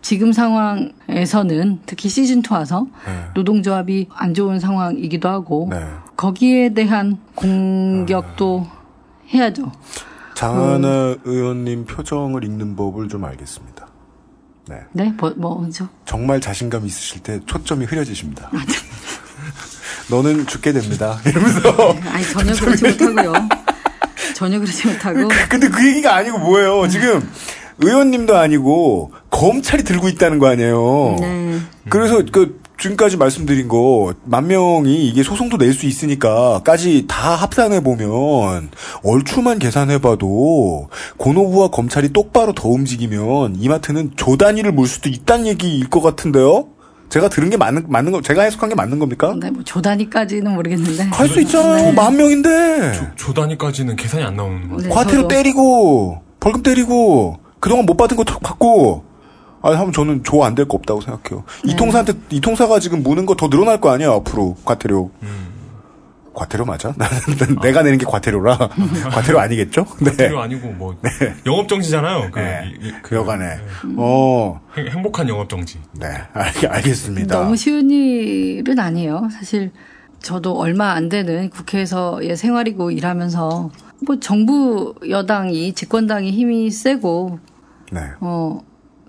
[0.01, 3.11] 지금 상황에서는 특히 시즌 2 와서 네.
[3.33, 5.77] 노동조합이 안 좋은 상황이기도 하고 네.
[6.15, 8.67] 거기에 대한 공격도
[9.33, 9.71] 해야죠.
[10.35, 13.87] 장하나 의원님 표정을 읽는 법을 좀 알겠습니다.
[14.67, 14.79] 네.
[14.93, 15.87] 네, 뭐, 뭐죠?
[16.05, 18.51] 정말 자신감 있으실 때 초점이 흐려지십니다.
[20.09, 21.19] 너는 죽게 됩니다.
[21.25, 21.95] 이러면서.
[22.11, 23.33] 아니 전혀 그렇지 못하고요.
[24.35, 26.87] 전혀 그렇지 못하고 근데 그 얘기가 아니고 뭐예요.
[26.87, 27.27] 지금
[27.79, 31.15] 의원님도 아니고 검찰이 들고 있다는 거 아니에요.
[31.19, 31.59] 네.
[31.89, 38.69] 그래서 그 지금까지 말씀드린 거, 만 명이 이게 소송도 낼 수 있으니까까지 다 합산해보면,
[39.03, 46.01] 얼추만 계산해봐도, 고노부와 검찰이 똑바로 더 움직이면, 이마트는 조 단위를 물 수도 있다는 얘기일 것
[46.01, 46.67] 같은데요?
[47.09, 49.35] 제가 들은 게 맞는, 맞는 거, 제가 해석한 게 맞는 겁니까?
[49.39, 51.03] 네, 뭐 조단위까지는 모르겠는데.
[51.11, 51.85] 할수 있잖아요.
[51.87, 51.91] 네.
[51.91, 53.11] 만 명인데!
[53.15, 54.87] 조 단위까지는 계산이 안 나오는 거죠.
[54.87, 59.03] 네, 과태료 저도- 때리고, 벌금 때리고, 그동안 못 받은 거턱 받고,
[59.67, 61.43] 아, 하면 저는 조안 될 거 없다고 생각해요.
[61.63, 61.71] 네.
[61.71, 64.55] 이통사한테, 이통사가 지금 무는 거 더 늘어날 거 아니에요, 앞으로.
[64.65, 65.11] 과태료.
[65.23, 65.45] 음.
[66.33, 66.93] 과태료 맞아?
[66.97, 67.15] 나는
[67.63, 68.57] 내가 내는 게 과태료라.
[69.11, 69.85] 과태료 아니겠죠?
[70.03, 70.09] 네.
[70.11, 70.95] 과태료 아니고 뭐
[71.45, 72.29] 영업 정지잖아요.
[72.31, 72.73] 그, 네.
[73.01, 73.45] 그 여간에.
[73.95, 75.79] 어, 행- 행복한 영업 정지.
[75.93, 76.07] 네.
[76.33, 77.39] 알, 알겠습니다.
[77.39, 79.29] 너무 쉬운 일은 아니에요.
[79.31, 79.71] 사실
[80.21, 83.69] 저도 얼마 안 되는 국회에서의 생활이고 일하면서
[84.05, 87.39] 뭐 정부 여당이 집권당이 힘이 세고
[87.93, 88.01] 네.
[88.19, 88.59] 어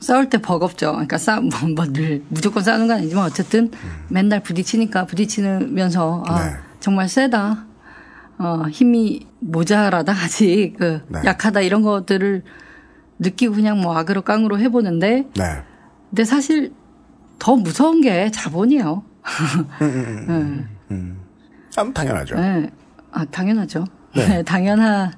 [0.07, 0.93] 싸울 때 버겁죠.
[0.93, 3.73] 그러니까 싸뭐늘 무조건 싸우는 건 아니지만 어쨌든
[4.09, 6.57] 맨날 부딪히니까 부딪히면서 아 네.
[6.79, 7.67] 정말 세다.
[8.39, 11.23] 어 힘이 모자라다 아직 그 네.
[11.25, 12.45] 약하다 이런 것들을
[13.19, 15.63] 느끼고 그냥 뭐 악으로 깡으로 해보는데 네.
[16.11, 16.73] 근데 사실
[17.41, 19.03] 더 무서운 게 자본이에요.
[19.81, 21.21] 음.
[21.71, 22.37] 참 당연하죠.
[22.37, 22.71] 네.
[23.11, 23.85] 아, 당연하죠.
[24.15, 24.29] 네.
[24.29, 24.43] 네.
[24.47, 25.11] 당연하,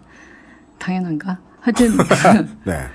[0.78, 1.38] 당연한가?
[1.60, 1.90] 하여튼,
[2.64, 2.86] 네.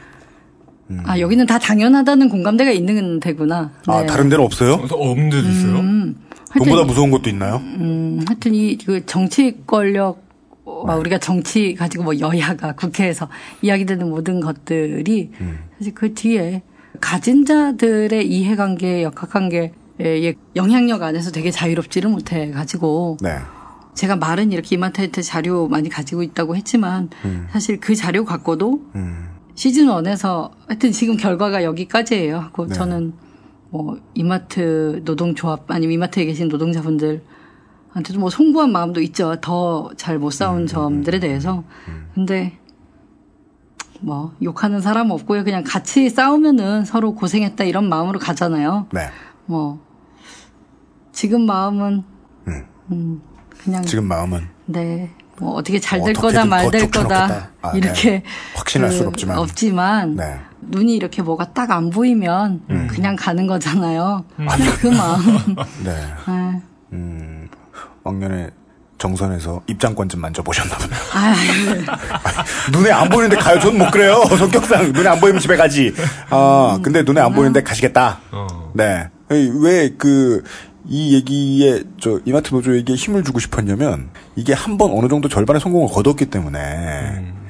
[1.05, 3.71] 아, 여기는 다 당연하다는 공감대가 있는 데구나.
[3.88, 4.07] 아, 네.
[4.07, 4.86] 다른 데는 없어요?
[4.91, 5.79] 없는 데도 있어요.
[5.79, 6.15] 음,
[6.53, 7.57] 돈보다 하여튼, 무서운 것도 있나요?
[7.57, 10.21] 음, 하여튼 이, 그 정치 권력,
[10.65, 13.27] 어, 막 우리가 정치 가지고 뭐 여야가 국회에서
[13.61, 15.59] 이야기되는 모든 것들이 음.
[15.77, 16.61] 사실 그 뒤에
[17.01, 23.38] 가진 자들의 이해관계, 역학관계의 영향력 안에서 되게 자유롭지를 못해 가지고 네.
[23.95, 27.09] 제가 말은 이렇게 이마트한테 자료 많이 가지고 있다고 했지만
[27.51, 29.32] 사실 그 자료 갖고도 음.
[29.56, 32.38] 시즌 1에서 하여튼 지금 결과가 여기까지예요.
[32.38, 32.74] 하고 네.
[32.74, 33.14] 저는
[33.70, 39.36] 뭐 이마트 노동조합 아니면 이마트에 계신 노동자분들한테도 뭐 송구한 마음도 있죠.
[39.41, 41.64] 더 잘못 음, 싸운 점들에 대해서.
[42.14, 42.58] 근데
[43.99, 45.43] 뭐 욕하는 사람 없고요.
[45.43, 48.88] 그냥 같이 싸우면은 서로 고생했다 이런 마음으로 가잖아요.
[48.91, 49.10] 네.
[49.45, 49.80] 뭐
[51.12, 52.04] 지금 마음은
[52.47, 52.66] 음.
[52.91, 53.22] 음,
[53.64, 55.10] 그냥 지금 마음은 네.
[55.39, 56.91] 뭐 어떻게 잘될 어떻게든 거다 더말 될.
[56.91, 57.77] 거다 아, 네.
[57.79, 58.23] 이렇게
[58.55, 59.38] 확신할 그순 없지만.
[59.38, 60.39] 없지만 네.
[60.61, 62.88] 눈이 이렇게 뭐가 딱 안 보이면 음.
[62.89, 64.23] 그냥 가는 거잖아요.
[64.36, 65.55] 그냥 그 마음.
[65.84, 65.91] 네.
[66.25, 66.59] 아,
[66.93, 67.47] 음,
[68.03, 68.49] 왕년에
[68.99, 70.99] 정선에서 입장권 좀 만져보셨나 보네요.
[71.13, 71.36] 아,
[72.71, 73.59] 눈에 안 보이는데 가요.
[73.59, 74.23] 저는 못 그래요.
[74.38, 75.93] 성격상 눈에 안 보이면 집에 가지.
[76.29, 78.19] 아, 근데 눈에 안 보이는데 가시겠다.
[78.31, 78.71] 어.
[78.73, 79.09] 네.
[79.29, 80.43] 왜 그
[80.86, 85.59] 이 얘기에 저 이마트 노조 얘기에 힘을 주고 싶었냐면 이게 한 번 어느 정도 절반의
[85.61, 86.59] 성공을 거뒀기 때문에
[87.19, 87.47] 음.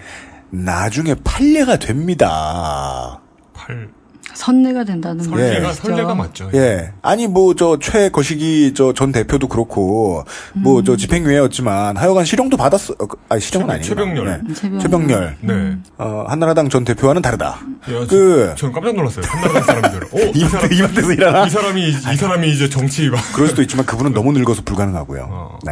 [0.52, 3.20] 나중에 판례가 됩니다.
[3.54, 3.90] 팔
[4.36, 5.38] 선례가 된다는 거.
[5.38, 6.50] 설레가 설레가 맞죠.
[6.54, 6.92] 예.
[7.02, 10.24] 아니, 뭐, 저, 최거시기, 저, 전 대표도 그렇고,
[10.54, 13.88] 뭐, 저, 집행유예였지만, 하여간 실형도 받았어, 어, 그, 아니, 실형은 최- 아니고.
[13.88, 14.42] 최병렬.
[14.56, 14.80] 최병렬.
[14.82, 15.38] 최병렬.
[15.42, 15.78] 네.
[15.98, 17.46] 어, 한나라당 전 대표와는 다르다.
[17.92, 19.26] 야, 그, 저, 저는 깜짝 놀랐어요.
[19.28, 20.04] 한나라당 사람들.
[20.06, 21.46] 어, 이, 사람, 이마트에서 일하나?
[21.46, 25.28] 이 사람이 이 사람이 이제 정치 막 그럴 수도 있지만 그분은 너무 늙어서 불가능하고요.
[25.30, 25.60] 어.
[25.66, 25.72] 네.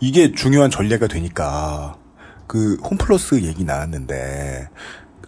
[0.00, 1.96] 이게 중요한 전례가 되니까,
[2.46, 4.68] 그, 홈플러스 얘기 나왔는데,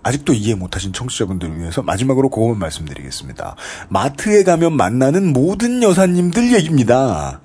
[0.06, 3.56] 아직도 이해 못하신 청취자분들을 위해서 마지막으로 그것만 말씀드리겠습니다.
[3.88, 7.40] 마트에 가면 만나는 모든 여사님들 얘기입니다.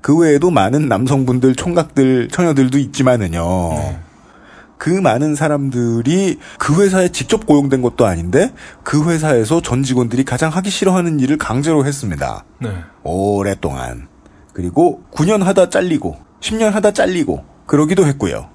[0.00, 4.00] 그 외에도 많은 남성분들, 총각들, 처녀들도 있지만은요.
[4.76, 8.52] 그 많은 사람들이 그 회사에 직접 고용된 것도 아닌데
[8.82, 12.44] 그 회사에서 전 직원들이 가장 하기 싫어하는 일을 강제로 했습니다.
[12.58, 12.70] 네.
[13.04, 14.08] 오랫동안.
[14.52, 18.48] 그리고 9년 하다 잘리고 10년 하다 잘리고 그러기도 했고요.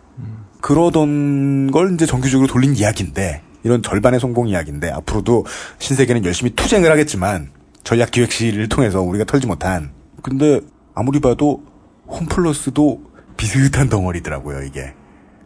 [0.66, 5.46] 그러던 걸 이제 정규직으로 돌린 이야기인데 이런 절반의 성공 이야기인데 앞으로도
[5.78, 7.52] 신세계는 열심히 투쟁을 하겠지만
[7.84, 9.92] 전략 기획실을 통해서 우리가 털지 못한
[10.24, 10.62] 근데
[10.96, 11.64] 아무리 봐도
[12.08, 13.00] 홈플러스도
[13.38, 14.96] 비슷한 덩어리더라고요 이게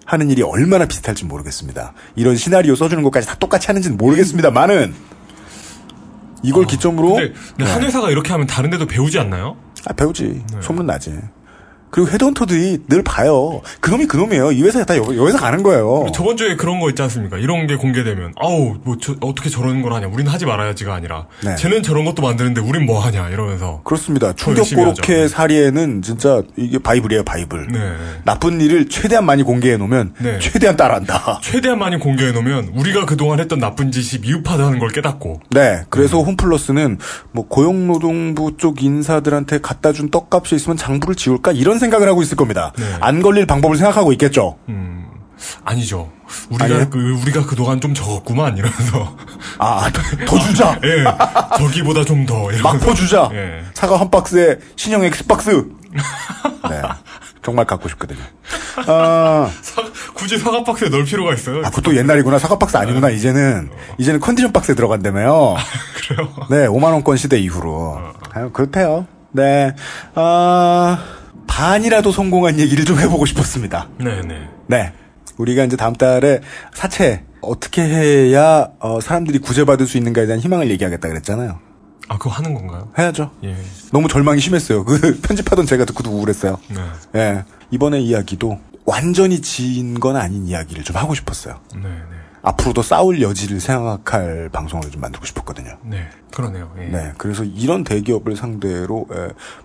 [0.05, 4.93] 하는 일이 얼마나 비슷할지 모르겠습니다 이런 시나리오 써주는 것까지 다 똑같이 하는지는 모르겠습니다만은
[6.43, 9.57] 이걸 기점으로 근데, 근데 한 회사가 이렇게 하면 다른 데도 배우지 않나요?
[9.85, 10.43] 아, 배우지.
[10.61, 11.17] 소문 나지.
[11.91, 13.61] 그리고 헤드헌터들이 늘 봐요.
[13.81, 14.51] 그놈이 그놈이에요.
[14.51, 16.07] 이 회사에 다 여, 여 회사 가는 거예요.
[16.13, 17.37] 저번 주에 그런 거 있지 않습니까?
[17.37, 20.07] 이런 게 공개되면 아우 뭐 저, 어떻게 저런 걸 하냐?
[20.07, 21.55] 우리는 하지 말아야지가 아니라 네.
[21.55, 24.33] 쟤는 저런 것도 만드는데 우린 뭐 하냐 이러면서 그렇습니다.
[24.33, 25.27] 더 열심히 충격 고로케 하죠.
[25.33, 27.67] 사리에는 진짜 이게 바이블이에요, 바이블.
[27.71, 27.79] 네.
[28.23, 30.39] 나쁜 일을 최대한 많이 공개해 놓으면 네.
[30.39, 31.39] 최대한 따라한다.
[31.41, 35.83] 최대한 많이 공개해 놓으면 우리가 그동안 했던 나쁜 짓이 미흡하다는 걸 깨닫고 네.
[35.89, 36.97] 그래서 홈플러스는
[37.31, 42.71] 뭐 고용노동부 쪽 인사들한테 갖다 준 떡값이 있으면 장부를 지울까 이런 생각을 하고 있을 겁니다.
[42.77, 42.85] 네.
[42.99, 44.57] 안 걸릴 방법을 생각하고 있겠죠.
[44.69, 45.05] 음
[45.63, 46.11] 아니죠.
[46.49, 46.89] 우리가 아니에요?
[46.89, 49.15] 그 우리가 그동안 좀 적었구만 이러면서
[49.57, 50.77] 아, 더, 더 주자.
[50.83, 51.03] 예.
[51.57, 52.49] 저기보다 좀 더.
[52.61, 53.29] 막 퍼 주자.
[53.33, 53.63] 예.
[53.73, 55.49] 사과 한 박스에 신형 Xbox.
[56.69, 56.81] 네.
[57.41, 58.19] 정말 갖고 싶거든요.
[58.85, 59.81] 아, 사-
[60.13, 61.59] 굳이 사과 박스에 넣을 필요가 있어요.
[61.59, 62.37] 아, 그것도 옛날이구나.
[62.37, 63.09] 사과 박스 아니구나.
[63.09, 65.55] 이제는, 이제는 컨디션 박스에 들어간다며요.
[66.07, 66.29] 그래요?
[66.49, 67.97] 네, 5만 원권 시대 이후로.
[68.33, 69.07] 아유, 그렇대요.
[69.31, 69.73] 네.
[70.15, 70.99] 아,
[71.49, 73.89] 반이라도 성공한 얘기를 좀 해보고 싶었습니다.
[73.97, 74.49] 네네.
[74.67, 74.93] 네.
[75.37, 76.41] 우리가 이제 다음 달에
[76.73, 81.59] 사채, 어떻게 해야, 어, 사람들이 구제받을 수 있는가에 대한 희망을 얘기하겠다 그랬잖아요.
[82.07, 82.89] 아, 그거 하는 건가요?
[82.97, 83.31] 해야죠.
[83.43, 83.55] 예.
[83.91, 84.85] 너무 절망이 심했어요.
[84.85, 86.57] 그 편집하던 제가 듣고도 우울했어요.
[86.69, 86.81] 네.
[87.19, 87.43] 예.
[87.71, 91.59] 이번에 이야기도 완전히 지인 건 아닌 이야기를 좀 하고 싶었어요.
[91.75, 91.89] 네 네.
[92.41, 95.77] 앞으로도 싸울 여지를 생각할 방송을 좀 만들고 싶었거든요.
[95.83, 96.07] 네.
[96.31, 96.71] 그러네요.
[96.79, 96.85] 예.
[96.85, 97.11] 네.
[97.17, 99.07] 그래서 이런 대기업을 상대로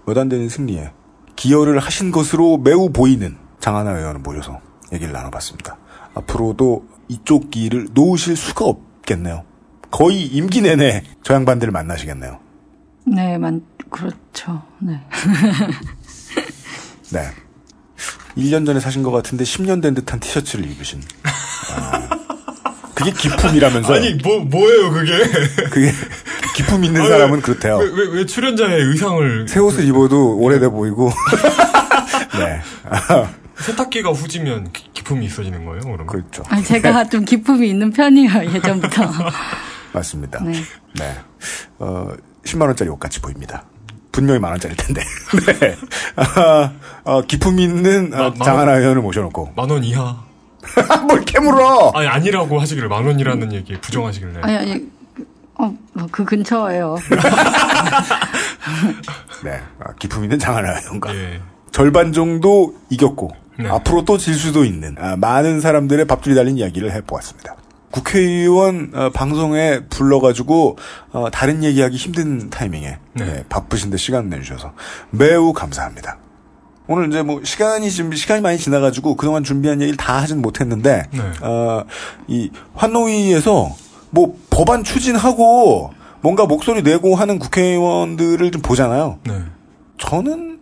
[0.06, 0.90] 몇 안 되는 승리에
[1.36, 4.60] 기여를 하신 것으로 매우 보이는 장하나 의원을 모셔서
[4.92, 5.76] 얘기를 나눠봤습니다.
[6.14, 9.44] 앞으로도 이쪽 길을 놓으실 수가 없겠네요.
[9.90, 12.40] 거의 임기 내내 저 양반들을 만나시겠네요.
[13.06, 14.62] 네, 만, 그렇죠.
[14.80, 15.00] 네.
[17.12, 17.28] 네.
[18.36, 21.00] 1년 전에 사신 것 같은데 10년 된 듯한 티셔츠를 입으신.
[21.22, 22.08] 아,
[22.94, 23.96] 그게 기품이라면서요.
[23.96, 25.12] 아니, 뭐, 뭐예요, 그게?
[25.70, 25.92] 그게
[26.54, 27.78] 기품 있는 아니, 사람은 그렇대요.
[27.78, 29.46] 왜, 왜, 왜 출연자의 의상을.
[29.48, 31.10] 새 옷을 입어도 오래돼 보이고.
[32.38, 32.60] 네.
[32.88, 36.06] 아, 세탁기가 후지면 기- 기품이 있어지는 거예요, 그러면?
[36.06, 36.42] 그렇죠.
[36.48, 39.02] 아니, 제가 좀 기품이 있는 편이에요, 예전부터.
[39.92, 40.42] 맞습니다.
[40.44, 40.52] 네.
[40.98, 41.14] 네.
[41.78, 42.08] 어,
[42.44, 43.64] 10만원짜리 옷 같이 보입니다.
[44.12, 45.02] 분명히 만원짜리일 텐데.
[45.60, 45.76] 네.
[46.16, 46.72] 아,
[47.04, 49.52] 어, 기품 있는 어, 마- 만 장하나 의원을 모셔놓고.
[49.56, 50.22] 만 원 이하.
[51.06, 51.92] 뭘 캐물어!
[51.94, 54.40] 아니, 아니라고 하시길래 만 원이라는 얘기 부정하시길래.
[54.42, 54.86] 아니, 아니,
[55.58, 56.96] 어, 뭐그 근처예요.
[59.44, 59.60] 네.
[59.80, 61.14] 아, 기품 있는 장하나 의원과.
[61.14, 61.40] 예.
[61.70, 63.68] 절반 정도 이겼고 네.
[63.68, 67.56] 앞으로 또 질 수도 있는 아, 많은 사람들의 밥줄이 달린 이야기를 해보았습니다.
[67.90, 70.76] 국회의원 어, 방송에 불러가지고
[71.12, 73.24] 어, 다른 얘기하기 힘든 타이밍에 네.
[73.24, 74.72] 네, 바쁘신데 시간 내주셔서
[75.10, 76.18] 매우 감사합니다.
[76.86, 81.20] 오늘 이제 뭐 시간이 지금 시간이 많이 지나가지고 그동안 준비한 얘기를 다 하진 못했는데 네.
[81.40, 81.84] 어,
[82.26, 83.74] 이 환노위에서
[84.14, 89.18] 뭐 법안 추진하고 뭔가 목소리 내고 하는 국회의원들을 좀 보잖아요.
[89.24, 89.42] 네.
[89.98, 90.60] 저는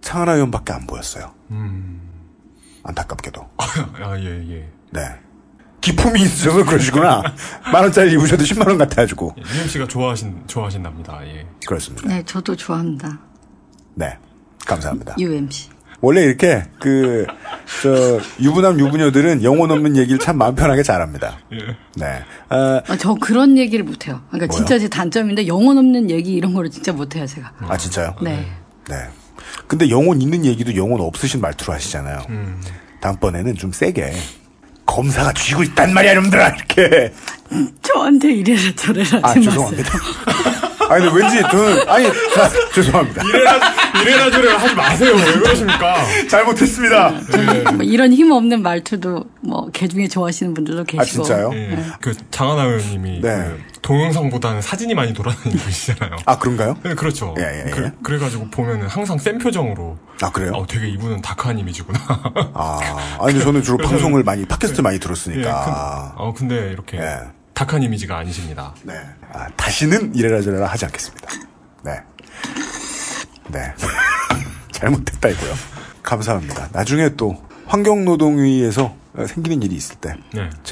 [0.00, 1.32] 창하나 의원밖에 안 보였어요.
[1.50, 2.00] 음.
[2.82, 3.46] 안타깝게도.
[3.58, 4.68] 아, 예, 예.
[4.90, 5.00] 네.
[5.82, 7.22] 기품이 있어서 그러시구나.
[7.70, 9.34] 만 원짜리 입으셔도 10만 원 같아가지고.
[9.36, 11.46] UMC가 좋아하신, 좋아하신답니다, 예.
[11.66, 12.08] 그렇습니다.
[12.08, 13.18] 네, 저도 좋아합니다.
[13.94, 14.16] 네.
[14.66, 15.16] 감사합니다.
[15.18, 15.70] UMC.
[16.00, 17.26] 원래 이렇게 그,
[17.82, 21.38] 저, 유부남 유부녀들은 영혼 없는 얘기를 참 마음 편하게 잘합니다.
[21.52, 21.58] 예.
[21.96, 22.22] 네.
[22.48, 24.22] 아, 아, 저 그런 얘기를 못해요.
[24.30, 24.56] 그러니까 뭐요?
[24.56, 27.52] 진짜 제 단점인데 영혼 없는 얘기 이런 거를 진짜 못해요, 제가.
[27.68, 28.16] 아, 진짜요?
[28.22, 28.46] 네.
[28.88, 28.96] 네.
[29.66, 32.22] 근데 영혼 있는 얘기도 영혼 없으신 말투로 하시잖아요.
[32.30, 32.60] 음.
[33.00, 34.12] 다음번에는 좀 세게.
[34.86, 36.48] 검사가 쥐고 있단 말이야, 이놈들아!
[36.48, 37.12] 이렇게.
[37.82, 39.70] 저한테 이래라 저래라 아, 하지 마세요.
[39.70, 39.92] 죄송합니다.
[40.88, 43.22] 아니, 근데 왠지 저는, 아니, 자, 죄송합니다.
[43.22, 43.60] 이래라,
[44.02, 45.14] 이래라 저래라 하지 마세요.
[45.16, 46.04] 왜 그러십니까?
[46.28, 47.10] 잘못했습니다.
[47.74, 51.02] 뭐 이런 힘 없는 말투도 뭐 개중에 좋아하시는 분들도 계시고.
[51.02, 51.50] 아, 진짜요?
[51.54, 51.78] 예.
[52.00, 53.20] 그, 장하나 의원님이.
[53.20, 53.28] 네.
[53.30, 56.16] 그 동영상보다는 사진이 많이 돌아다니고 계시잖아요.
[56.26, 56.76] 아, 그런가요?
[56.82, 57.34] 네, 그렇죠.
[57.38, 57.70] 예, 예, 예.
[57.70, 59.98] 그, 그래가지고 보면은 항상 센 표정으로.
[60.20, 60.52] 아, 그래요?
[60.54, 61.98] 어, 되게 이분은 다크한 이미지구나.
[62.54, 62.78] 아,
[63.20, 66.14] 아니, 저는 주로 방송을 많이, 팟캐스트 많이 예, 들었으니까.
[66.16, 66.98] 근, 어, 근데 이렇게.
[66.98, 67.18] 예.
[67.54, 68.74] 다크한 이미지가 아니십니다.
[68.84, 68.94] 네.
[69.32, 71.28] 아, 다시는 이래라 저래라 하지 않겠습니다.
[71.84, 72.00] 네.
[73.48, 73.74] 네.
[74.80, 75.52] 잘못했다 이고요.
[76.02, 76.70] 감사합니다.
[76.72, 77.36] 나중에 또
[77.66, 78.94] 환경노동위에서
[79.26, 80.16] 생기는 일이 있을 때제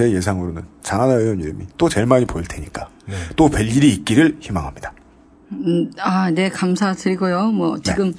[0.05, 0.13] 네.
[0.13, 3.15] 예상으로는 장하나 의원 이름이 또 제일 많이 보일 테니까 네.
[3.37, 4.93] 또뵐 일이 있기를 희망합니다.
[5.53, 7.53] 음, 아, 네, 감사드리고요.
[7.53, 7.83] 뭐, 네.
[7.83, 8.13] 지금,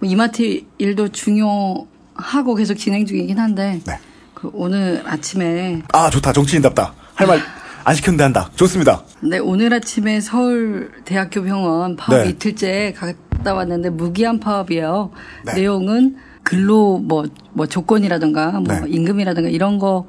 [0.00, 3.98] 뭐 이마트 일도 중요하고 계속 진행 중이긴 한데, 네.
[4.34, 7.40] 그 오늘 아침에, 아 좋다 정치인답다 할 말
[7.86, 9.04] 안 시켰는데 한다 좋습니다.
[9.20, 12.30] 네, 오늘 아침에 서울대학교 병원 파업 네.
[12.30, 12.92] 이틀째
[13.46, 15.10] 갔다 왔는데, 무기한 파업이에요.
[15.44, 15.54] 네.
[15.54, 18.82] 내용은 근로 뭐, 뭐 조건이라든가, 뭐 네.
[18.88, 20.06] 임금이라든가 이런 거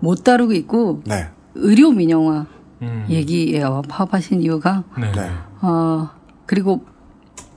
[0.00, 1.28] 못 다루고 있고, 네.
[1.54, 2.46] 의료 민영화
[2.82, 3.06] 음.
[3.10, 3.82] 얘기예요.
[3.88, 4.84] 파업하신 이유가.
[4.98, 5.10] 네.
[5.12, 5.28] 네.
[5.60, 6.10] 어,
[6.46, 6.84] 그리고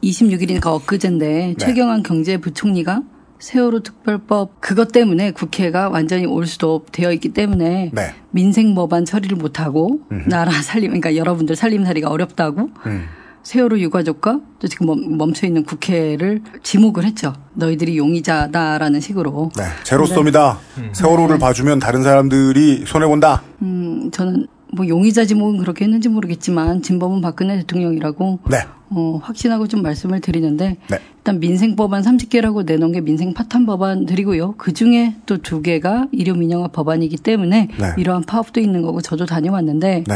[0.04, 1.56] 26일이니까 엊그제인데 네.
[1.58, 3.04] 최경환 경제부총리가
[3.38, 8.14] 세월호 특별법 그것 때문에 국회가 완전히 올 수도 되어 있기 때문에 네.
[8.32, 13.06] 민생 법안 처리를 못하고 나라 살림 그러니까 여러분들 살림살이가 어렵다고 음.
[13.44, 17.34] 세월호 유가족과 또 지금 멈- 멈춰 있는 국회를 지목을 했죠.
[17.56, 19.52] 너희들이 용의자다라는 식으로.
[19.58, 19.64] 네.
[19.84, 20.60] 제로섬이다.
[20.94, 23.42] 세월호를 봐주면 다른 사람들이 손해 본다.
[23.62, 28.58] 음, 저는 뭐 용의자 지목은 그렇게 했는지 모르겠지만 진범은 박근혜 대통령이라고 네.
[28.94, 30.98] 어, 확신하고 좀 말씀을 드리는데 네.
[31.18, 34.56] 일단 민생 법안 30개라고 내놓은 게 민생 파탄 법안들이고요.
[34.58, 37.94] 그 중에 또 두 개가 의료 민영화 법안이기 때문에 네.
[37.98, 40.16] 이러한 파업도 있는 거고 저도 다녀왔는데 네.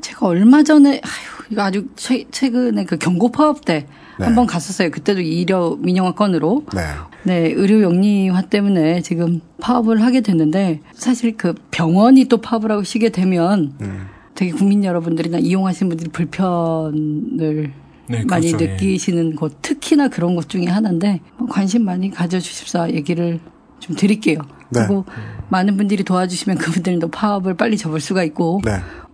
[0.00, 3.86] 제가 얼마 전에 아휴 이거 아주 최, 최근에 그 경고 파업 때
[4.18, 4.24] 네.
[4.26, 4.90] 한번 갔었어요.
[4.90, 6.64] 그때도 의료 민영화 건으로.
[6.74, 6.82] 네.
[7.24, 13.10] 네, 의료 영리화 때문에 지금 파업을 하게 됐는데 사실 그 병원이 또 파업을 하고 쉬게
[13.10, 14.06] 되면 음.
[14.34, 17.72] 되게 국민 여러분들이나 이용하시는 분들이 불편을
[18.08, 18.64] 네, 많이 그렇죠.
[18.64, 18.72] 예.
[18.72, 23.38] 느끼시는 곳 특히나 그런 곳 중에 하나인데 뭐 관심 많이 가져주십사 얘기를
[23.78, 24.38] 좀 드릴게요.
[24.70, 24.80] 네.
[24.80, 25.04] 그리고
[25.48, 28.60] 많은 분들이 도와주시면 그분들도 파업을 빨리 접을 수가 있고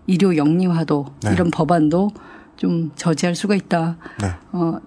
[0.06, 0.12] 네.
[0.12, 1.32] 의료 영리화도 네.
[1.32, 2.10] 이런 법안도
[2.56, 3.98] 좀 저지할 수가 있다.
[4.20, 4.28] 네.
[4.52, 4.78] 어,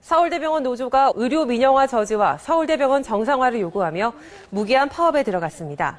[0.00, 4.12] 서울대병원 노조가 의료 민영화 저지와 서울대병원 정상화를 요구하며
[4.50, 5.98] 무기한 파업에 들어갔습니다.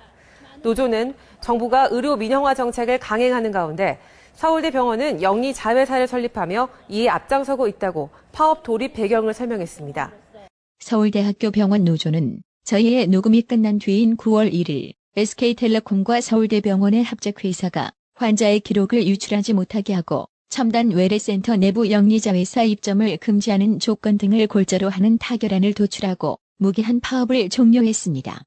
[0.61, 3.99] 노조는 정부가 의료 민영화 정책을 강행하는 가운데
[4.34, 10.11] 서울대병원은 영리 자회사를 설립하며 이에 앞장서고 있다고 파업 돌입 배경을 설명했습니다.
[10.80, 19.54] 서울대학교 병원 노조는 저희의 녹음이 끝난 뒤인 9월 1일 SK텔레콤과 서울대병원의 합작회사가 환자의 기록을 유출하지
[19.54, 26.38] 못하게 하고 첨단 외래센터 내부 영리자 회사 입점을 금지하는 조건 등을 골자로 하는 타결안을 도출하고
[26.58, 28.44] 무기한 파업을 종료했습니다.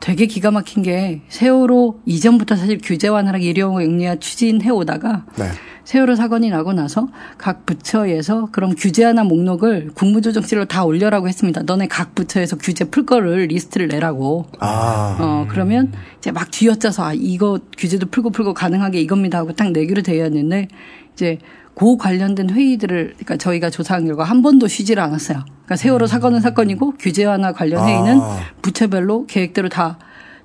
[0.00, 5.46] 되게 기가 막힌 게 세월호 이전부터 사실 규제 완화랑 의료 영리화 추진해 오다가 네.
[5.90, 11.62] 세월호 사건이 나고 나서 각 부처에서 그런 규제 하나 목록을 국무조정실로 다 올려라고 했습니다.
[11.64, 14.46] 너네 각 부처에서 규제 풀 거를 리스트를 내라고.
[14.60, 15.16] 아.
[15.18, 20.02] 어, 그러면 이제 막 뒤져서 아, 이거 규제도 풀고 풀고 가능하게 이겁니다 하고 딱 내기로
[20.02, 20.68] 되어 있는데
[21.14, 21.38] 이제
[21.74, 25.42] 그 관련된 회의들을 그러니까 저희가 조사한 결과 한 번도 쉬지를 않았어요.
[25.44, 28.38] 그러니까 세월호 사건은 사건이고 규제 완화 관련 회의는 아.
[28.62, 29.98] 부처별로 계획대로 다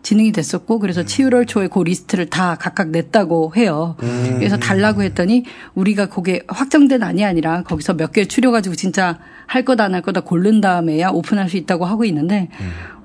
[0.05, 3.95] 진행이 됐었고 그래서 7월 초에 그 리스트를 다 각각 냈다고 해요.
[4.37, 9.17] 그래서 달라고 했더니 우리가 그게 확정된 안이 아니라 거기서 몇 개 추려가지고 진짜
[9.47, 12.49] 할 거다 안 할 거다 고른 다음에야 오픈할 수 있다고 하고 있는데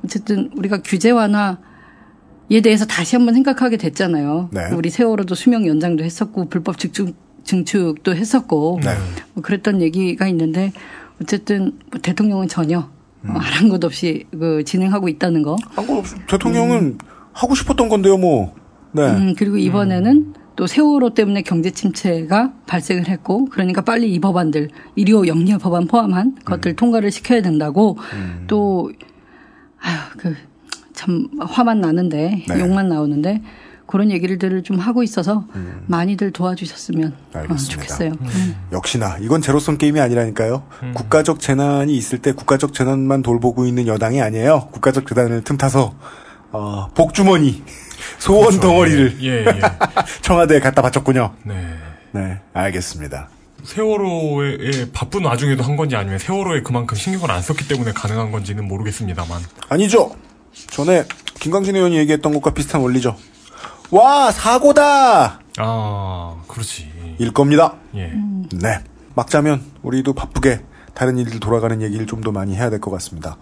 [0.04, 1.56] 어쨌든 우리가 규제 완화
[2.52, 4.50] 에 대해서 다시 한번 생각하게 됐잖아요.
[4.52, 4.70] 네.
[4.74, 7.14] 우리 세월호도 수명 연장도 했었고 불법 증축,
[7.44, 8.90] 증축도 했었고 네.
[9.34, 10.72] 뭐 그랬던 얘기가 있는데
[11.22, 12.90] 어쨌든 뭐 대통령은 전혀
[13.26, 15.56] 어, 아랑 것 없이 그 진행하고 있다는 거.
[15.70, 16.98] 한거 없 대통령은
[17.32, 18.54] 하고 싶었던 건데요, 뭐.
[18.92, 19.02] 네.
[19.08, 25.26] 음, 그리고 이번에는 또 세월호 때문에 경제 침체가 발생을 했고 그러니까 빨리 이 법안들 의료
[25.26, 27.96] 영리화 법안 포함한 것들 통과를 시켜야 된다고
[28.46, 28.92] 또
[29.78, 32.60] 아유 그참 화만 나는데 네.
[32.60, 33.40] 욕만 나오는데
[33.90, 35.44] 그런 얘기들을 좀 하고 있어서
[35.86, 37.74] 많이들 도와주셨으면 어, 알겠습니다.
[37.74, 38.12] 좋겠어요.
[38.20, 38.56] 음.
[38.72, 40.62] 역시나 이건 제로섬 게임이 아니라니까요.
[40.94, 44.68] 국가적 재난이 있을 때 국가적 재난만 돌보고 있는 여당이 아니에요.
[44.72, 45.94] 국가적 재난을 틈타서
[46.52, 47.62] 어, 복주머니
[48.18, 48.60] 소원 그렇죠.
[48.60, 49.60] 덩어리를 예, 예.
[50.22, 51.34] 청와대에 갖다 바쳤군요.
[51.44, 51.54] 네.
[52.12, 53.28] 네, 알겠습니다.
[53.62, 59.40] 세월호의 바쁜 와중에도 한 건지 아니면 세월호에 그만큼 신경을 안 썼기 때문에 가능한 건지는 모르겠습니다만.
[59.68, 60.12] 아니죠.
[60.70, 61.04] 전에
[61.38, 63.16] 김광진 의원이 얘기했던 것과 비슷한 원리죠.
[63.90, 66.90] 와 사고다 아, 그렇지.
[67.18, 67.74] 일 겁니다.
[67.94, 68.12] 예.
[68.54, 68.78] 네.
[69.14, 70.60] 막자면 우리도 바쁘게
[70.94, 73.36] 다른 일들 돌아가는 얘기를 좀 더 많이 해야 될 것 같습니다.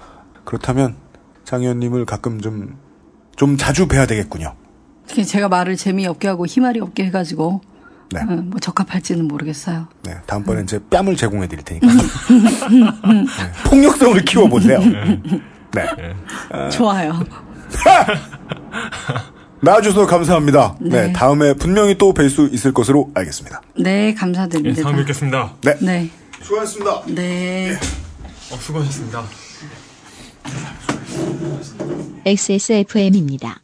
[0.45, 0.97] 그렇다면
[1.45, 2.77] 장 의원님을 가끔 좀,
[3.37, 4.55] 좀 자주 뵈야 되겠군요.
[5.07, 7.61] 제가 말을 재미없게 하고 희말이 없게 해가지고
[8.11, 8.21] 네.
[8.21, 9.87] 어, 뭐 적합할지는 모르겠어요.
[10.05, 10.15] 네.
[10.27, 11.87] 다음번엔 제 뺨을 제공해 드릴 테니까.
[11.93, 12.03] 네.
[13.67, 14.79] 폭력성을 키워보세요.
[14.81, 15.87] 네.
[16.73, 17.13] 좋아요.
[19.61, 20.77] 나와주셔서 감사합니다.
[20.81, 21.07] 네.
[21.09, 21.13] 네.
[21.13, 23.61] 다음에 분명히 또 뵐 수 있을 것으로 알겠습니다.
[23.79, 24.83] 네 예, 감사드립니다.
[24.83, 25.53] 다음에 뵙겠습니다.
[25.63, 25.77] 네.
[25.81, 26.11] 네.
[26.43, 27.03] 수고하셨습니다.
[27.09, 27.73] 네.
[28.53, 29.25] 어, 수고하셨습니다.
[32.25, 33.61] XSFM입니다.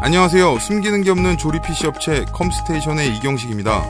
[0.00, 0.58] 안녕하세요.
[0.60, 3.82] 숨기는 게 없는 조립 PC 업체 컴스테이션의 이경식입니다.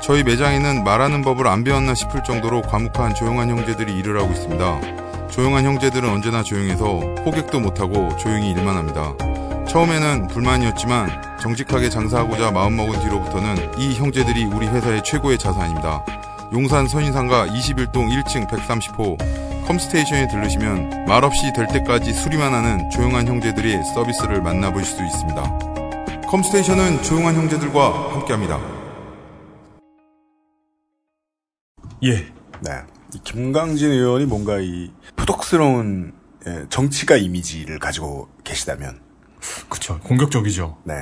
[0.00, 5.09] 저희 매장에는 말하는 법을 안 배웠나 싶을 정도로 과묵한 조용한 형제들이 일을 하고 있습니다.
[5.30, 6.84] 조용한 형제들은 언제나 조용해서
[7.24, 9.14] 호객도 못하고 조용히 일만 합니다.
[9.68, 16.04] 처음에는 불만이었지만 정직하게 장사하고자 마음먹은 뒤로부터는 이 형제들이 우리 회사의 최고의 자산입니다.
[16.52, 19.16] 용산 선인상가 21동 1층 130호
[19.66, 25.58] 컴스테이션에 들르시면 말없이 될 때까지 수리만 하는 조용한 형제들의 서비스를 만나보실 수 있습니다.
[26.26, 28.58] 컴스테이션은 조용한 형제들과 함께합니다.
[32.02, 32.14] 예.
[32.62, 32.70] 네.
[33.14, 36.12] 이 김강진 의원이 뭔가 이 푸덕스러운
[36.46, 39.00] 예, 정치가 이미지를 가지고 계시다면
[39.68, 39.98] 그쵸.
[40.00, 40.78] 공격적이죠.
[40.84, 40.94] 네.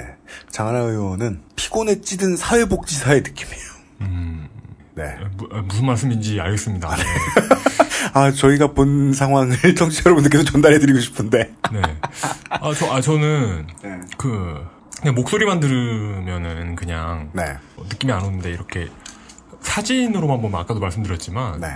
[0.50, 3.68] 장하나 의원은 피곤에 찌든 사회복지사의 느낌이에요.
[4.02, 4.48] 음,
[4.94, 5.16] 네.
[5.36, 6.96] 무, 아, 무슨 말씀인지 알겠습니다.
[6.96, 7.02] 네.
[8.14, 11.54] 아, 저희가 본 상황을 청취자 여러분들께서 전달해드리고 싶은데.
[11.72, 11.82] 네.
[12.50, 14.00] 아, 저, 아, 저는, 네.
[14.16, 14.66] 그,
[15.00, 17.56] 그냥 목소리만 들으면은 그냥, 네.
[17.76, 18.88] 어, 느낌이 안 오는데, 이렇게,
[19.60, 21.68] 사진으로만 보면 아까도 말씀드렸지만, 네.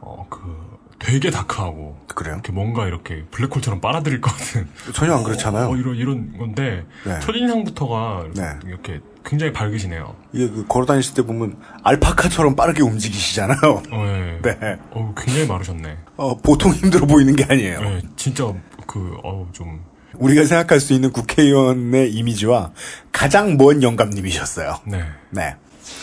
[0.00, 2.34] 어, 그, 되게 다크하고 그래요?
[2.34, 5.68] 이렇게 뭔가 이렇게 블랙홀처럼 빨아들일 것 같은 전혀 안 그렇잖아요.
[5.70, 7.20] 어, 이런 이런 건데 네.
[7.20, 8.42] 첫인상부터가 네.
[8.66, 10.16] 이렇게 굉장히 밝으시네요.
[10.32, 13.58] 이게 그 걸어 다니실 때 보면 알파카처럼 빠르게 움직이시잖아요.
[13.92, 14.40] 어, 예.
[14.42, 14.76] 네.
[14.90, 15.98] 어, 굉장히 마르셨네.
[16.16, 17.80] 어, 보통 힘들어 보이는 게 아니에요.
[17.82, 18.52] 예, 진짜
[18.86, 19.84] 그 어우 좀
[20.14, 22.72] 우리가 생각할 수 있는 국회의원의 이미지와
[23.12, 24.80] 가장 먼 영감님이셨어요.
[24.86, 25.04] 네.
[25.30, 25.54] 네.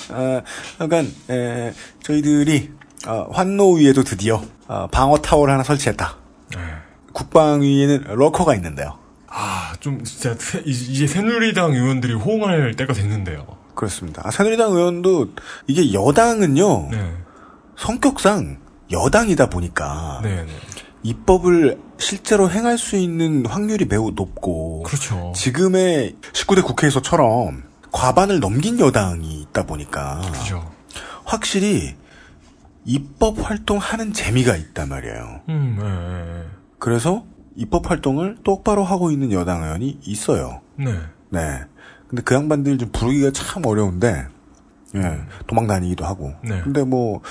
[0.09, 0.41] 어,
[0.79, 1.73] 약간 에,
[2.03, 2.71] 저희들이
[3.07, 6.15] 어, 환노 위에도 드디어 어, 방어 타워를 하나 설치했다.
[6.55, 6.57] 네.
[7.13, 8.97] 국방 위에는 러커가 있는데요.
[9.27, 13.45] 아, 좀 진짜 새- 이- 이제 새누리당 의원들이 호응할 때가 됐는데요.
[13.75, 14.21] 그렇습니다.
[14.25, 15.29] 아, 새누리당 의원도
[15.67, 17.13] 이게 여당은요 네.
[17.77, 18.57] 성격상
[18.91, 20.47] 여당이다 보니까 네, 네.
[21.03, 25.33] 입법을 실제로 행할 수 있는 확률이 매우 높고 그렇죠.
[25.35, 30.71] 지금의 19대 국회에서처럼 과반을 넘긴 여당이 있다 보니까 그렇죠.
[31.25, 31.95] 확실히
[32.85, 35.41] 입법 활동하는 재미가 있단 말이에요.
[35.49, 37.25] 음, 네, 그래서
[37.55, 40.61] 입법 활동을 똑바로 하고 있는 여당 의원이 있어요.
[40.77, 40.85] 네.
[40.85, 40.99] 네.
[41.29, 41.61] 네.
[42.07, 44.27] 근데 그 양반들 좀 부르기가 참 어려운데,
[44.95, 46.33] 예, 도망 다니기도 하고.
[46.43, 46.61] 네.
[46.61, 47.21] 근데 뭐,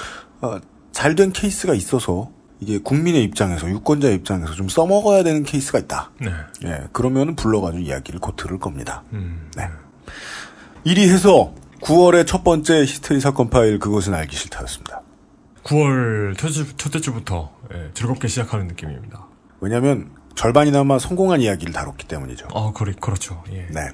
[0.41, 0.59] 어,
[0.93, 6.11] 잘된 케이스가 있어서, 이게 국민의 입장에서, 유권자의 입장에서 좀 써먹어야 되는 케이스가 있다.
[6.21, 6.31] 네.
[6.65, 9.05] 예, 그러면은 불러가지고 이야기를 곧 들을 겁니다.
[9.13, 9.51] 음.
[9.57, 9.69] 네.
[10.83, 15.04] 이리 해서 9월의 첫 번째 히스테리 사건 파일 그것은 알기 싫다였습니다.
[15.65, 19.27] 9월 첫째, 주부터 예, 즐겁게 시작하는 느낌입니다.
[19.61, 22.49] 왜냐면 절반이나마 성공한 이야기를 다뤘기 때문이죠.
[22.55, 23.43] 아, 그래, 그렇죠.
[23.51, 23.67] 예.
[23.71, 23.89] 네.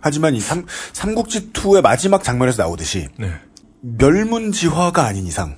[0.00, 3.32] 하지만 이 삼, 삼국지 2의 마지막 장면에서 나오듯이 네.
[3.80, 5.56] 멸문지화가 아닌 이상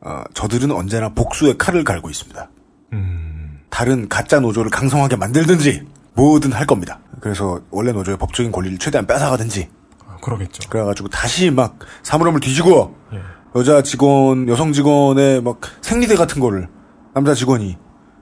[0.00, 2.50] 어, 저들은 언제나 복수의 칼을 갈고 있습니다.
[2.92, 3.60] 음.
[3.70, 7.00] 다른 가짜 노조를 강성하게 만들든지 뭐든 할 겁니다.
[7.20, 9.68] 그래서 원래 노조의 법적인 권리를 최대한 뺏어가든지
[10.06, 10.68] 아, 그러겠죠.
[10.68, 13.20] 그래가지고 다시 막 사물함을 뒤지고 예.
[13.56, 16.68] 여자 직원, 여성 직원의 막 생리대 같은 거를
[17.12, 17.76] 남자 직원이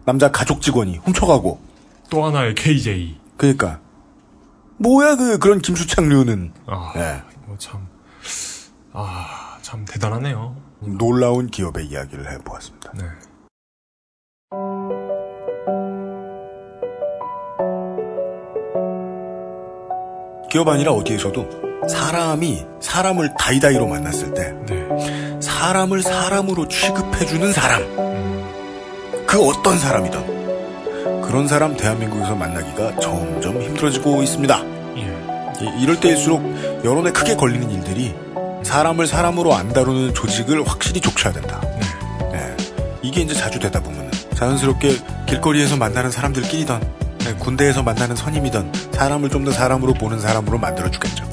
[0.05, 1.59] 남자 가족 직원이 훔쳐가고
[2.11, 3.19] 또 하나의 KJ.
[3.39, 3.81] 그러니까
[4.77, 7.23] 뭐야 그 그런 김수창류는 아, 예.
[7.47, 7.87] 뭐 참,
[8.93, 10.55] 아, 참 대단하네요.
[10.81, 12.93] 놀라운 기업의 이야기를 해보았습니다.
[12.95, 13.05] 네.
[20.51, 25.41] 기업 아니라 어디에서도 사람이 사람을 다이다이로 만났을 때 네.
[25.41, 27.83] 사람을 사람으로 취급해주는 사람
[29.27, 34.63] 그 어떤 사람이든 그런 사람 대한민국에서 만나기가 점점 힘들어지고 있습니다.
[34.97, 35.65] 예.
[35.65, 36.43] 이- 이럴 때일수록
[36.85, 38.15] 여론에 크게 걸리는 일들이
[38.63, 41.61] 사람을 사람으로 안 다루는 조직을 확실히 족쳐야 된다.
[42.33, 42.57] 네.
[43.03, 49.45] 이게 이제 자주 되다 보면 자연스럽게 길거리에서 만나는 사람들끼리던 네, 군대에서 만나는 선임이던 사람을 좀
[49.45, 51.25] 더 사람으로 보는 사람으로 만들어주겠죠.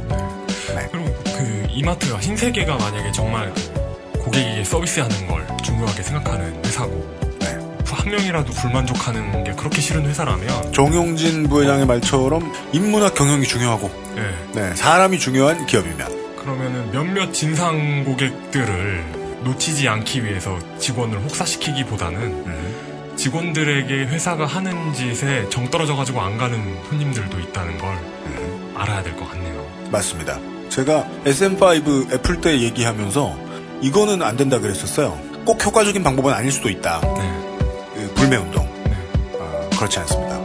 [0.92, 7.58] 그리고 그 이마트가 신세계가 만약에 정말 그 고객에게 서비스하는 걸 중요하게 생각하는 회사고 네.
[7.86, 14.60] 한 명이라도 불만족하는 게 그렇게 싫은 회사라면 정용진 부회장의 말처럼 인문학 경영이 중요하고 예.
[14.60, 23.16] 네, 사람이 중요한 기업이면 그러면은 몇몇 진상 고객들을 놓치지 않기 위해서 직원을 혹사시키기보다는 음.
[23.16, 26.58] 직원들에게 회사가 하는 짓에 정 떨어져가지고 안 가는
[26.90, 28.74] 손님들도 있다는 걸 음.
[28.78, 29.66] 알아야 될 것 같네요.
[29.92, 30.40] 맞습니다.
[30.70, 33.38] 제가 SM5 애플 때 얘기하면서
[33.82, 35.20] 이거는 안 된다 그랬었어요.
[35.46, 37.02] 꼭 효과적인 방법은 아닐 수도 있다.
[37.02, 37.68] 네.
[37.96, 38.68] 그 불매운동.
[39.40, 40.40] 어, 그렇지 않습니다.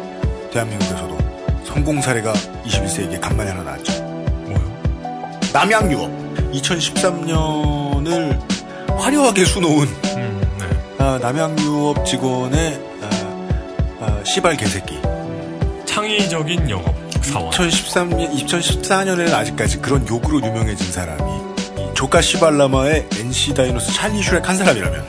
[0.52, 1.18] 대한민국에서도
[1.64, 2.32] 성공 사례가
[2.64, 4.02] 21세기에 간만에 하나 나왔죠.
[4.02, 4.80] 뭐요?
[5.52, 6.10] 남양 유업.
[6.52, 8.38] 2013년을
[8.96, 11.04] 화려하게 수놓은 음, 네.
[11.04, 13.08] 아, 남양 유업 직원의 아,
[14.00, 15.00] 아, 시발 개새끼.
[15.94, 16.92] 창의적인 영업
[17.22, 17.50] 사원.
[17.52, 21.22] 2013년, 2014년에는 아직까지 그런 욕으로 유명해진 사람이
[21.78, 25.04] 이 조카 시발라마의 NC 다이노스 찰리 슈렉 한 사람이라면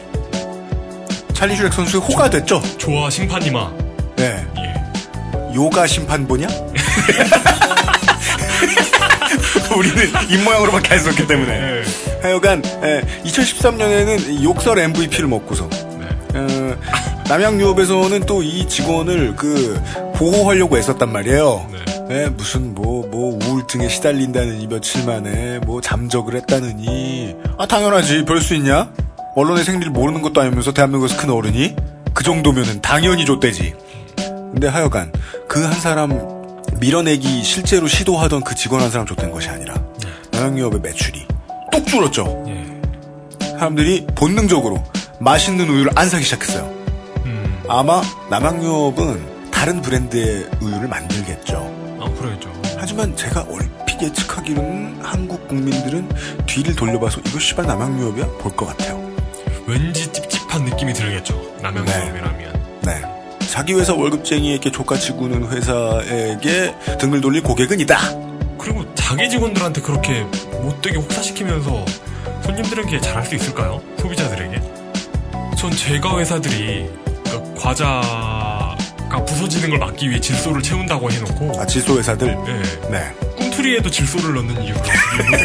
[1.34, 2.62] 찰리 슈렉 선수의 호가 됐죠.
[2.78, 3.72] 좋아 심판이마.
[4.18, 4.46] 네.
[4.60, 4.76] 예.
[5.56, 6.48] 요가 심판보냐?
[9.76, 11.60] 우리는 입모양으로밖에 안 썼기 때문에.
[11.60, 11.82] 네.
[12.22, 16.08] 하여간 2013년에는 욕설 MVP를 먹고서 네.
[16.36, 16.76] 어,
[17.28, 19.82] 남양유업에서는 또 이 직원을 그
[20.18, 21.68] 보호하려고 애썼단 말이에요.
[21.72, 22.06] 네.
[22.08, 27.36] 네, 무슨 뭐, 뭐, 우울증에 시달린다느니, 며칠 만에, 뭐, 잠적을 했다느니.
[27.58, 28.26] 아, 당연하지.
[28.26, 28.92] 별 수 있냐?
[29.36, 31.76] 언론의 생리를 모르는 것도 아니면서 대한민국에서 큰 어른이?
[32.14, 33.74] 그 정도면은 당연히 줬대지.
[34.16, 35.12] 근데 하여간,
[35.48, 39.74] 그 한 사람 밀어내기 실제로 시도하던 그 직원 한 사람 줬던 것이 아니라,
[40.32, 41.26] 남양유업의 매출이
[41.72, 42.44] 뚝 줄었죠.
[42.48, 43.48] 예.
[43.58, 44.84] 사람들이 본능적으로
[45.20, 46.72] 맛있는 우유를 안 사기 시작했어요.
[47.26, 47.64] 음.
[47.68, 51.98] 아마 남양유업은 다른 브랜드의 우유를 만들겠죠.
[52.02, 52.52] 아 그러겠죠.
[52.78, 56.10] 하지만 제가 얼핏 예측하기로는 한국 국민들은
[56.46, 58.26] 뒤를 돌려봐서 이거 씨발 남양유업이야?
[58.40, 59.02] 볼 것 같아요.
[59.66, 61.42] 왠지 찝찝한 느낌이 들겠죠.
[61.62, 62.12] 남양 네.
[62.84, 63.02] 네.
[63.50, 67.98] 자기 회사 월급쟁이에게 족같이 구는 회사에게 등을 돌릴 고객은 있다.
[68.60, 70.22] 그리고 자기 직원들한테 그렇게
[70.62, 71.86] 못되게 혹사시키면서
[72.44, 73.82] 손님들에게 잘할 수 있을까요?
[74.00, 74.62] 소비자들에게?
[75.58, 76.90] 전 제가 회사들이
[77.24, 78.55] 그러니까 과자
[79.10, 82.36] 가 부서지는 걸 막기 위해 질소를 채운다고 해놓고 아, 질소 회사들?
[82.46, 82.62] 네.
[82.90, 83.14] 네.
[83.38, 84.86] 꿈틀이에도 질소를 넣는 못했거든요.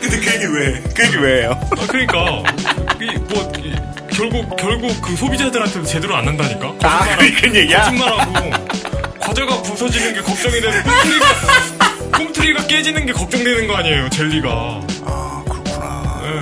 [0.00, 0.82] 근데 그 얘기 왜?
[0.94, 1.50] 그 얘기 왜예요?
[1.52, 2.42] 아, 그러니까
[3.00, 3.74] 이, 뭐 이,
[4.12, 6.74] 결국 결국 그 소비자들한테도 제대로 안 난다니까.
[6.82, 7.84] 아, 그런 얘기야?
[7.84, 8.32] 거짓말하고
[9.20, 11.26] 과자가 부서지는 게 걱정이 되는 꿈틀이가
[12.16, 14.48] 꿈틀이가 깨지는 게 걱정되는 거 아니에요 젤리가.
[15.04, 16.20] 아, 그렇구나.
[16.22, 16.40] 네.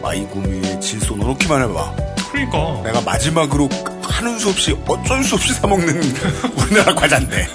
[0.00, 0.55] 마이구미에
[0.86, 1.96] 질소 넣어놓기만 해봐.
[2.30, 2.82] 그러니까.
[2.84, 3.68] 내가 마지막으로
[4.02, 6.00] 하는 수 없이 어쩔 수 없이 사먹는
[6.56, 7.48] 우리나라 과자인데.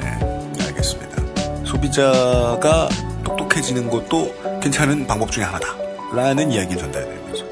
[0.00, 1.64] 네, 알겠습니다.
[1.64, 2.88] 소비자가
[3.24, 5.74] 똑똑해지는 것도 괜찮은 방법 중에 하나다.
[6.12, 7.44] 라는 이야기를 전달해드리면서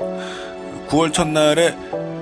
[0.89, 1.75] 9월 첫날에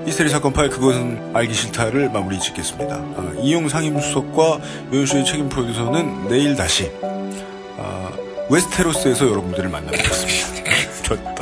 [0.05, 2.95] 히스테리 사건 파일 그것은 알기 싫다를 마무리 짓겠습니다.
[2.95, 4.59] 아, 이용 상임수석과
[4.93, 6.91] 요요쇼의 책임 프로듀서는 내일 다시
[7.77, 8.09] 아,
[8.49, 10.63] 웨스테로스에서 여러분들을 만나뵙겠습니다.
[11.03, 11.32] 좋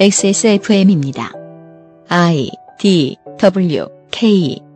[0.00, 1.32] XSFM입니다.
[2.08, 4.67] I D W K